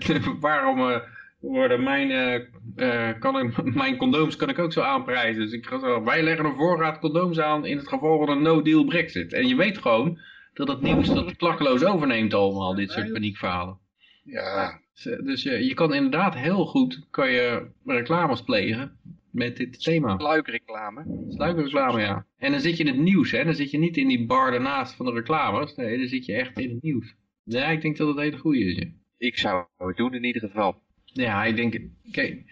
[0.40, 1.00] waarom eh,
[1.40, 2.34] worden mijn, eh,
[2.76, 5.42] eh, kan ik, mijn condooms kan ik ook zo aanprijzen?
[5.42, 8.42] Dus ik ga zo, wij leggen een voorraad condooms aan in het geval van een
[8.42, 9.32] no-deal brexit.
[9.32, 10.18] En je weet gewoon
[10.54, 13.78] dat het nieuws dat klakkeloos overneemt allemaal, dit soort paniekverhalen.
[14.24, 18.98] Ja, Dus, eh, Dus je, je kan inderdaad heel goed kan je reclames plegen
[19.30, 20.18] met dit thema.
[20.18, 21.24] Sluikreclame.
[21.28, 22.26] Sluikreclame, ja.
[22.38, 23.44] En dan zit je in het nieuws, hè.
[23.44, 25.74] Dan zit je niet in die bar daarnaast van de reclames.
[25.74, 27.14] Nee, dan zit je echt in het nieuws.
[27.44, 28.86] Ja, ik denk dat het hele goede is, ja.
[29.18, 30.82] Ik zou het doen in ieder geval.
[31.12, 31.80] Ja, ik denk,
[32.10, 32.42] kijk,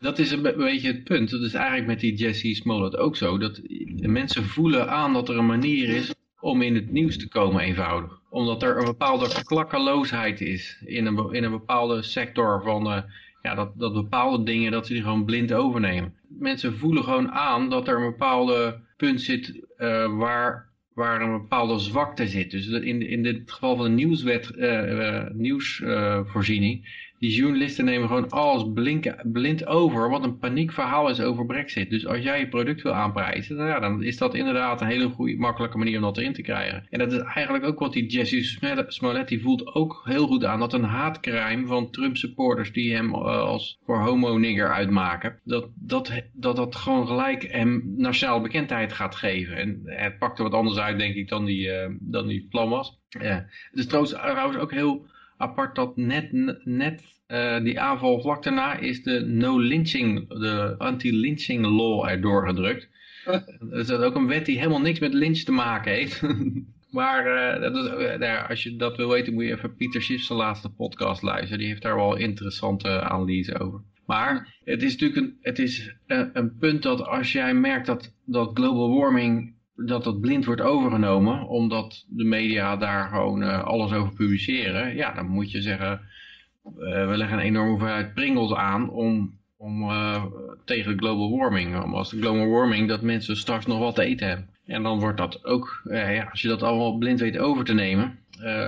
[0.00, 1.30] dat is een be- beetje het punt.
[1.30, 3.38] Dat is eigenlijk met die Jesse Smollett ook zo.
[3.38, 3.60] Dat
[3.96, 8.20] mensen voelen aan dat er een manier is om in het nieuws te komen eenvoudig.
[8.30, 13.02] Omdat er een bepaalde klakkeloosheid is in een, in een bepaalde sector van, eh,
[13.42, 16.14] ja, dat, dat bepaalde dingen, dat ze die gewoon blind overnemen.
[16.28, 21.78] Mensen voelen gewoon aan dat er een bepaalde punt zit eh, waar, waar een bepaalde
[21.78, 22.50] zwakte zit.
[22.50, 28.64] Dus in, in dit geval van de nieuwswet, eh, nieuwsvoorziening, die journalisten nemen gewoon alles
[29.22, 31.90] blind over wat een paniekverhaal is over brexit.
[31.90, 35.08] Dus als jij je product wil aanprijzen, nou ja, dan is dat inderdaad een hele
[35.08, 36.86] goede, makkelijke manier om dat erin te krijgen.
[36.90, 38.42] En dat is eigenlijk ook wat die Jesse
[38.88, 43.14] Smollett- die voelt ook heel goed aan, dat een haatcrime van Trump supporters die hem
[43.14, 49.14] eh, als voor homo-nigger uitmaken, dat dat, dat dat gewoon gelijk hem nationale bekendheid gaat
[49.14, 49.56] geven.
[49.56, 52.98] En het pakte wat anders uit, denk ik, dan die, eh, dan die plan was.
[53.08, 53.46] Ja.
[53.70, 54.16] Het is trouwens
[54.56, 55.06] ook heel
[55.38, 56.32] apart dat net,
[56.64, 62.88] net eh, die aanval vlak daarna is de no-lynching, de anti-lynching law er doorgedrukt.
[63.70, 66.22] Dus dat is ook een wet die helemaal niks met lynch te maken heeft.
[66.90, 70.02] maar eh, dat is, eh, nou, als je dat wil weten moet je even Pieter
[70.02, 71.58] Schiff's laatste podcast luisteren.
[71.58, 73.80] Die heeft daar wel interessante analyse over.
[74.06, 78.50] Maar het is natuurlijk een, het is, een punt dat als jij merkt dat, dat
[78.54, 79.54] global warming
[79.86, 85.12] dat dat blind wordt overgenomen, omdat de media daar gewoon eh, alles over publiceren, ja,
[85.12, 86.00] dan moet je zeggen,
[86.64, 90.24] eh, we leggen een enorme hoeveelheid pringels aan om, om eh,
[90.64, 94.28] tegen global warming, om als de global warming dat mensen straks nog wat te eten
[94.28, 94.48] hebben.
[94.66, 98.18] En dan wordt dat ook, ja, als je dat allemaal blind weet over te nemen,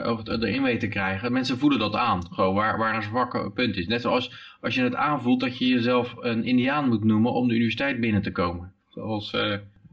[0.04, 3.76] over erin weet te krijgen, mensen voelen dat aan, gewoon waar, waar een zwakke punt
[3.76, 3.86] is.
[3.86, 7.54] Net zoals als je het aanvoelt dat je jezelf een indiaan moet noemen om de
[7.54, 8.72] universiteit binnen te komen.
[8.88, 9.34] Zoals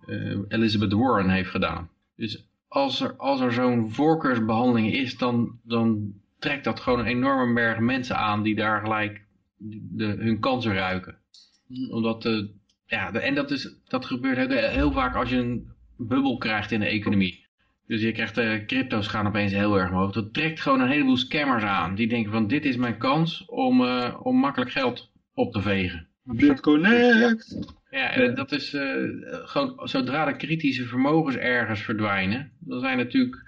[0.07, 1.89] eh, eh, Elizabeth Warren heeft gedaan.
[2.15, 7.53] Dus als er, als er zo'n voorkeursbehandeling is, dan, dan trekt dat gewoon een enorme
[7.53, 9.21] berg mensen aan die daar gelijk
[9.57, 11.17] de, hun kansen ruiken.
[11.91, 12.43] Omdat, eh,
[12.85, 15.67] ja, de- en dat, is, dat gebeurt ook heel vaak als je een
[15.97, 17.45] bubbel krijgt in de economie.
[17.87, 20.11] Dus je krijgt, de crypto's gaan opeens heel erg omhoog.
[20.11, 21.95] Dat trekt gewoon een heleboel scammers aan.
[21.95, 26.07] Die denken van dit is mijn kans om, eh, om makkelijk geld op te vegen.
[26.23, 27.75] BitConnect.
[27.89, 33.45] Ja, en dat is eh, gewoon zodra de kritische vermogens ergens verdwijnen, dan zijn natuurlijk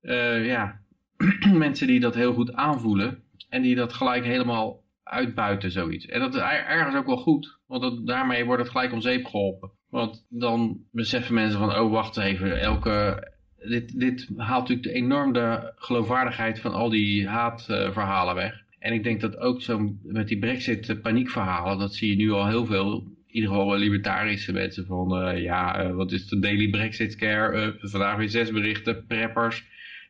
[0.00, 0.80] eh, ja,
[1.52, 6.06] mensen die dat heel goed aanvoelen en die dat gelijk helemaal uitbuiten zoiets.
[6.06, 9.00] En dat is er- ergens ook wel goed, want dat, daarmee wordt het gelijk om
[9.00, 9.70] zeep geholpen.
[9.90, 13.28] Want dan beseffen mensen van, oh wacht even, elke,
[13.68, 18.64] dit, dit haalt natuurlijk de enorme geloofwaardigheid van al die haatverhalen weg.
[18.78, 22.30] En ik denk dat ook zo met die brexit eh, paniekverhalen, dat zie je nu
[22.30, 26.28] al heel veel, in ieder geval wel libertarische mensen van, eh, ja, eh, wat is
[26.28, 29.64] de daily brexit scare, vandaag weer zes berichten, preppers,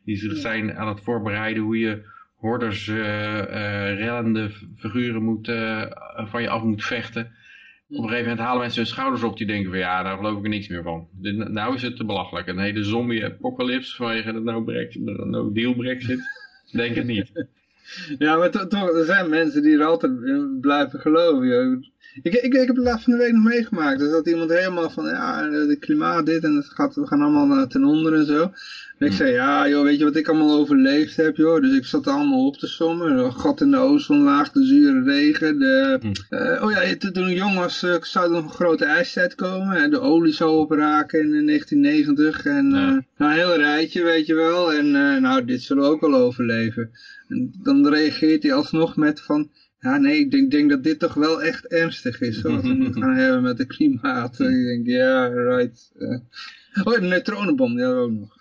[0.05, 2.01] die zich zijn aan het voorbereiden hoe je
[2.35, 5.51] hoorders, eh rellende figuren moet,
[6.15, 7.21] van je af moet vechten.
[7.89, 10.37] Op een gegeven moment halen mensen hun schouders op die denken van ja, daar geloof
[10.37, 11.07] ik er niks meer van.
[11.11, 12.47] Dit, nou is het te belachelijk.
[12.47, 16.19] Een hele zombie apocalypse vanwege de no, brexit, de no deal brexit.
[16.71, 17.31] Denk het niet.
[18.17, 20.11] Ja, maar to- toch, er zijn mensen die er altijd
[20.61, 21.91] blijven geloven.
[22.21, 23.99] Ik, ik, ik heb het laatst van de week nog meegemaakt.
[23.99, 27.57] Dus dat iemand helemaal van, ja, het klimaat dit en het gaat, we gaan allemaal
[27.57, 28.51] eh, ten onder en zo.
[28.97, 31.61] En ik zei, ja joh, weet je wat ik allemaal overleefd heb joh.
[31.61, 33.17] Dus ik zat er allemaal op te sommen.
[33.17, 35.59] Een gat in de ozonlaag, de zure regen.
[35.59, 35.99] De,
[36.29, 39.75] eh, oh ja, toen ik jong was eh, zou er nog een grote ijstijd komen.
[39.75, 42.45] En de olie zou opraken in 1990.
[42.45, 43.03] En Ja.
[43.17, 44.73] nou, een heel rijtje weet je wel.
[44.73, 44.91] En
[45.21, 46.89] nou, dit zullen we ook wel overleven.
[47.27, 49.49] En dan reageert hij alsnog met van,
[49.87, 52.93] Ja, nee, ik denk, denk dat dit toch wel echt ernstig is, wat we nu
[52.93, 54.39] gaan hebben met de klimaat.
[54.39, 55.91] Ik denk, ja, right.
[55.99, 56.19] eh.
[56.87, 58.35] Oh, de neutronenbom, die we ook nog.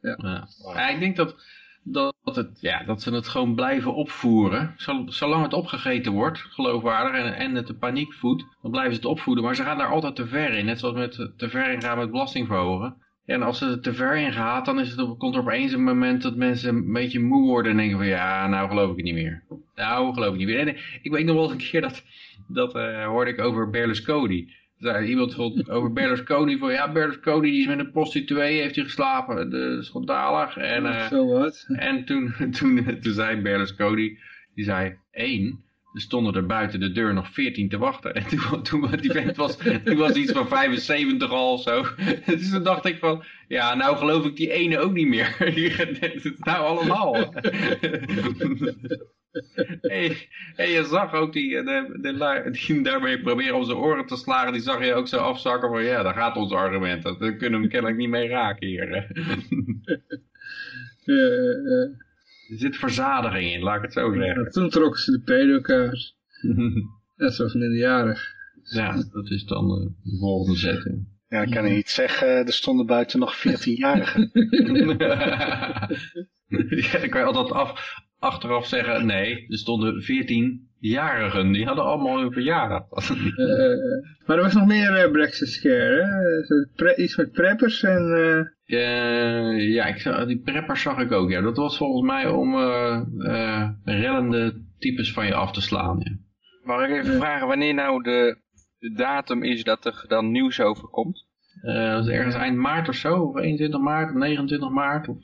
[0.00, 0.48] Ja.
[0.74, 1.36] Ja, ik denk dat,
[1.82, 4.74] dat, het, ja, dat ze het gewoon blijven opvoeren.
[4.76, 8.98] Zol- Zolang het opgegeten wordt, geloofwaardig, en, en het de paniek voedt, dan blijven ze
[9.00, 9.44] het opvoeden.
[9.44, 10.64] Maar ze gaan daar altijd te ver in.
[10.64, 12.96] Net zoals met te ver ingaan met belasting verhogen.
[13.26, 15.72] En als ze er te ver in gaat, dan is het op, komt er opeens
[15.72, 18.96] een moment dat mensen een beetje moe worden en denken van ja, nou geloof ik
[18.96, 19.42] het niet meer.
[19.74, 20.68] Nou geloof ik niet meer.
[20.68, 22.02] En ik weet nog wel eens een keer dat,
[22.48, 24.52] dat eh, hoorde ik over Berlusconi.
[24.78, 28.84] Zei iemand vond over Berlusconi van ja, Berlusconi die is met een prostituee, heeft hij
[28.84, 29.52] geslapen.
[29.78, 30.56] Is schandalig.
[30.56, 31.66] En, eh, Zo wat.
[31.68, 34.18] en toen, toen, toen zei Berlusconi,
[34.54, 35.64] die zei één.
[35.92, 38.14] Er stonden er buiten de deur nog 14 te wachten.
[38.14, 41.84] En toen, toen die vent was, die was iets van 75 al zo.
[42.26, 45.36] Dus toen dacht ik van, ja, nou geloof ik die ene ook niet meer.
[46.38, 47.14] Nou allemaal.
[49.80, 54.52] Hey, je zag ook die, eh, de, die daarmee proberen om zijn oren te slagen.
[54.52, 57.02] Die zag je ook zo afzakken van, ja, daar gaat ons argument.
[57.18, 58.92] We kunnen hem kennelijk niet mee raken hier.
[58.92, 59.08] Eh,
[62.52, 64.42] Er zit verzadiging in, laat ik het zo zeggen.
[64.42, 66.14] ja, toen trokken ze de pedokaart.
[67.16, 68.34] Net zoals minderjarig.
[68.62, 70.82] Ja, dat is dan eh, de volgende zet.
[70.82, 70.94] ja.
[71.28, 74.30] Ja, ik kan niet zeggen, er stonden buiten nog 14-jarigen.
[76.90, 82.18] ja, dan kan je altijd af, achteraf zeggen, nee, er stonden 14-jarigen, die hadden allemaal
[82.20, 82.82] hun verjaardag.
[82.90, 83.78] Eh, eh,
[84.26, 86.86] maar er was nog meer eh, Brexit scare, hè?
[86.86, 88.12] Eh, iets met preppers en...
[88.14, 88.40] eh,
[88.80, 91.40] Eh, ja, ik, zag- die preppers zag ik ook, ja.
[91.40, 96.10] Dat was volgens mij om eh eh, rellende types van je af te slaan, ja.
[96.64, 98.36] Mag ik even vragen wanneer nou de,
[98.78, 101.26] de datum is dat er dan nieuws over komt?
[101.62, 105.08] Eh, dat is ergens eind maart of zo, of 21 maart, of 29 maart.
[105.08, 105.16] Of,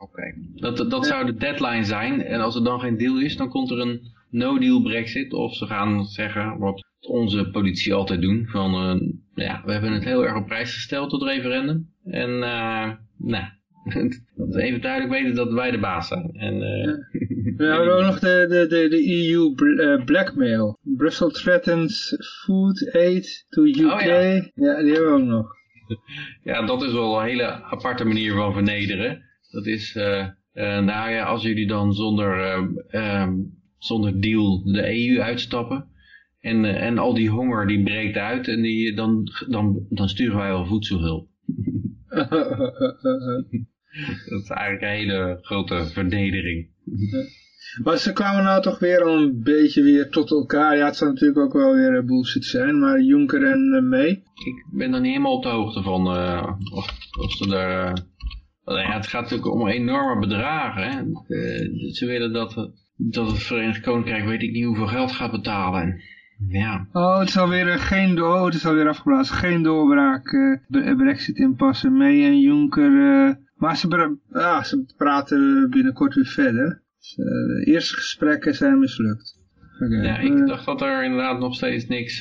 [0.00, 0.34] Oké.
[0.54, 2.22] dat, dat zou de deadline zijn.
[2.22, 4.00] En als er dan geen deal is, dan komt er een
[4.30, 5.32] no-deal brexit.
[5.32, 10.04] Of ze gaan zeggen, wat onze politie altijd doen, van eh, ja, we hebben het
[10.04, 11.88] heel erg op prijs gesteld tot referendum.
[12.04, 13.44] En eh nou,
[14.36, 16.30] dat we even duidelijk weten dat wij de baas zijn.
[16.32, 16.94] En, eh,
[17.56, 20.78] We hebben ook nog de, de, de, de EU bl- blackmail.
[20.82, 23.76] Brussel threatens food aid to UK.
[23.76, 24.20] Oh, ja.
[24.54, 24.82] ja.
[24.82, 25.58] die hebben we ook nog.
[26.42, 29.29] Ja, dat is wel een hele aparte manier van vernederen.
[29.50, 33.34] Dat is, eh, eh, nou ja, als jullie dan zonder, eh, ehm,
[33.78, 35.88] zonder deal de EU uitstappen.
[36.40, 40.36] En, eh, en al die honger die breekt uit en die, dan, dan, dan sturen
[40.36, 41.28] wij wel voedselhulp.
[44.28, 46.68] Dat is eigenlijk een hele grote vernedering.
[47.84, 50.76] maar ze kwamen nou toch weer al een beetje weer tot elkaar.
[50.76, 54.08] Ja, het zou natuurlijk ook wel weer bullshit zijn, maar Juncker en May.
[54.34, 56.06] Ik ben er niet helemaal op de hoogte van
[56.72, 58.08] of, of ze er...
[58.74, 60.82] nou ja, het gaat natuurlijk om enorme bedragen.
[60.82, 60.98] Hè.
[61.34, 65.82] Eh, ze willen dat, dat het Verenigd Koninkrijk weet ik niet hoeveel geld gaat betalen.
[65.82, 66.00] En,
[66.48, 69.36] ja, Oh, het is alweer eh, geen oh, het is alweer afgeblazen.
[69.36, 70.30] Geen doorbraak,
[70.68, 72.90] bre- brexit inpassen, May en Juncker.
[73.54, 76.82] maar ze, ah, ze praten binnenkort weer verder.
[76.98, 79.38] Dus, de eerste gesprekken zijn mislukt.
[80.02, 82.18] Ja ik dacht dat er inderdaad nog steeds niks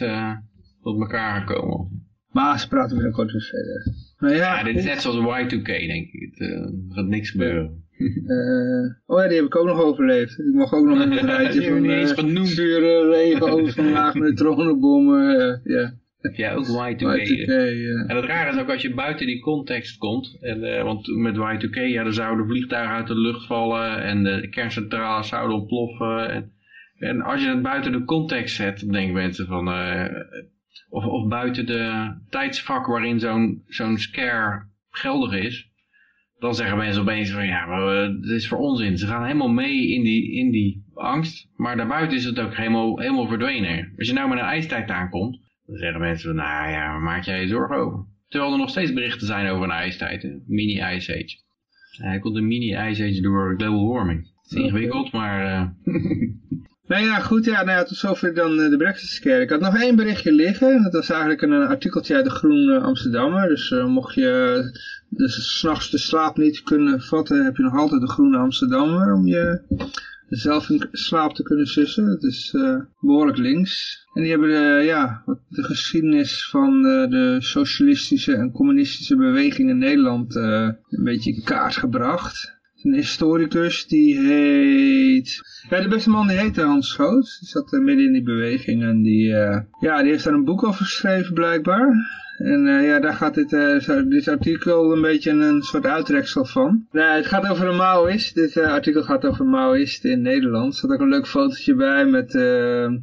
[0.81, 2.07] tot elkaar gekomen.
[2.31, 3.93] Maar ze praten binnenkort weer verder.
[4.19, 6.29] Nou ja, Ja, dit is net zoals Y2K, denk ik.
[6.31, 7.83] Het, eh, er gaat niks gebeuren.
[7.99, 10.39] eh, oh ja, die heb ik ook nog overleefd.
[10.39, 12.49] Ik mag ook nog het rijtje van niet eens eh, genoemd.
[12.49, 15.39] regen, overlaag, neutronenbommen.
[15.39, 15.93] eh, ja,
[16.31, 16.99] Ja, ook Y2K.
[16.99, 18.05] Y2K, ja.
[18.07, 21.73] En het rare is ook als je buiten die context komt, en, want met Y2K,
[21.87, 26.29] ja, er zouden vliegtuigen uit de lucht vallen en de kerncentrales zouden ontploffen.
[26.29, 26.51] En,
[26.97, 29.65] en als je het buiten de context zet, dan denken mensen van,
[30.89, 35.69] of, of buiten de tijdsvak waarin zo'n zo'n scare geldig is,
[36.39, 38.97] dan zeggen mensen opeens van, ja, maar, eh, dit is voor onzin.
[38.97, 42.99] Ze gaan helemaal mee in die, in die angst, maar daarbuiten is het ook helemaal,
[42.99, 43.93] helemaal verdwenen.
[43.97, 47.23] Als je nou met een ijstijd aankomt, dan zeggen mensen van, nou ja, waar maak
[47.23, 48.05] jij je zorgen over?
[48.27, 51.37] Terwijl er nog steeds berichten zijn over een ijstijd, mini-ice age.
[52.03, 54.19] Hij komt een mini-ice age door global warming.
[54.41, 55.45] Het is ingewikkeld, maar...
[55.45, 55.69] eh,
[56.89, 59.41] Nou ja, goed, ja, nou ja, tot zover dan eh, de Brexit scare.
[59.41, 60.83] Ik had nog één berichtje liggen.
[60.83, 63.47] Dat was eigenlijk een, eh, artikeltje uit de Groene Amsterdammer.
[63.47, 64.61] Dus eh, mocht je
[65.09, 69.27] dus s'nachts de slaap niet kunnen vatten, heb je nog altijd de Groene Amsterdammer om
[69.27, 69.61] je
[70.29, 72.05] zelf in slaap te kunnen sussen.
[72.05, 74.03] Het is eh, behoorlijk links.
[74.13, 79.77] En die hebben de, ja, de geschiedenis van eh, de socialistische en communistische beweging in
[79.77, 82.57] Nederland eh, een beetje in kaart gebracht.
[82.83, 85.41] Een historicus die heet...
[85.69, 87.37] Ja, de beste man die heette Hans Schoot.
[87.39, 90.45] Die zat eh, midden in die beweging en die, eh, ja, die heeft daar een
[90.45, 91.95] boek over geschreven blijkbaar.
[92.39, 96.87] En eh, ja, daar gaat dit, eh, dit artikel een beetje een soort uitreksel van.
[96.91, 98.35] Nou, het gaat over een Maoïst.
[98.35, 100.71] Dit eh, artikel gaat over Maoïsten in Nederland.
[100.71, 102.93] Er staat ook een leuk fotootje bij met eh,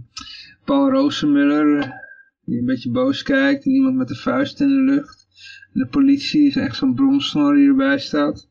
[0.65, 2.05] Paul Rosemuller.
[2.45, 3.65] Die een beetje boos kijkt.
[3.65, 5.27] En iemand met de vuist in de lucht.
[5.75, 8.49] En de politie is echt zo'n bromsnor die erbij staat.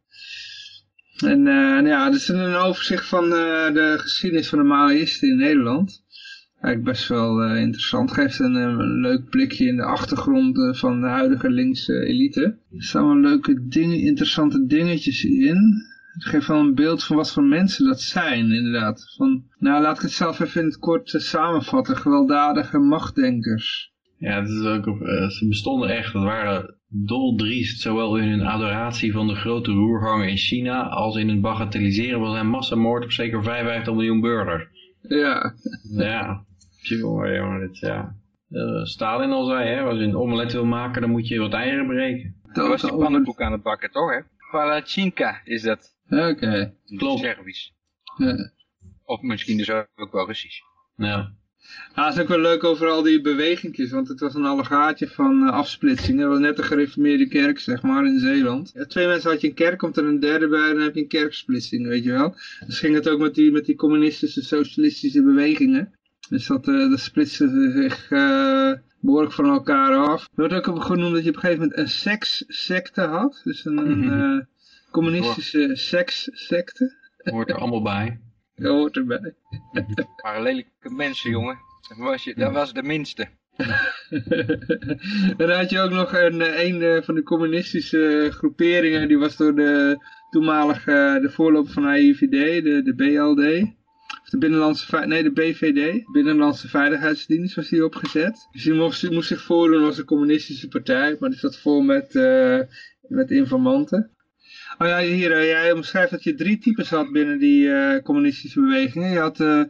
[1.23, 5.29] En eh, nou ja, dit is een overzicht van eh, de geschiedenis van de Maoïsten
[5.29, 6.03] in Nederland.
[6.61, 8.11] Eigenlijk best wel eh, interessant.
[8.11, 12.41] Geeft een, leuk blikje in de achtergrond van de huidige linkse elite.
[12.41, 15.73] Er staan wel leuke dingen, interessante dingetjes in.
[16.13, 19.13] Het geeft wel een beeld van wat voor mensen dat zijn, inderdaad.
[19.17, 21.97] Van, nou, laat ik het zelf even in het kort samenvatten.
[21.97, 23.93] Gewelddadige machtdenkers.
[24.17, 24.85] Ja, het is ook,
[25.31, 30.37] ze bestonden echt, het waren doldriest, zowel in hun adoratie van de grote roergangen in
[30.37, 34.67] China, als in het bagatelliseren van zijn massamoord op zeker 55 miljoen burgers.
[35.01, 35.53] Ja,
[35.83, 36.45] Ja,
[36.79, 38.15] jongen, jongen, dit, ja.
[38.49, 41.53] Eh, Stalin al zei, hè, als je een omelet wil maken, dan moet je wat
[41.53, 42.35] eieren breken.
[42.53, 44.19] Dat was die pannenkoek aan het bakken, toch, hè?
[44.51, 45.95] Palachinka is dat.
[46.09, 46.73] Oké.
[46.97, 47.19] Klopt.
[47.19, 47.73] Servisch.
[48.17, 48.51] Ja.
[49.03, 50.61] Of misschien dus ook wel Russisch.
[50.95, 51.33] Ja.
[51.95, 55.07] Ja, het is ook wel leuk over al die bewegingjes, want het was een allegaatje
[55.07, 56.21] van eh, afsplitsingen.
[56.21, 58.71] Dat was net een gereformeerde kerk, zeg maar, in Zeeland.
[58.73, 61.01] Ja, twee mensen had je een kerk, komt er een derde bij, dan heb je
[61.01, 62.35] een kerksplitsing, weet je wel.
[62.65, 65.93] Dus ging het ook met die, met die communistische, socialistische bewegingen.
[66.29, 70.21] Dus dat, eh dat splitste zich eh, behoorlijk van elkaar af.
[70.23, 73.41] Er wordt ook genoemd dat je op een gegeven moment een sekssecte had.
[73.43, 74.47] Dus een,
[74.91, 76.95] communistische sekssecte.
[77.17, 78.19] Hoort er allemaal bij.
[78.55, 79.35] Dat hoort erbij.
[80.23, 81.57] Maar lelijke mensen, jongen.
[81.87, 83.27] Dat was, je, dat was de minste.
[85.29, 89.17] en dan had je ook nog een, eh, een eh, van de communistische groeperingen, die
[89.17, 89.97] was door de
[90.29, 93.73] toenmalige, eh, de voorloper van AIVD, de, de BLD.
[94.21, 98.47] Of de Binnenlandse, nee de BVD, Binnenlandse Veiligheidsdienst was die opgezet.
[98.51, 101.81] Dus die moest, die moest zich voordoen als een communistische partij, maar die zat vol
[101.81, 102.13] met,
[103.01, 104.14] met informanten.
[104.77, 108.59] Oh ja, hier, eh, jij omschrijft dat je drie types had binnen die eh, communistische
[108.61, 109.11] bewegingen.
[109.11, 109.61] Je had eh,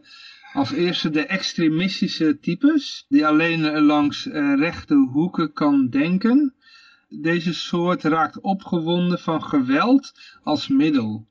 [0.52, 4.24] als eerste de extremistische types, die alleen langs
[4.56, 6.54] rechte hoeken kan denken.
[7.08, 10.12] Deze soort raakt opgewonden van geweld
[10.42, 11.28] als middel.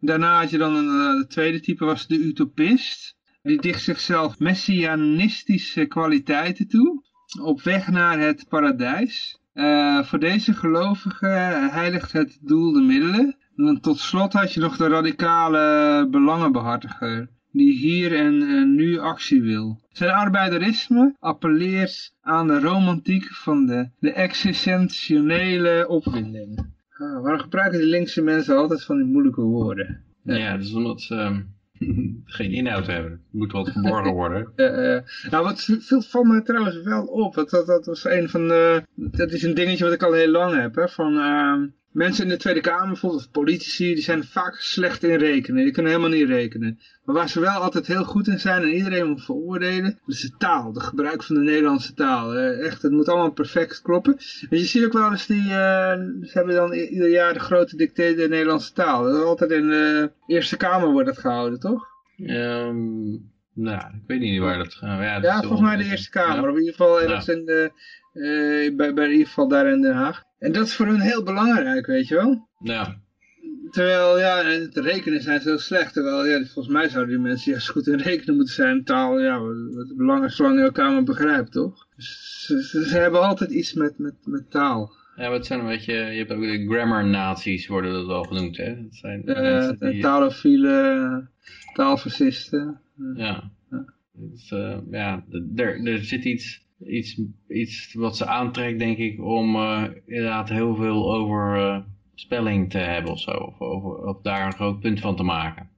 [0.00, 3.16] Daarna had je dan een tweede type, was de utopist.
[3.42, 7.02] Die dicht zichzelf messianistische kwaliteiten toe,
[7.40, 9.39] op weg naar het paradijs.
[9.60, 13.36] Eh, voor deze gelovigen heiligt het doel de middelen.
[13.56, 19.80] En tot slot had je nog de radicale belangenbehartiger die hier en nu actie wil.
[19.92, 26.58] Zijn arbeiderisme appelleert aan de romantiek van de, de existentiële opwinding.
[26.58, 30.04] Ah, waarom gebruiken de linkse mensen altijd van die moeilijke woorden?
[30.22, 31.40] Ja, dat is omdat ze ehm,
[32.24, 33.20] geen inhoud hebben.
[33.30, 34.52] Moet wat verborgen worden.
[34.70, 37.34] Eh, nou, wat viel van me trouwens wel op.
[37.34, 38.82] Dat, dat, dat was een van de.
[38.94, 40.74] Dat is een dingetje wat ik al heel lang heb.
[40.74, 45.02] Hè, van ehm, mensen in de Tweede Kamer, bijvoorbeeld of politici, die zijn vaak slecht
[45.02, 45.62] in rekenen.
[45.64, 46.78] Die kunnen helemaal niet rekenen.
[47.04, 50.30] Maar waar ze wel altijd heel goed in zijn en iedereen moet veroordelen, is de
[50.38, 50.72] taal.
[50.72, 52.34] De gebruik van de Nederlandse taal.
[52.34, 54.16] Eh, echt, het moet allemaal perfect kloppen.
[54.50, 55.42] En je ziet ook wel eens die.
[55.42, 55.92] eh,
[56.22, 59.02] ze hebben dan ieder jaar de grote dictator de Nederlandse taal.
[59.04, 61.86] Dat is altijd in de Eerste Kamer wordt dat gehouden, toch?
[62.26, 63.08] Ehm,
[63.54, 65.00] nou, ik weet niet waar dat gaat.
[65.00, 66.42] Ja, Ja, volgens mij de Eerste Kamer.
[66.42, 66.50] Ja.
[66.50, 67.70] Of in ieder geval ergens in de,
[68.12, 70.22] eh, bij, bij in ieder geval daar in Den Haag.
[70.38, 72.48] En dat is voor hun heel belangrijk, weet je wel.
[72.58, 73.00] Ja,
[73.70, 75.92] Terwijl, ja, het rekenen zijn heel slecht.
[75.92, 78.84] Terwijl, ja, volgens mij zouden die mensen juist goed in rekenen moeten zijn.
[78.84, 81.86] Taal, ja, wat het belang is zolang je elkaar maar begrijpt, toch?
[81.96, 84.92] Dus ze, ze, ze hebben altijd iets met, met, met taal.
[85.16, 88.22] ja maar het zijn een beetje, je hebt ook de grammar nazi's worden dat wel
[88.22, 88.82] genoemd, hè.
[88.82, 90.00] Dat zijn mensen die,
[91.72, 92.80] taalfascisten.
[93.14, 93.50] ja.
[94.20, 95.24] Het is, eh, ja,
[95.56, 100.74] er, er zit iets, iets, iets wat ze aantrekt, denk ik, om eh, inderdaad heel
[100.74, 101.78] veel over eh,
[102.14, 103.30] spelling te hebben of zo.
[103.30, 105.68] Of, over, of daar een groot punt van te maken.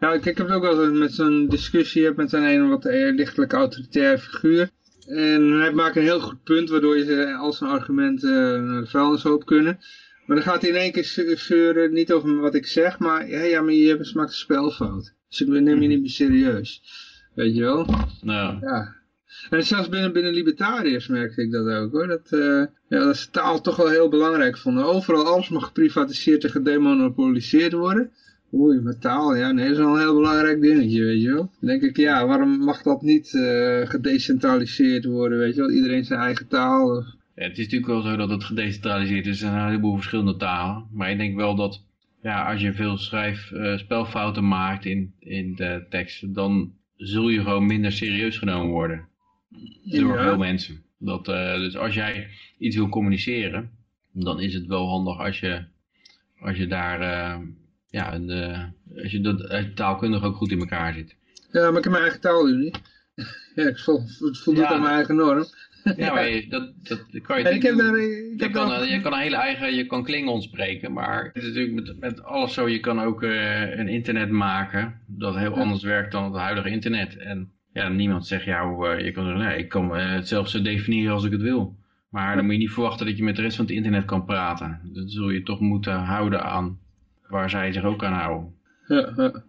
[0.00, 2.68] Nou, ik, ik heb het ook wel eens met zo'n discussie hebt met zo'n een
[2.68, 4.68] wat eer lichtelijk autoritair figuur.
[5.06, 8.86] En hij maakt een heel goed punt, waardoor je ze al zijn argumenten naar de
[8.86, 9.78] vuilnishoop kunnen.
[10.26, 13.28] Maar dan gaat hij in één keer ze- zeuren, niet over wat ik zeg, maar
[13.28, 15.14] ja, ja maar je hebt maakt een spelfout.
[15.28, 16.82] Dus ik neem je niet meer serieus.
[17.34, 17.86] Weet je wel?
[18.20, 18.94] Nou, Ja.
[19.50, 22.06] En zelfs binnen, binnen libertariërs merkte ik dat ook hoor.
[22.06, 24.84] Dat, eh, ja, ze taal toch wel heel belangrijk vonden.
[24.84, 28.10] Overal alles mag geprivatiseerd en gedemonopoliseerd worden.
[28.54, 31.50] Oei, met taal, ja, nee, is wel een heel belangrijk dingetje, weet je wel.
[31.60, 35.70] Dan denk ik, ja, waarom mag dat niet eh, gedecentraliseerd worden, weet je wel.
[35.70, 37.04] Iedereen zijn eigen taal.
[37.34, 40.86] Het is natuurlijk wel zo dat het gedecentraliseerd is en een heleboel verschillende talen.
[40.92, 41.82] Maar ik denk wel dat
[42.22, 47.40] ja, als je veel schrijf, eh, spelfouten maakt in, in de tekst, dan zul je
[47.40, 49.08] gewoon minder serieus genomen worden.
[49.84, 50.22] Door Ja.
[50.22, 50.82] veel mensen.
[50.98, 53.70] Dat, eh, dus als jij iets wil communiceren,
[54.12, 55.64] dan is het wel handig als je,
[56.40, 57.40] als je daar, eh,
[57.90, 58.64] ja, eh,
[59.02, 61.16] als je dat taalkundig ook goed in elkaar zit.
[61.52, 62.80] Ja, maar ik heb mijn eigen taal nu niet.
[63.54, 64.68] Ja, ik vol, voldoet Ja.
[64.70, 65.44] aan mijn eigen norm.
[65.96, 67.86] Ja, maar je- dat, dat kan je En ik niet heb doen.
[67.86, 67.96] daar...
[67.98, 71.24] Ik Je heb kan, daar- je kan een hele eigen, je kan Klingon spreken, maar
[71.24, 75.54] het is natuurlijk met, met alles zo, je kan ook een internet maken dat heel
[75.58, 77.16] anders werkt dan het huidige internet.
[77.16, 80.48] En ja, niemand zegt jou, eh, je kan zeggen, nee, ik kan eh, het zelf
[80.48, 81.76] zo definiëren als ik het wil.
[82.10, 84.24] Maar dan moet je niet verwachten dat je met de rest van het internet kan
[84.24, 84.80] praten.
[84.84, 86.78] Dat zul je toch moeten houden aan
[87.28, 88.54] waar zij zich ook aan houden.
[88.86, 89.44] Ja, ja.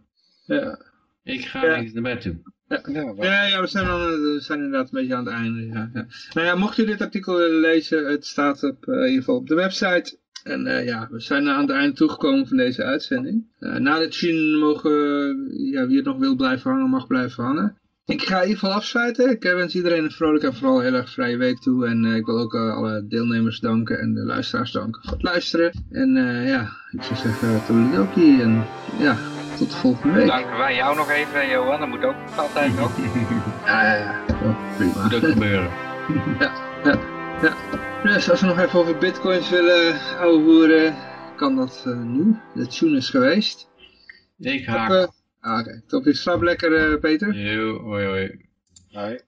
[0.45, 0.80] Ja.
[1.24, 1.80] Ik ga Ja.
[1.80, 2.36] niet naar bed toe.
[2.68, 5.66] Ja, Ja, ja, we zijn, dan, we zijn inderdaad een beetje aan het einde.
[5.66, 6.06] Ja, ja.
[6.34, 9.36] Nou ja, mocht u dit artikel willen lezen, het staat op, eh, in ieder geval
[9.36, 10.18] op de website.
[10.44, 13.45] En eh, ja, we zijn aan het einde toegekomen van deze uitzending.
[13.60, 17.44] Eh, na de chin mogen, eh, ja, wie het nog wil blijven hangen, mag blijven
[17.44, 17.78] hangen.
[18.06, 19.30] Ik ga in ieder geval afsluiten.
[19.30, 21.88] Ik eh, wens iedereen een vrolijke en vooral heel erg vrije week toe.
[21.88, 25.24] En eh, ik wil ook eh, alle deelnemers danken en de luisteraars danken voor het
[25.24, 25.72] luisteren.
[25.92, 28.66] En eh, ja, ik zou zeggen, toedeledokie en
[29.00, 29.18] ja,
[29.58, 30.28] tot de volgende week.
[30.28, 31.80] Danken wij jou nog even, Johan.
[31.80, 32.98] Dat moet ook altijd nog.
[33.66, 34.22] Ja, ja, ja.
[34.44, 35.04] Oh, prima.
[35.04, 35.72] Moet ook gebeuren.
[38.04, 40.96] Dus als we nog even over bitcoins willen ouwehoeren,
[41.36, 42.40] kan dat nu.
[42.54, 43.70] De tune is geweest.
[44.40, 45.12] Ik haak.
[45.44, 46.06] Ah, Oké, top.
[46.06, 47.36] Je slaapt lekker, eh, Peter.
[47.36, 48.52] Yo, hoi hoi.
[48.91, 49.20] Nee.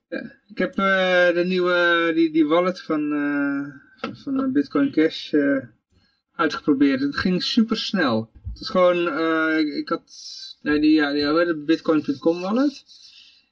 [0.48, 3.64] Ik heb eh, de nieuwe, die, die wallet van, eh,
[3.96, 5.64] van, van Bitcoin Cash eh,
[6.34, 7.00] uitgeprobeerd.
[7.00, 8.30] Het ging super snel.
[8.52, 10.12] Het is gewoon, eh, ik, had,
[10.62, 11.64] nee, die, ja, die?
[11.64, 12.84] Bitcoin.com wallet.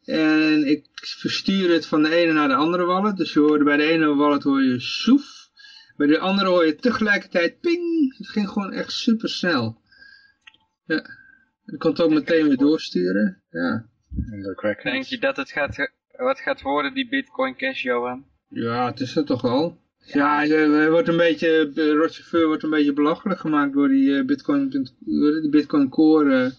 [0.05, 3.17] En ik verstuur het van de ene naar de andere wallet.
[3.17, 5.51] Dus je hoorde bij de ene wallet hoor je soef.
[5.97, 8.17] Bij de andere hoor je tegelijkertijd ping.
[8.19, 9.81] Het ging gewoon echt super snel.
[10.87, 11.23] Ja.
[11.67, 13.43] Ik kon het ook meteen weer doorsturen.
[13.51, 13.87] Ja.
[14.83, 18.25] Denk je dat het gaat, wat gaat worden, die Bitcoin Cash, Johan?
[18.49, 19.83] Ja, het is er toch wel.
[19.99, 24.69] Ja, hij wordt een beetje, Rochefeur wordt een beetje belachelijk gemaakt door die eh, Bitcoin,
[25.41, 26.51] die Bitcoin Core eh,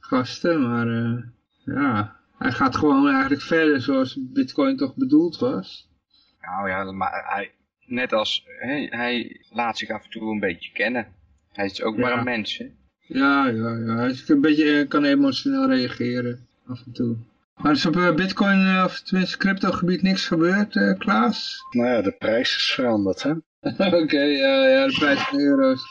[0.00, 0.62] gasten.
[0.62, 1.22] Maar eh,
[1.64, 5.88] ja, hij gaat gewoon eigenlijk verder zoals Bitcoin toch bedoeld was.
[6.40, 7.52] Nou ja, maar hij,
[7.86, 11.06] net als, hè, hij laat zich af en toe een beetje kennen.
[11.52, 12.70] Hij is ook maar een mens, hè.
[13.12, 13.96] Ja, ja, ja.
[13.96, 17.16] Hij is een beetje, eh, kan emotioneel reageren af en toe.
[17.62, 21.58] Maar is op eh, Bitcoin, eh, of tenminste crypto gebied niks gebeurd, eh, Klaas?
[21.70, 23.30] Nou ja, de prijs is veranderd, hè.
[24.02, 25.82] Oké, ja, ja, de prijs van euro's.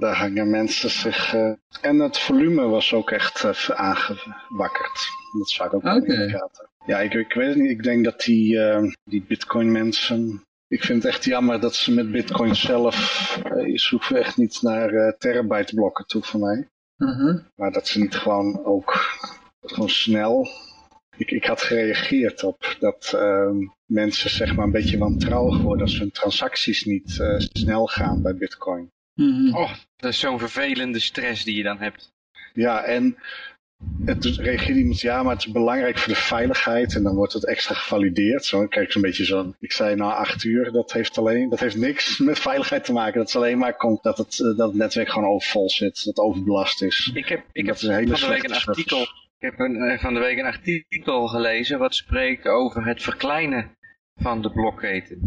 [0.00, 1.34] Daar hangen mensen zich...
[1.80, 5.08] En het volume was ook echt uh, aangewakkerd.
[5.38, 6.68] Dat zou ik ook wel in de gaten.
[6.86, 7.70] Ja, ik, ik weet het niet.
[7.70, 8.58] Ik denk dat die,
[9.04, 10.42] die bitcoin mensen...
[10.68, 12.96] Ik vind het echt jammer dat ze met bitcoin zelf...
[13.44, 16.68] eh, je zoekt echt niet naar eh terabyte blokken toe van mij.
[16.96, 17.38] Mhm.
[17.54, 19.16] Maar dat ze niet gewoon ook
[19.60, 20.48] gewoon snel.
[21.16, 25.98] Ik, ik had gereageerd op dat ehm, mensen zeg maar een beetje wantrouwig worden als
[25.98, 28.90] hun transacties niet eh, snel gaan bij Bitcoin.
[29.14, 29.54] Mhm.
[29.54, 32.12] Oh, dat is zo'n vervelende stress die je dan hebt.
[32.52, 33.16] Ja, en
[34.04, 37.46] het reageert iemand, ja, maar het is belangrijk voor de veiligheid en dan wordt het
[37.46, 38.44] extra gevalideerd.
[38.44, 39.54] Zo, kijk ik zo'n beetje zo.
[39.60, 43.18] Ik zei na acht uur, dat heeft alleen, dat heeft niks met veiligheid te maken.
[43.18, 46.18] Dat is alleen maar komt dat het, dat het netwerk gewoon overvol zit, dat het
[46.18, 47.10] overbelast is.
[47.14, 49.00] Ik heb, ik Dat heb een hele van de week een artikel,
[49.38, 53.76] ik heb een, eh, van de week een artikel gelezen wat spreekt over het verkleinen
[54.18, 55.18] van de blokketen.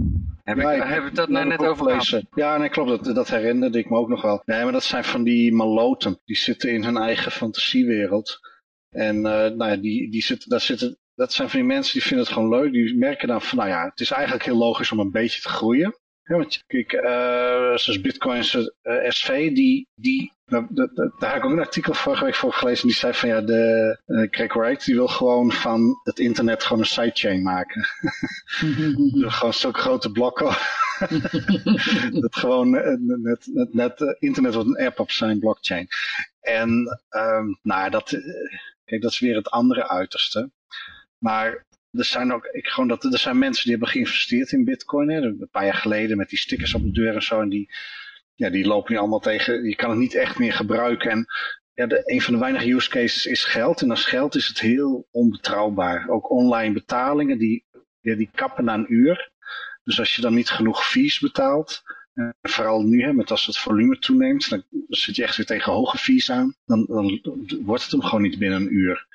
[0.44, 0.72] Heb ik, Ja,
[1.06, 2.24] ik- dat nou net heb over gehad?
[2.36, 3.04] Ja, nee, klopt.
[3.06, 4.42] Dat, dat herinnerde ik me ook nog wel.
[4.46, 6.20] Nee, maar dat zijn van die maloten.
[6.26, 8.40] Die zitten in hun eigen fantasiewereld.
[8.90, 9.24] En eh,
[9.56, 12.34] nou ja, die, die zitten, daar zitten, dat zijn van die mensen die vinden het
[12.36, 12.72] gewoon leuk.
[12.72, 15.50] Die merken dan van, nou ja, het is eigenlijk heel logisch om een beetje te
[15.50, 15.96] groeien.
[16.24, 21.52] Ja, want kijk, eh, zoals Bitcoin's eh, SV, die, die daar, daar, heb ik ook
[21.52, 22.88] een artikel vorige week voor gelezen.
[22.88, 26.80] Die zei van ja, de eh, Craig Wright die wil gewoon van het internet gewoon
[26.80, 27.86] een sidechain maken.
[29.28, 30.56] Gewoon zulke grote blokken.
[32.22, 35.88] dat gewoon eh, net, net, net eh, internet wordt een app op zijn blockchain.
[36.40, 38.22] En ehm, nou dat, eh,
[38.86, 40.52] kijk, dat is weer het andere uiterste.
[41.18, 45.10] Maar er zijn ook, ik, gewoon dat, er zijn mensen die hebben geïnvesteerd in bitcoin.
[45.10, 47.42] Hè, een paar jaar geleden met die stickers op de deur en zo.
[47.42, 47.70] En die,
[48.36, 49.64] ja, die lopen nu allemaal tegen.
[49.64, 51.12] Je kan het niet echt meer gebruiken.
[51.12, 51.26] En
[51.74, 53.82] ja, de, een van de weinige use cases is geld.
[53.82, 56.10] En als geld is het heel onbetrouwbaar.
[56.10, 57.66] Ook online betalingen, die,
[58.00, 59.32] ja, die kappen na een uur.
[59.84, 63.58] Dus als je dan niet genoeg fees betaalt, en vooral nu, hè, met als het
[63.58, 66.56] volume toeneemt, dan, zit je echt weer tegen hoge fees aan.
[66.66, 67.22] Dan, dan
[67.62, 69.08] wordt het hem gewoon niet binnen een uur.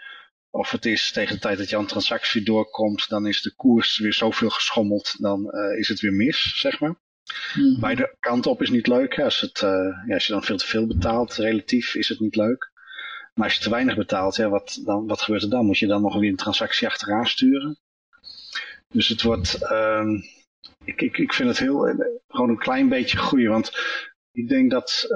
[0.51, 3.99] Of het is tegen de tijd dat je een transactie doorkomt, dan is de koers
[3.99, 6.95] weer zoveel geschommeld, dan uh, is het weer mis, zeg maar.
[7.55, 7.81] Mhm.
[7.81, 9.17] Beide kanten op is niet leuk.
[9.17, 9.25] Hè.
[9.25, 9.71] Als, het, uh,
[10.07, 12.71] ja, als je dan veel te veel betaalt, relatief is het niet leuk.
[13.35, 15.67] Maar als je te weinig betaalt, ja, wat, dan, wat gebeurt er dan?
[15.67, 17.79] Moet je dan nog weer een transactie achteraan sturen?
[18.89, 20.25] Dus het wordt, um,
[20.85, 23.51] ik, ik, ik vind het heel, eh, gewoon een klein beetje groeien.
[23.51, 23.73] Want
[24.33, 25.07] ik denk dat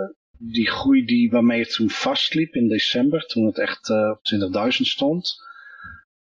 [0.42, 4.20] die groei die, waarmee het toen vastliep in december, toen het echt uh, op
[4.64, 5.34] 20.000 stond,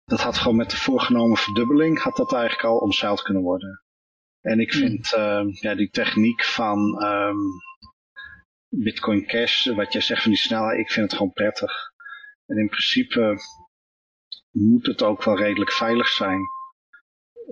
[0.06, 3.84] dat had gewoon met de voorgenomen verdubbeling, had dat eigenlijk al omzeild kunnen worden.
[4.42, 5.50] En ik vind mm.
[5.52, 7.38] ja, die techniek van um,
[8.68, 11.72] Bitcoin Cash, wat jij zegt van die snelheid, ik vind het gewoon prettig.
[12.46, 13.38] En in principe
[14.52, 16.42] moet het ook wel redelijk veilig zijn.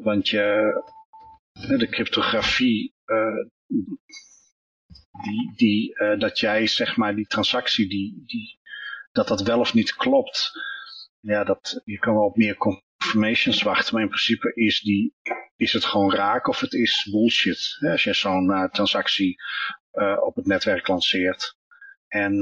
[0.04, 0.74] Want je,
[1.54, 3.46] de cryptografie, uh,
[5.24, 8.60] die, die, uh, dat jij zeg maar die transactie, die, die,
[9.12, 10.52] dat dat wel of niet klopt.
[11.20, 15.14] Ja, dat, je kan wel op meer confirmations wachten, maar in principe is, die,
[15.56, 17.78] is het gewoon raak of het is bullshit.
[17.92, 19.36] Als je zo'n uh, transactie
[20.24, 21.58] op het netwerk lanceert.
[22.08, 22.34] En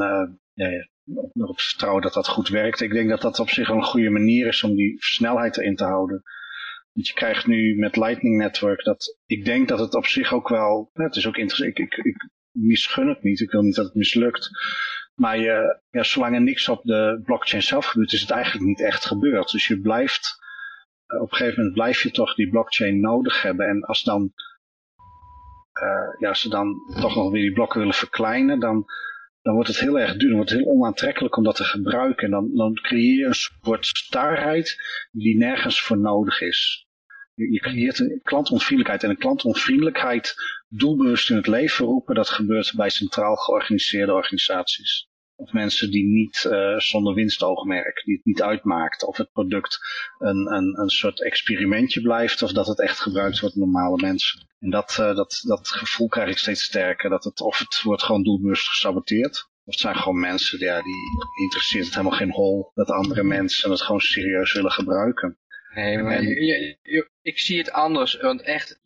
[0.54, 0.88] ja,
[1.34, 2.82] op vertrouwen dat dat goed werkt.
[2.82, 5.84] Ik denk dat dat op zich een goede manier is om die snelheid erin te
[5.84, 6.24] houden.
[6.94, 10.50] Want je krijgt nu met Lightning Network dat, ik denk dat het op zich ook
[10.50, 13.86] wel, het is ook interessant, ik, ik, ik misgun het niet, ik wil niet dat
[13.86, 14.50] het mislukt.
[15.16, 19.06] Maar ja, zolang er niks op de blockchain zelf gebeurt, is het eigenlijk niet echt
[19.06, 19.52] gebeurd.
[19.52, 20.36] Dus je blijft,
[21.06, 23.68] eh, op een gegeven moment blijf je toch die blockchain nodig hebben.
[23.68, 24.34] En als dan,
[25.82, 28.86] uh, ja, als ze dan toch nog weer die blokken willen verkleinen, dan
[29.46, 32.26] dan wordt het heel erg duur, dan wordt het heel onaantrekkelijk om dat te gebruiken.
[32.26, 34.78] En dan, dan creëer je een soort starheid
[35.12, 36.88] die nergens voor nodig is.
[37.34, 40.36] Je, je creëert een klantonvriendelijkheid en een klantonvriendelijkheid
[40.68, 45.08] doelbewust in het leven roepen, dat gebeurt bij centraal georganiseerde organisaties.
[45.38, 49.80] Of mensen die niet uh, zonder winstoogmerk, die het niet uitmaakt of het product
[50.18, 54.48] een, een, een soort experimentje blijft of dat het echt gebruikt wordt door normale mensen.
[54.60, 58.04] En dat, uh, dat, dat gevoel krijg ik steeds sterker, dat het, of het wordt
[58.04, 59.50] gewoon doelbewust gesaboteerd.
[59.66, 60.96] Of het zijn gewoon mensen ja, die
[61.44, 65.38] interesseert het helemaal geen hol dat andere mensen het gewoon serieus willen gebruiken.
[65.74, 68.80] Nee, maar je, je, ik zie het anders, want echt,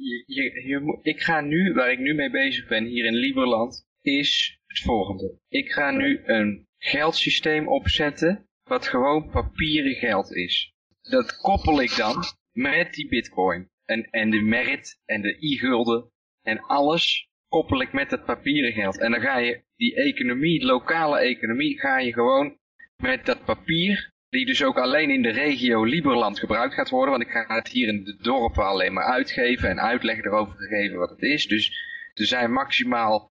[1.02, 5.40] ik ga nu, waar ik nu mee bezig ben, hier in Liberland, is het volgende.
[5.50, 10.74] Ik ga nu een geldsysteem opzetten wat gewoon papieren geld is.
[11.02, 13.70] Dat koppel ik dan met die bitcoin.
[13.86, 16.12] En, en de merit en de i-gulden
[16.42, 19.00] en alles koppel ik met het papieren geld.
[19.00, 22.58] En dan ga je die economie, lokale economie, ga je gewoon
[22.96, 27.24] met dat papier, die dus ook alleen in de regio Liberland gebruikt gaat worden, want
[27.24, 31.10] ik ga het hier in de dorpen alleen maar uitgeven en uitleg erover geven wat
[31.10, 31.48] het is.
[31.48, 31.72] Dus
[32.14, 33.32] er zijn maximaal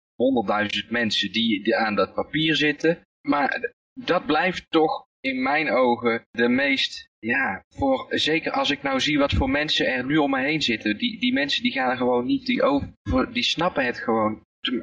[0.84, 3.00] 100.000 mensen die, die aan dat papier zitten.
[3.28, 9.00] Maar dat blijft toch in mijn ogen de meest, ja, voor, zeker als ik nou
[9.00, 10.98] zie wat voor mensen er nu om me heen zitten.
[10.98, 14.42] Die, die mensen die gaan gewoon niet, die, over, die snappen het gewoon.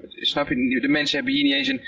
[0.09, 1.81] Snap je, de mensen hebben hier niet eens een,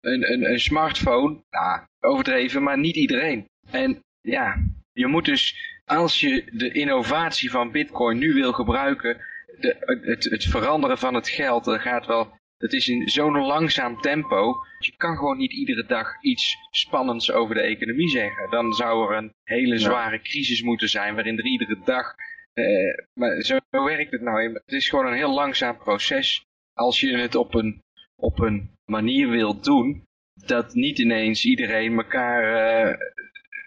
[0.00, 1.42] een, een, een smartphone.
[1.50, 3.46] Nou, overdreven, maar niet iedereen.
[3.70, 9.20] En ja, je moet dus, als je de innovatie van bitcoin nu wil gebruiken,
[9.60, 14.00] de, het, het veranderen van het geld, dat gaat wel het is in zo'n langzaam
[14.00, 14.54] tempo.
[14.78, 18.50] Je kan gewoon niet iedere dag iets spannends over de economie zeggen.
[18.50, 22.14] Dan zou er een hele zware crisis moeten zijn waarin er iedere dag...
[22.54, 24.52] Uh, maar zo werkt het nou.
[24.52, 26.44] Het is gewoon een heel langzaam proces.
[26.74, 27.82] Als je het op een,
[28.16, 30.04] op een manier wilt doen,
[30.46, 32.44] dat niet ineens iedereen elkaar
[32.86, 32.96] uh,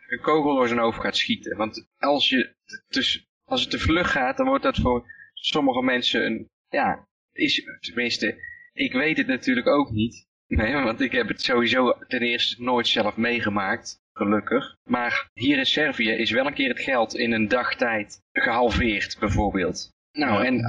[0.07, 1.57] een kogel door zijn hoofd gaat schieten.
[1.57, 2.53] Want als, je
[2.88, 7.64] dus, als het te vlug gaat, dan wordt dat voor sommige mensen een, ja, is
[7.80, 10.23] tenminste, ik weet het natuurlijk ook niet.
[10.48, 14.76] Nee, want ik heb het sowieso ten eerste nooit zelf meegemaakt, gelukkig.
[14.90, 19.90] Maar hier in Servië is wel een keer het geld in een dagtijd gehalveerd, bijvoorbeeld.
[20.11, 20.61] Nou, en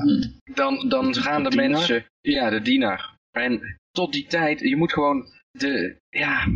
[0.55, 2.05] dan, dan gaan de, mensen...
[2.21, 3.17] Ja, de dienaar.
[3.31, 5.97] En tot die tijd, je moet gewoon de...
[6.09, 6.47] Ja,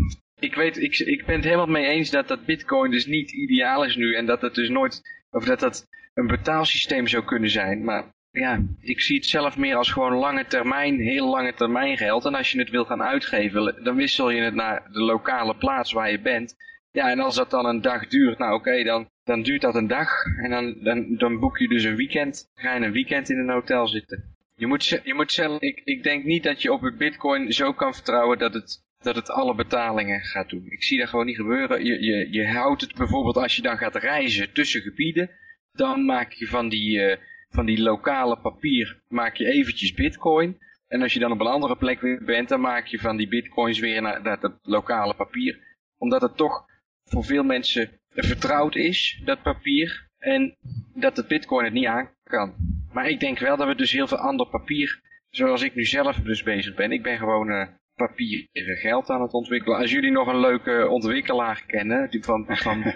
[0.41, 3.85] ik weet, ik, ik ben het helemaal mee eens dat dat bitcoin dus niet ideaal
[3.85, 4.15] is nu.
[4.15, 5.03] En dat het dus nooit...
[5.31, 7.85] Of dat dat een betaalsysteem zou kunnen zijn.
[7.85, 12.25] Maar ja, ik zie het zelf meer als gewoon lange termijn, heel lange termijn geld.
[12.25, 15.93] En als je het wil gaan uitgeven, dan wissel je het naar de lokale plaats
[15.93, 16.57] waar je bent.
[16.93, 19.87] Ja, en als dat dan een dag duurt, nou oké, dan, dan duurt dat een
[19.87, 20.11] dag.
[20.43, 20.51] En
[20.83, 22.51] dan, dan, boek je dus een weekend.
[22.55, 24.37] ga je een weekend in een hotel zitten.
[24.55, 27.73] Je moet, je moet zelf, ik, ik denk niet dat je op het bitcoin zo
[27.73, 30.67] kan vertrouwen dat het, dat het alle betalingen gaat doen.
[30.67, 31.85] Ik zie dat gewoon niet gebeuren.
[31.85, 35.31] Je, je, je houdt het bijvoorbeeld als je dan gaat reizen tussen gebieden.
[35.73, 36.99] Dan maak je van die...
[36.99, 37.17] Uh,
[37.51, 40.59] van die lokale papier maak je eventjes bitcoin.
[40.89, 43.29] En als je dan op een andere plek weer bent, dan maak je van die
[43.29, 45.59] bitcoins weer naar, naar het lokale papier.
[45.99, 46.67] Omdat het toch
[47.05, 50.09] voor veel mensen vertrouwd is, dat papier.
[50.19, 50.57] En
[50.95, 52.55] dat de bitcoin het niet aan kan.
[52.93, 55.01] Maar ik denk wel dat we dus heel veel ander papier,
[55.31, 56.93] zoals ik nu zelf dus bezig ben.
[56.93, 57.67] Ik ben gewoon uh,
[58.07, 59.79] papieren geld aan het ontwikkelen.
[59.79, 62.83] Als jullie nog een leuke ontwikkelaar kennen, van, van,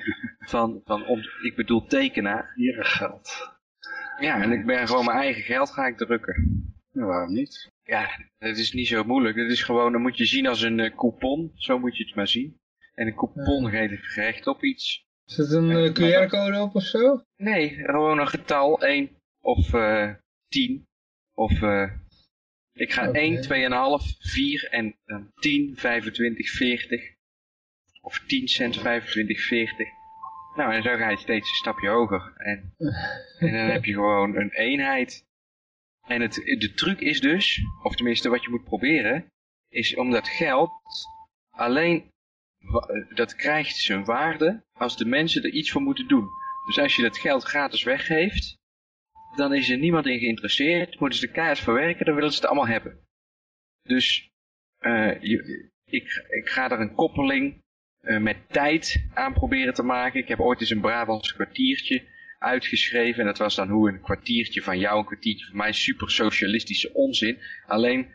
[0.53, 2.47] van, van, van, ik bedoel tekenaar.
[2.47, 3.53] Papieren geld.
[4.21, 6.35] Ja, en ik ben gewoon mijn eigen geld ga ik drukken.
[6.93, 7.73] Ja, waarom niet?
[7.83, 8.09] Ja,
[8.39, 9.37] het is niet zo moeilijk.
[9.37, 11.53] Het is gewoon, dan moet je zien als een eh, coupon.
[11.55, 12.61] Zo moet je het maar zien.
[12.95, 15.07] En een coupon geeft recht op iets.
[15.27, 17.23] Is het een eh, QR-code op of zo?
[17.37, 18.83] Nee, gewoon een getal.
[18.83, 19.11] 1
[19.41, 20.15] of eh
[20.49, 20.87] 10.
[21.35, 21.91] Of eh
[22.75, 23.19] ik ga Oké.
[23.19, 27.13] 1, 2,5, 4 en dan 10, 25, 40.
[28.01, 29.89] Of 10 cent, 25, 40.
[30.57, 32.33] Nou, en zo ga je steeds een stapje hoger.
[32.37, 32.75] En,
[33.39, 35.25] en dan heb je gewoon een eenheid.
[36.07, 39.27] En het, de truc is dus, of tenminste wat je moet proberen,
[39.69, 40.71] is om dat geld
[41.51, 42.11] alleen,
[42.59, 46.29] eh, dat krijgt zijn waarde als de mensen er iets voor moeten doen.
[46.67, 48.57] Dus als je dat geld gratis weggeeft,
[49.37, 52.47] dan is er niemand in geïnteresseerd, moeten ze de keihard verwerken, dan willen ze het
[52.47, 52.99] allemaal hebben.
[53.83, 54.31] Dus
[54.79, 55.23] eh,
[55.85, 57.63] ik, ik ga er een koppeling
[58.01, 60.21] eh, met tijd aan proberen te maken.
[60.21, 62.03] Ik heb ooit eens een Brabants kwartiertje
[62.39, 63.21] uitgeschreven.
[63.21, 66.93] En dat was dan hoe een kwartiertje van jou, een kwartiertje van mij, super socialistische
[66.93, 67.39] onzin.
[67.67, 68.15] Alleen,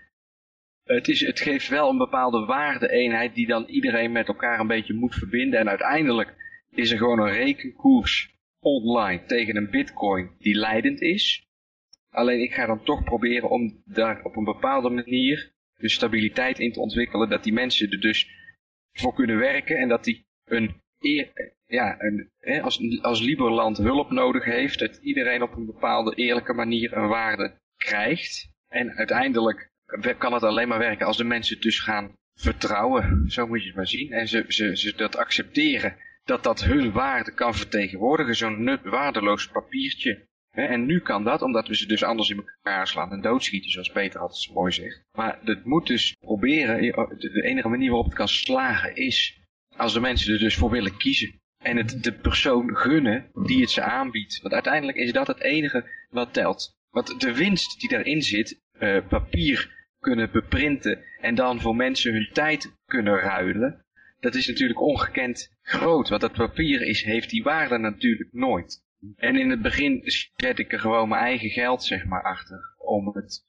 [0.83, 4.93] het, is, het geeft wel een bepaalde waarde-eenheid die dan iedereen met elkaar een beetje
[4.93, 5.59] moet verbinden.
[5.59, 6.35] En uiteindelijk
[6.71, 11.47] is er gewoon een rekenkoers online tegen een bitcoin die leidend is.
[12.09, 16.71] Alleen ik ga dan toch proberen om daar op een bepaalde manier de stabiliteit in
[16.71, 17.29] te ontwikkelen.
[17.29, 18.29] Dat die mensen er dus
[18.91, 20.81] voor kunnen werken en dat die een
[21.65, 26.53] ja, een, hè, als, als Liberland hulp nodig heeft, dat iedereen op een bepaalde eerlijke
[26.53, 28.49] manier een waarde krijgt.
[28.67, 29.69] En uiteindelijk
[30.17, 33.29] kan het alleen maar werken als de mensen dus gaan vertrouwen.
[33.31, 34.11] Zo moet je het maar zien.
[34.11, 35.95] En ze, ze, ze dat accepteren
[36.29, 38.35] dat dat hun waarde kan vertegenwoordigen.
[38.35, 40.27] Zo'n nut waardeloos papiertje.
[40.51, 43.91] En nu kan dat, omdat we ze dus anders in elkaar slaan en doodschieten, zoals
[43.91, 45.01] Peter altijd zo mooi zegt.
[45.11, 49.37] Maar het moet dus proberen, de de enige manier waarop het kan slagen is
[49.75, 51.39] als de mensen er dus voor willen kiezen.
[51.63, 54.41] En het de persoon gunnen die het ze aanbiedt.
[54.41, 56.77] Want uiteindelijk is dat het enige wat telt.
[56.89, 62.29] Want de winst die daarin zit, eh, papier kunnen beprinten en dan voor mensen hun
[62.33, 63.85] tijd kunnen ruilen.
[64.19, 66.09] Dat is natuurlijk ongekend groot.
[66.09, 68.87] Want dat papier is, heeft die waarde natuurlijk nooit.
[69.15, 70.01] En in het begin
[70.35, 72.75] zet ik er gewoon mijn eigen geld zeg maar achter.
[72.77, 73.43] Om het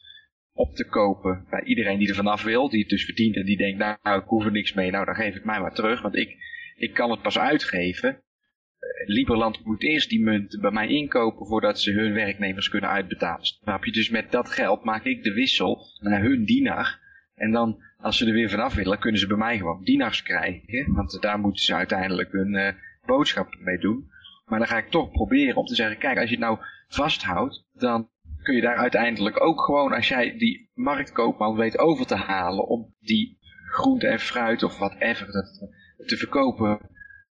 [0.53, 2.69] op te kopen bij iedereen die er vanaf wil.
[2.69, 4.91] Die het dus verdient en die denkt, nou ik hoef er niks mee.
[4.91, 6.03] Nou dan geef ik mij maar terug.
[6.03, 6.37] Want ik,
[6.77, 8.09] ik kan het pas uitgeven.
[8.11, 13.45] Eh, Liberland moet eerst die munt bij mij inkopen voordat ze hun werknemers kunnen uitbetalen.
[13.45, 13.93] Snap je?
[13.93, 17.01] Dus met dat geld maak ik de wissel naar hun dienaar.
[17.35, 20.95] En dan, als ze er weer vanaf willen, kunnen ze bij mij gewoon dienaars krijgen.
[20.95, 22.75] Want daar moeten ze uiteindelijk hun eh,
[23.07, 24.11] boodschap mee doen.
[24.45, 26.59] Maar dan ga ik toch proberen om te zeggen, kijk, als je het nou
[26.89, 28.11] vasthoudt, dan
[28.43, 32.95] kun je daar uiteindelijk ook gewoon, als jij die marktkoopman weet over te halen om
[33.01, 33.39] die
[33.71, 35.71] groente en fruit of whatever dat,
[36.07, 36.81] te verkopen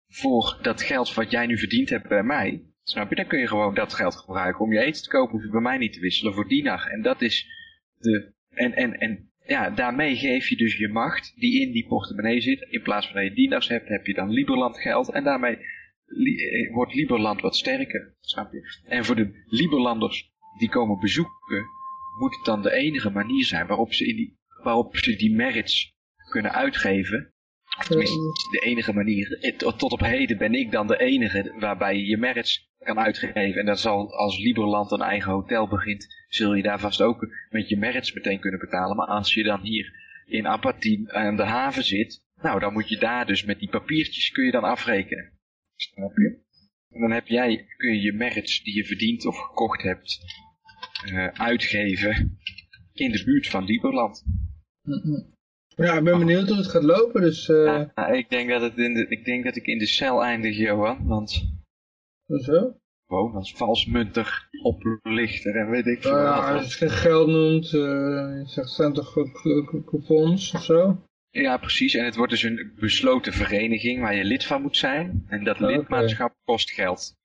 [0.07, 3.47] voor dat geld wat jij nu verdiend hebt bij mij, snap je, dan kun je
[3.47, 5.99] gewoon dat geld gebruiken om je eten te kopen, hoef je bij mij niet te
[5.99, 6.69] wisselen voor die.
[6.69, 7.47] En dat is
[7.97, 12.41] de, en, en, en ja, daarmee geef je dus je macht die in die portemonnee
[12.41, 12.67] zit.
[12.69, 15.57] In plaats van dat je dienaars hebt, heb je dan Liberland geld en daarmee
[16.05, 18.81] li- eh, wordt Liberland wat sterker, snap je.
[18.87, 21.65] En voor de Liberlanders die komen bezoeken,
[22.19, 25.93] moet het dan de enige manier zijn waarop ze, in die, waarop ze die merits
[26.29, 27.33] kunnen uitgeven.
[27.79, 28.15] Of tenminste,
[28.51, 29.37] de enige manier.
[29.41, 32.99] Eh, Tot tot op heden ben ik dan de enige waarbij je je merits kan
[32.99, 33.59] uitgeven.
[33.59, 37.69] En dat zal als Liberland een eigen hotel begint, zul je daar vast ook met
[37.69, 38.95] je merits meteen kunnen betalen.
[38.95, 39.93] Maar als je dan hier
[40.25, 44.31] in Apatien aan de haven zit, nou dan moet je daar dus met die papiertjes
[44.31, 45.31] kun je dan afrekenen.
[45.75, 46.43] Snap je?
[46.89, 50.19] En dan heb jij, kun je je merits die je verdiend of gekocht hebt,
[51.05, 52.39] eh, uitgeven
[52.93, 54.23] in de buurt van Liberland.
[55.75, 58.77] Ja, ik ben benieuwd hoe het gaat lopen, dus eh Ja, ik, denk dat het
[58.77, 61.07] in de, ik denk dat ik in de cel eindig, Johan.
[61.07, 61.53] Want
[62.27, 62.75] zo.
[63.07, 67.71] gewoon als valsmunter, oplichter en weet ik veel ja, als je geen geld noemt, eh,
[67.71, 69.13] je zegt zijn toch
[69.85, 71.05] coupons of zo?
[71.41, 71.93] Ja, precies.
[71.93, 75.25] En het wordt dus een besloten vereniging waar je lid van moet zijn.
[75.27, 75.65] En dat Oké.
[75.65, 77.15] lidmaatschap kost geld.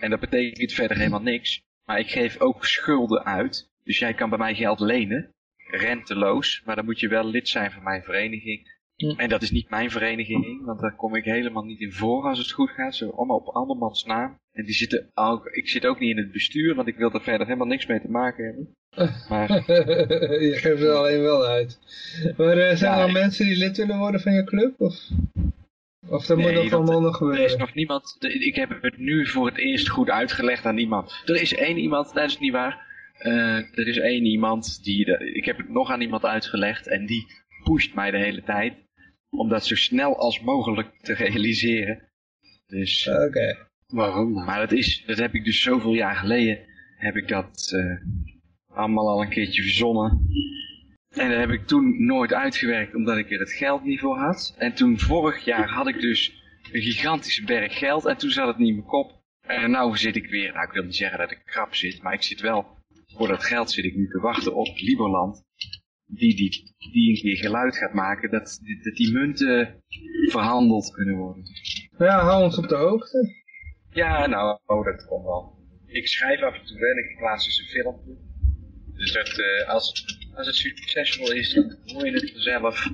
[0.00, 1.62] En dat betekent verder helemaal niks.
[1.84, 3.70] Maar ik geef ook schulden uit.
[3.84, 5.34] Dus jij kan bij mij geld lenen.
[5.56, 6.62] Renteloos.
[6.64, 8.79] Maar dan moet je wel lid zijn van mijn vereniging.
[9.16, 10.64] En dat is niet mijn vereniging.
[10.64, 12.94] Want daar kom ik helemaal niet in voor als het goed gaat.
[12.94, 14.38] Zo allemaal op andermans naam.
[14.52, 16.74] En die zitten ook, ik zit ook niet in het bestuur.
[16.74, 18.74] Want ik wil er verder helemaal niks mee te maken hebben.
[19.28, 19.48] Maar
[20.48, 21.78] je geeft er alleen wel uit.
[22.36, 24.80] Maar eh, zijn er Ja, al ik- mensen die lid willen worden van je club?
[24.80, 24.94] Of,
[26.08, 27.58] of dat moet nog allemaal nog Er is gebeuren?
[27.58, 31.22] nog niemand, ik heb het nu voor het eerst goed uitgelegd aan iemand.
[31.26, 32.88] Er is één iemand, dat is niet waar.
[33.18, 37.26] Eh, er is één iemand, die, ik heb het nog aan iemand uitgelegd en die
[37.64, 38.74] pusht mij de hele tijd.
[39.30, 42.08] Om dat zo snel als mogelijk te realiseren.
[42.66, 43.68] Dus, Oké.
[43.86, 44.32] Waarom?
[44.32, 44.46] nou?
[44.46, 46.58] maar dat is, dat heb ik dus zoveel jaar geleden,
[46.96, 50.28] heb ik dat eh, allemaal al een keertje verzonnen.
[51.10, 54.54] En dat heb ik toen nooit uitgewerkt, omdat ik er het geld niet voor had.
[54.58, 56.42] En toen vorig jaar had ik dus
[56.72, 59.18] een gigantische berg geld en toen zat het niet in mijn kop.
[59.46, 62.12] En nou zit ik weer, nou ik wil niet zeggen dat ik krap zit, maar
[62.12, 62.66] ik zit wel,
[63.06, 65.42] voor dat geld zit ik nu te wachten op Liberland.
[66.12, 69.82] Die, die, die een keer geluid gaat maken dat, die- dat die munten
[70.30, 71.44] verhandeld kunnen worden.
[71.98, 73.34] Ja, hou ons op de hoogte.
[73.90, 75.58] Ja, nou, oh, dat komt wel.
[75.86, 78.16] Ik schrijf af en toe wel, ik plaats dus een filmpje.
[78.94, 80.04] Dus dat, eh, als,
[80.34, 82.88] als het succesvol is, dan hoor je het vanzelf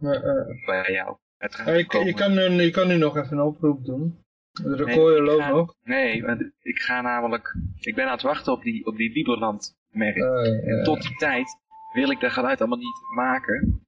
[0.00, 0.20] ja.
[0.66, 1.16] bij jou.
[1.38, 4.26] Het gaat je, kan- je, kan nu, je kan nu nog even een oproep doen.
[4.52, 5.74] De Nee, record ik loopt nog.
[5.82, 9.76] Nee, want ik ga namelijk, ik ben aan het wachten op die, op die Liberland
[9.90, 10.16] merk.
[10.16, 10.82] En ja.
[10.82, 11.46] tot die tijd
[11.92, 13.86] wil ik dat geluid allemaal niet maken.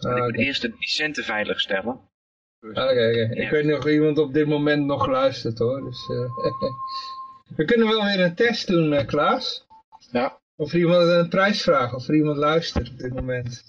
[0.00, 2.00] Ah, ik moet eerst de centen veilig stellen.
[2.60, 3.28] Oké, oké.
[3.32, 5.80] Ik weet niet of iemand op dit moment nog luistert hoor.
[5.84, 6.30] Dus, eh,
[7.56, 9.66] we kunnen wel weer een test doen, eh, Klaas.
[10.10, 10.38] Ja.
[10.56, 13.64] Of er iemand een prijs vragen, of er iemand luistert op dit moment.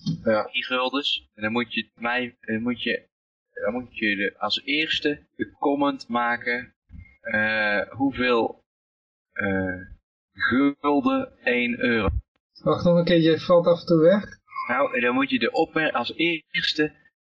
[0.51, 1.27] Die guldens.
[1.35, 3.07] En dan moet je mij, dan moet je,
[3.53, 6.73] dan moet je de, als eerste de comment maken.
[7.21, 8.63] eh, hoeveel
[9.33, 9.81] eh,
[10.79, 12.09] gulden 1 euro.
[12.63, 14.23] Wacht nog een keertje, het valt af en toe weg.
[14.67, 16.93] Nou, en dan moet je de opmer als eerste,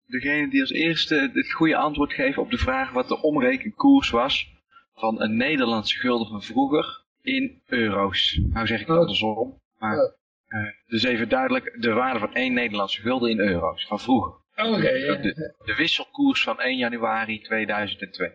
[0.05, 4.47] degene die als eerste het goede antwoord geeft op de vraag wat de omrekenkoers was
[4.93, 8.39] van een Nederlandse gulden van vroeger in euro's.
[8.43, 9.01] Nou zeg ik het Oh.
[9.01, 10.13] andersom, maar Oh.
[10.47, 14.33] eh, dus even duidelijk de waarde van één Nederlandse gulden in euro's van vroeger.
[14.55, 15.15] Oké, ja.
[15.15, 18.31] De, de wisselkoers van 1 januari 2002.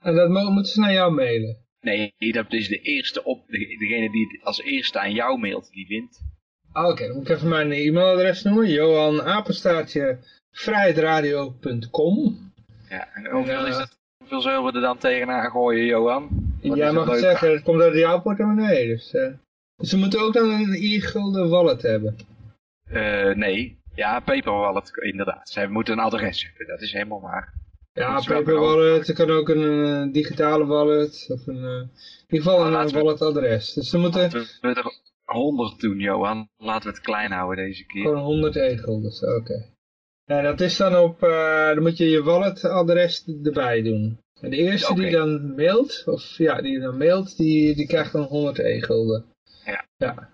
[0.00, 1.63] En dat mo- moeten ze naar jou mailen.
[1.84, 5.70] Nee, dat is de eerste op, de- degene die het als eerste aan jou mailt,
[5.72, 6.20] die wint.
[6.72, 8.68] Ah, Oké, dan moet ik even mijn e-mailadres noemen.
[8.70, 10.18] Johan Apenstaartje
[10.50, 12.52] vrijheidradio.com.
[12.88, 13.66] Ja, en hoeveel Ja.
[13.66, 13.98] is dat?
[14.18, 16.28] Hoeveel zullen we er dan tegenaan gooien, Johan?
[16.62, 18.86] Wat Jij mag het zeggen, het komt uit jouw portemonnee.
[18.86, 19.32] Dus, eh.
[19.76, 22.16] dus ze moeten ook dan een e-gulden wallet hebben.
[22.90, 23.78] Eh, nee.
[23.94, 25.48] Ja, paper wallet, inderdaad.
[25.48, 27.52] Zij moeten een adres hebben, dat is helemaal waar.
[27.96, 31.26] Ja, paper wallet, er kan ook een eh, digitale wallet.
[31.30, 31.90] Of een, eh, in
[32.28, 33.72] ieder geval Nou, een we- walletadres.
[33.72, 34.92] Dus ze moeten Laten we er
[35.24, 36.48] 100 doen, Johan.
[36.56, 38.02] Laten we het klein houden deze keer.
[38.02, 39.64] gewoon 100 e-guldens, oké.
[40.24, 44.18] Ja, dat is dan op, eh, dan moet je je walletadres erbij doen.
[44.40, 48.22] En de eerste die dan mailt, of ja, die dan mailt, die, die krijgt dan
[48.22, 49.24] 100 e-gulden.
[49.64, 49.84] Ja.
[49.96, 50.32] Ja.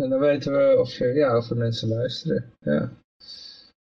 [0.00, 2.52] En dan weten we of, ja, of er mensen luisteren.
[2.60, 2.92] Ja.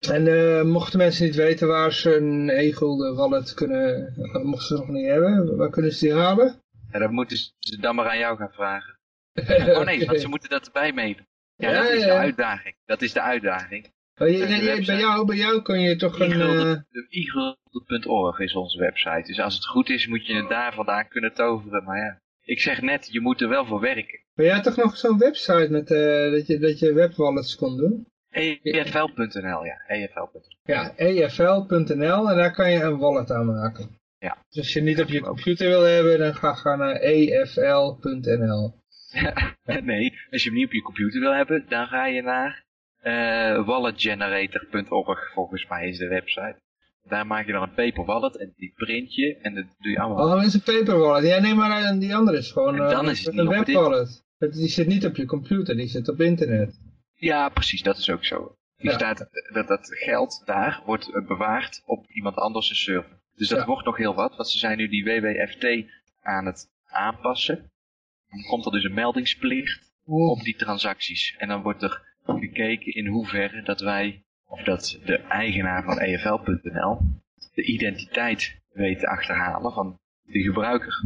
[0.08, 4.74] En eh, mochten mensen niet weten waar ze een e-gulden wallet kunnen, eh, mochten ze
[4.84, 6.62] nog niet hebben, waar kunnen ze die halen?
[6.92, 8.98] Ja, dan moeten ze dan maar aan jou gaan vragen.
[9.78, 11.28] Oh nee, want ze moeten dat erbij mailen.
[11.56, 12.76] Ja, Ja, dat is ja, de uitdaging.
[12.86, 13.94] Dat is de uitdaging.
[14.18, 14.92] Oh, je- de je- je- website.
[14.92, 16.42] bij, jou, bij jou kun je toch een...
[16.42, 16.76] eh,
[17.10, 19.24] e-gulden.org is onze website.
[19.26, 21.84] Dus als het goed is, moet je het daar vandaan kunnen toveren.
[21.84, 24.20] Maar ja, ik zeg net, je moet er wel voor werken.
[24.34, 27.78] Maar jij had toch nog zo'n website met, eh, dat, je, dat je webwallets kon
[27.78, 28.08] doen?
[28.32, 29.82] EFL.nl, ja.
[29.88, 30.42] EFL.nl.
[30.64, 33.98] Ja, efl.nl en daar kan je een wallet aan maken.
[34.20, 34.38] Ja.
[34.50, 38.74] Dus als je niet op je computer wil hebben, dan ga, ga naar efl.nl.
[39.84, 42.64] nee, als je hem niet op je computer wil hebben, dan ga je naar
[43.00, 46.56] eh walletgenerator.org, volgens mij is de website.
[47.04, 50.00] Daar maak je dan een paper wallet en die print je en dat doe je
[50.00, 50.38] allemaal.
[50.38, 51.30] Oh, is een paper wallet.
[51.30, 54.24] Ja, nee, maar eh, die andere is gewoon En dan eh, is het een webwallet.
[54.38, 56.80] Dat- Die zit niet op je computer, die zit op internet.
[57.20, 58.56] Ja, precies, dat is ook zo.
[58.78, 58.96] Die Ja.
[58.96, 63.20] staat, dat, dat geld daar wordt eh, bewaard op iemand anders' server.
[63.36, 63.66] Dus dat Ja.
[63.66, 65.92] wordt nog heel wat, want ze zijn nu die WWFT
[66.22, 67.72] aan het aanpassen.
[68.30, 71.36] Dan komt er dus een meldingsplicht op die transacties.
[71.38, 76.98] En dan wordt er gekeken in hoeverre dat wij, of dat de eigenaar van EFL.nl,
[77.54, 81.04] de identiteit weet te achterhalen van de gebruiker.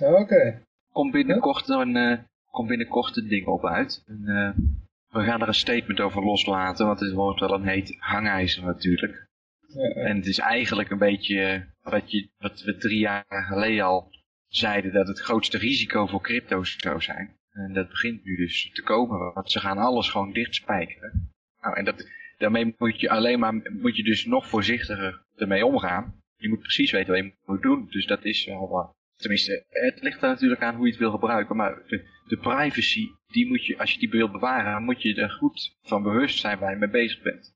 [0.00, 0.62] Oké.
[0.92, 2.18] Komt binnenkort een, eh,
[2.50, 4.02] komt binnenkort een ding op uit.
[4.06, 4.64] En, eh,
[5.12, 9.28] we gaan er een statement over loslaten, want het wordt wel een heet hangijzer natuurlijk.
[9.66, 10.08] Ja, ja.
[10.08, 14.10] En het is eigenlijk een beetje wat, je, wat we drie jaar geleden al
[14.48, 17.36] zeiden, dat het grootste risico voor crypto's zou zijn.
[17.50, 21.32] En dat begint nu dus te komen, want ze gaan alles gewoon dichtspijkeren.
[21.60, 22.08] Nou, en dat,
[22.38, 26.20] daarmee moet je alleen maar, moet je dus nog voorzichtiger ermee omgaan.
[26.36, 30.22] Je moet precies weten wat je moet doen, dus dat is wel, tenminste, het ligt
[30.22, 33.78] er natuurlijk aan hoe je het wil gebruiken, maar de, de privacy, die moet je,
[33.78, 36.90] als je die wil bewaren, moet je er goed van bewust zijn waar je mee
[36.90, 37.54] bezig bent.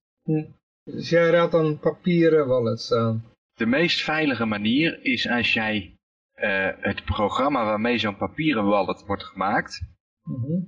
[0.85, 3.25] Dus jij raadt dan papieren wallets aan.
[3.55, 5.91] De meest veilige manier is als jij
[6.33, 9.81] eh, het programma waarmee zo'n papieren wallet wordt gemaakt,
[10.23, 10.61] Mhm.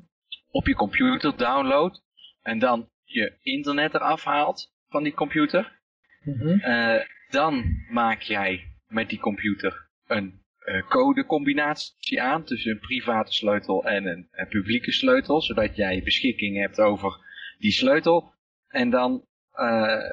[0.50, 2.02] op je computer downloadt
[2.42, 5.78] en dan je internet eraf haalt van die computer.
[6.24, 6.48] Mhm.
[6.48, 10.42] Eh, dan maak jij met die computer een
[10.88, 16.80] codecombinatie aan tussen een private sleutel en een, een publieke sleutel, zodat jij beschikking hebt
[16.80, 17.26] over
[17.58, 18.34] die sleutel.
[18.68, 20.10] En dan eh,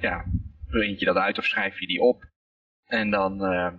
[0.00, 0.24] ja,
[0.66, 2.24] print je dat uit of schrijf je die op.
[2.84, 3.72] En dan eh,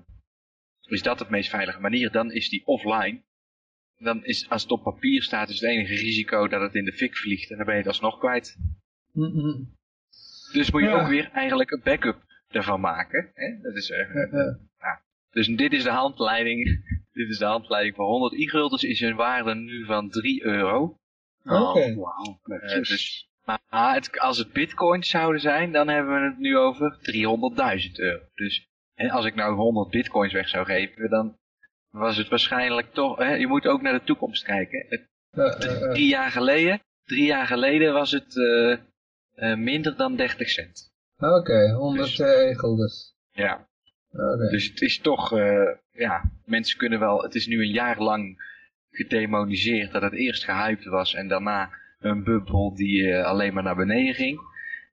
[0.82, 2.12] is dat de meest veilige manier.
[2.12, 3.24] Dan is die offline.
[3.98, 6.94] Dan is, als het op papier staat, is het enige risico dat het in de
[6.94, 7.52] fik vliegt.
[7.52, 8.58] En dan ben je het alsnog kwijt.
[9.12, 9.64] Mhm.
[10.54, 11.02] Dus moet je Ja.
[11.02, 13.32] ook weer eigenlijk een backup ervan maken.
[13.34, 13.62] Hè?
[13.62, 14.56] Dat is, eh, Eh, eh.
[15.36, 16.64] Dus dit is de handleiding.
[17.14, 20.98] dit is de handleiding voor 100 e-guldens is een waarde nu van 3 euro.
[21.44, 21.54] Oké.
[21.54, 22.90] Oh, wauw, Eh, netjes.
[22.90, 27.92] dus, maar het, als het bitcoins zouden zijn, dan hebben we het nu over 300.000
[28.00, 28.24] euro.
[28.34, 31.38] Dus hè, als ik nou 100 bitcoins weg zou geven, dan
[31.90, 33.18] was het waarschijnlijk toch...
[33.18, 34.86] Hè, je moet ook naar de toekomst kijken.
[34.90, 35.08] Het,
[35.92, 40.94] drie jaar geleden, drie jaar geleden was het eh, eh, minder dan 30 cent.
[41.18, 43.16] Oké, 100 Dus- e-guldens.
[43.32, 43.68] Ja,
[44.16, 44.50] Oké.
[44.50, 45.38] dus het is toch...
[45.38, 47.24] eh, ja, mensen kunnen wel...
[47.24, 48.54] Het is nu een jaar lang
[48.92, 51.70] gedemoniseerd dat het eerst gehyped was en daarna
[52.00, 54.40] een bubbel die eh, alleen maar naar beneden ging.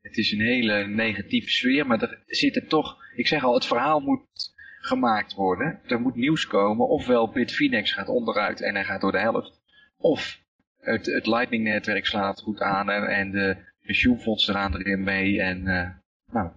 [0.03, 2.97] Het is een hele negatieve sfeer, maar er zitten toch...
[3.15, 5.81] Ik zeg al, het verhaal moet gemaakt worden.
[5.87, 6.89] Er moet nieuws komen.
[6.89, 9.61] Ofwel Bitfinex gaat onderuit en hij gaat door de helft.
[9.97, 10.41] Of
[10.81, 15.41] het, het Lightning-netwerk slaat goed aan en, en de pensioenfondsen gaan erin mee.
[15.41, 15.91] En eh,
[16.33, 16.51] nou,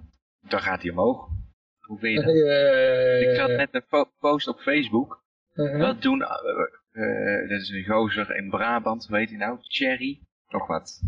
[0.47, 1.29] dan gaat hij omhoog.
[1.87, 2.35] Hoe je dat?
[2.35, 5.23] Eh, Ik zat net een po- post op Facebook.
[5.53, 6.21] eh, Wat doen...
[6.21, 6.29] eh,
[6.91, 9.57] eh, dat is een gozer in Brabant, weet je nou?
[9.61, 10.19] Cherry?
[10.47, 11.01] Nog wat?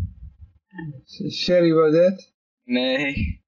[1.32, 2.34] Sherry Baudet.
[2.64, 3.14] Nee.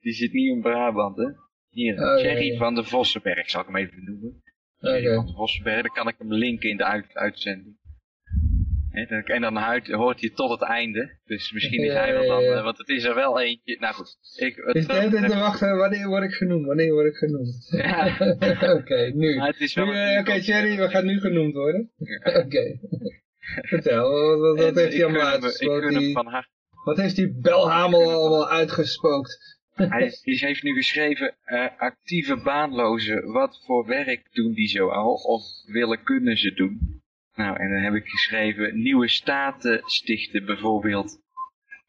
[0.00, 1.28] Die zit niet in Brabant, hè?
[1.68, 2.58] Hier, Oh, Thierry ja.
[2.58, 4.42] van de Vossenberg, zal ik hem even noemen.
[4.80, 5.14] Oké.
[5.14, 7.76] van de Vossenberg, dan kan ik hem linken in de uit uitzending.
[8.92, 11.18] En dan huid- hoort hij tot het einde.
[11.24, 12.54] Dus misschien is hij wel dan, ja.
[12.56, 13.76] eh, want het is er wel eentje.
[13.80, 14.16] Nou goed.
[14.36, 16.66] Ik, het, Dus hele tijd te wachten, wanneer word ik genoemd?
[16.66, 17.68] Wanneer word ik genoemd?
[17.70, 18.16] Ja.
[18.78, 18.94] Oké,
[19.58, 21.90] is Nu, eh, Oké, Thierry, we gaan nu genoemd worden.
[22.44, 22.78] Oké.
[23.62, 26.48] Vertel, wat, heeft hij allemaal harte.
[26.84, 29.60] Wat heeft die belhamel allemaal uitgespookt?
[29.74, 35.14] Hij is- heeft nu geschreven, eh, actieve baanlozen, wat voor werk doen die zo al?
[35.14, 37.01] Of willen kunnen ze doen?
[37.34, 41.18] Nou, en dan heb ik geschreven, nieuwe staten stichten bijvoorbeeld.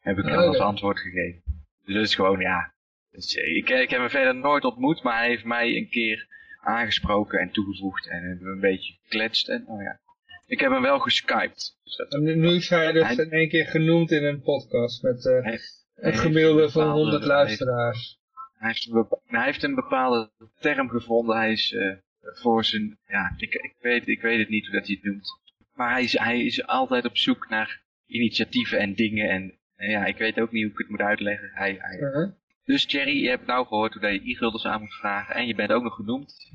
[0.00, 0.62] Heb ik hem Oh, als ja.
[0.62, 1.42] antwoord gegeven.
[1.84, 2.72] Dus dat is gewoon, ja.
[3.10, 6.26] dus, eh, ik, ik heb hem verder nooit ontmoet, maar hij heeft mij een keer
[6.60, 8.08] aangesproken en toegevoegd.
[8.08, 9.48] En hebben we een beetje gekletst.
[9.48, 10.00] En nou ja,
[10.46, 11.76] ik heb hem wel geskyped.
[11.84, 15.02] Dus dat, En nu, is hij dus Hij- in één keer genoemd in een podcast
[15.02, 15.58] met eh,
[15.94, 18.18] een gemiddelde een van bepaalde- 100 luisteraars.
[18.58, 18.90] Hij heeft,
[19.26, 20.30] hij heeft een bepaalde
[20.60, 21.36] term gevonden.
[21.36, 21.92] Hij is eh,
[22.32, 25.42] voor zijn, ja, ik, ik, weet, ik weet het niet hoe dat hij het noemt.
[25.74, 29.28] Maar hij is, hij is altijd op zoek naar initiatieven en dingen.
[29.28, 31.50] En, en ja, ik weet ook niet hoe ik het moet uitleggen.
[31.52, 32.34] Hij, hij.
[32.64, 35.34] Dus Thierry, je hebt nou gehoord hoe je e-guldens aan moet vragen.
[35.34, 36.52] En je bent ook nog genoemd.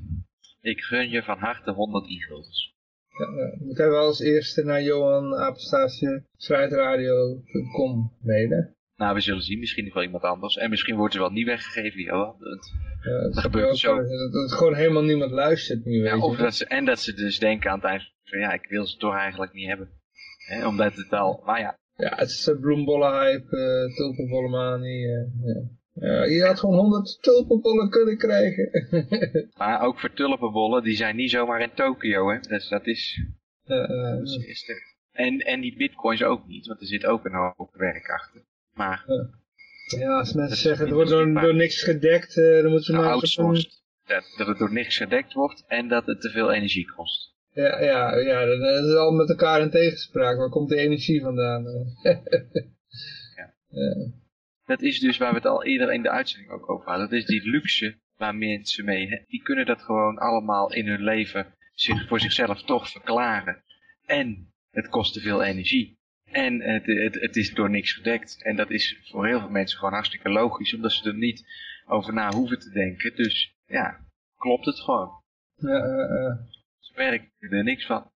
[0.60, 2.74] Ik gun je van harte 100 e-guldens.
[3.08, 3.56] Ja, ja.
[3.58, 6.24] moet hij wel als eerste naar Johan Apenstaatje
[8.20, 8.74] mailen.
[9.00, 9.58] Nou, we zullen zien.
[9.58, 10.56] Misschien wel iemand anders.
[10.56, 12.38] En misschien wordt ze wel niet weggegeven, Ja, het
[12.98, 13.96] Dat gebeurt gebeurt zo.
[13.96, 16.22] dat, dat gewoon helemaal niemand luistert nu, weet Ja, je.
[16.22, 18.86] of dat ze, en dat ze dus denken aan het eind van, ja, ik wil
[18.86, 19.88] ze toch eigenlijk niet hebben.
[20.66, 25.06] Omdat het al, maar ja, Ja, het is uh, bloembollenhype, uh, tulpenbollenmanie.
[25.06, 25.68] eh, ja.
[25.94, 28.68] Ja, je had gewoon 100 tulpenbollen kunnen krijgen.
[29.58, 32.38] maar ook voor tulpenbollen, die zijn niet zomaar in Tokio, hè.
[32.40, 33.24] Dus dat is,
[33.64, 37.70] Ja, eh, er- en, en die bitcoins ook niet, want er zit ook een hoop
[37.74, 38.42] werk achter.
[38.80, 39.04] Maar,
[39.98, 43.00] ja, als mensen zeggen, er wordt door, door niks gedekt, eh, dan moeten ze maar...
[43.00, 46.52] op een- outsourced, dat, dat het door niks gedekt wordt en dat het te veel
[46.52, 47.34] energie kost.
[47.52, 50.36] Ja, ja, ja, dat is al met elkaar in tegenspraak.
[50.36, 51.64] Waar komt de energie vandaan?
[53.36, 53.54] Ja.
[53.68, 53.94] Ja.
[54.66, 57.08] Dat is dus waar we het al eerder in de uitzending ook over hadden.
[57.10, 61.02] Dat is die luxe waar mensen mee, hè, die kunnen dat gewoon allemaal in hun
[61.02, 63.62] leven zich, voor zichzelf toch verklaren.
[64.06, 65.99] En het kost te veel energie.
[66.30, 68.42] En het, het, het is door niks gedekt.
[68.42, 71.44] En dat is voor heel veel mensen gewoon hartstikke logisch, omdat ze er niet
[71.86, 73.16] over na hoeven te denken.
[73.16, 75.10] Dus ja, klopt het gewoon.
[75.54, 76.46] Ja, ja, ja.
[76.78, 78.10] Ze werken er niks van.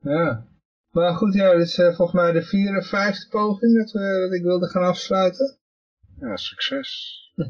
[0.00, 0.46] Ja.
[0.90, 4.32] Maar goed, ja, dit is eh, volgens mij de vierde, vijfde poging dat, we, dat
[4.38, 5.58] ik wilde gaan afsluiten.
[6.20, 7.20] Ja, succes.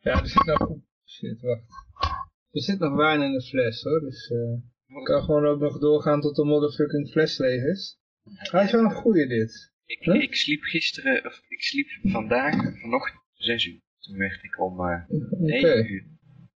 [0.00, 0.78] ja, er zit nog...
[1.06, 1.64] Shit, wacht.
[2.50, 4.00] Er zit nog wijn in de fles, hoor.
[4.00, 7.98] Dus eh, ik kan gewoon ook nog doorgaan tot de motherfucking fles leeg is.
[8.24, 9.72] Hij is wel een goeie, dit.
[9.86, 10.22] Ik, Huh?
[10.22, 13.80] ik sliep gisteren, of ik sliep vandaag, vanochtend, zes uur.
[13.98, 15.36] Toen werd ik om eh Oké.
[15.38, 16.04] negen uur.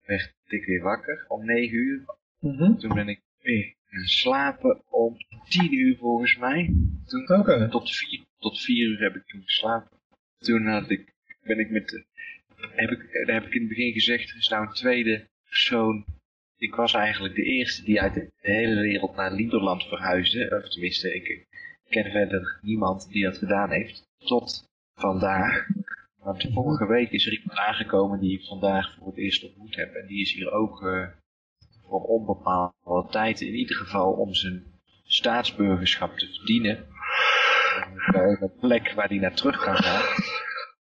[0.02, 2.04] Werd ik weer wakker om negen uur.
[2.40, 2.76] Mhm.
[2.76, 5.16] Toen ben ik weer gaan slapen om
[5.48, 6.74] tien uur volgens mij.
[7.06, 7.68] Toen, Oké.
[7.68, 9.98] tot, vier, tot vier uur heb ik toen geslapen.
[10.38, 12.04] Toen had ik, ben ik met de
[12.58, 16.04] heb ik, daar heb ik in het begin gezegd, er is nou een tweede persoon.
[16.58, 20.62] Ik was eigenlijk de eerste die uit de hele wereld naar Lieberland verhuisde.
[20.62, 21.46] Of tenminste, ik
[21.88, 24.08] ken verder niemand die dat gedaan heeft.
[24.18, 25.66] Tot vandaag.
[26.18, 29.94] Want vorige week is er iemand aangekomen die ik vandaag voor het eerst ontmoet heb.
[29.94, 31.08] En die is hier ook uh,
[31.88, 34.64] voor onbepaalde tijd in ieder geval om zijn
[35.04, 36.86] staatsburgerschap te verdienen.
[38.14, 40.02] Uh, een plek waar hij naar terug kan gaan.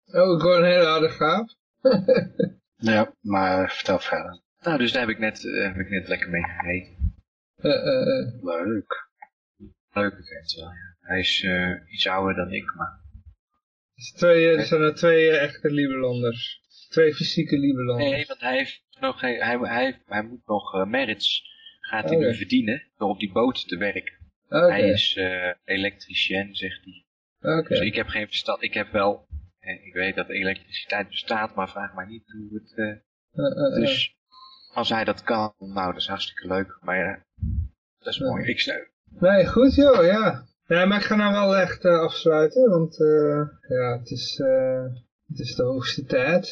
[0.05, 1.53] Oh, gewoon een hele harde gaaf.
[2.93, 4.43] ja, maar vertel verder.
[4.65, 7.13] Nou, dus daar heb ik net, uh, heb ik net lekker mee gegeten.
[8.41, 9.09] Leuk.
[9.91, 10.95] Leuke vent wel, ja.
[10.99, 11.45] Hij is
[11.87, 13.03] iets ouder dan ik, maar
[13.95, 16.61] dus twee, er zijn er twee echte Lieberlanders.
[16.89, 18.11] Twee fysieke Lieberlanders.
[18.11, 21.43] Nee, want hij, heeft nog, hij, hij, hij, hij moet nog uh, merits
[21.85, 24.13] gaat hij nu verdienen door op die boot te werken.
[24.45, 24.69] Okay.
[24.69, 27.05] Hij is uh, elektricien, zegt hij.
[27.39, 27.63] Okay.
[27.63, 28.63] Dus ik heb geen verstand.
[28.63, 29.27] Ik heb wel,
[29.59, 32.73] ik weet dat elektriciteit bestaat, maar vraag mij niet hoe het...
[32.75, 34.15] Uh, dus
[34.75, 36.77] als hij dat kan, nou dat is hartstikke leuk.
[36.81, 37.23] Maar ja,
[37.97, 38.45] dat is mooi.
[38.45, 38.87] Ik steun.
[39.19, 40.45] Nee, goed joh, ja.
[40.67, 44.83] Ja, maar ik ga nou wel echt uh, afsluiten, want uh, ja, het is, uh,
[45.27, 46.47] het is de hoogste tijd.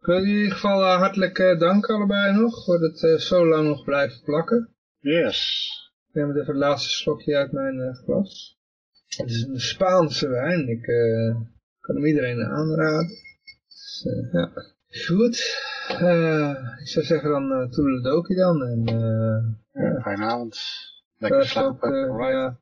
[0.00, 4.22] Ik wil in ieder geval hartelijk dank allebei nog, voor het zo lang nog blijven
[4.24, 4.74] plakken.
[4.98, 5.70] Yes.
[6.08, 8.58] Ik neem even het laatste slokje uit mijn glas.
[9.06, 10.82] Het is een Spaanse wijn, ik
[11.80, 13.08] kan hem iedereen aanraden.
[13.68, 14.50] Dus, ja.
[14.92, 15.36] Goed,
[16.80, 18.62] ik zou zeggen dan uh, toedeledokie dan.
[18.62, 18.84] En,
[19.72, 20.60] ja, fijne avond.
[21.16, 22.10] Lekker slapen.
[22.10, 22.61] Ook, ja.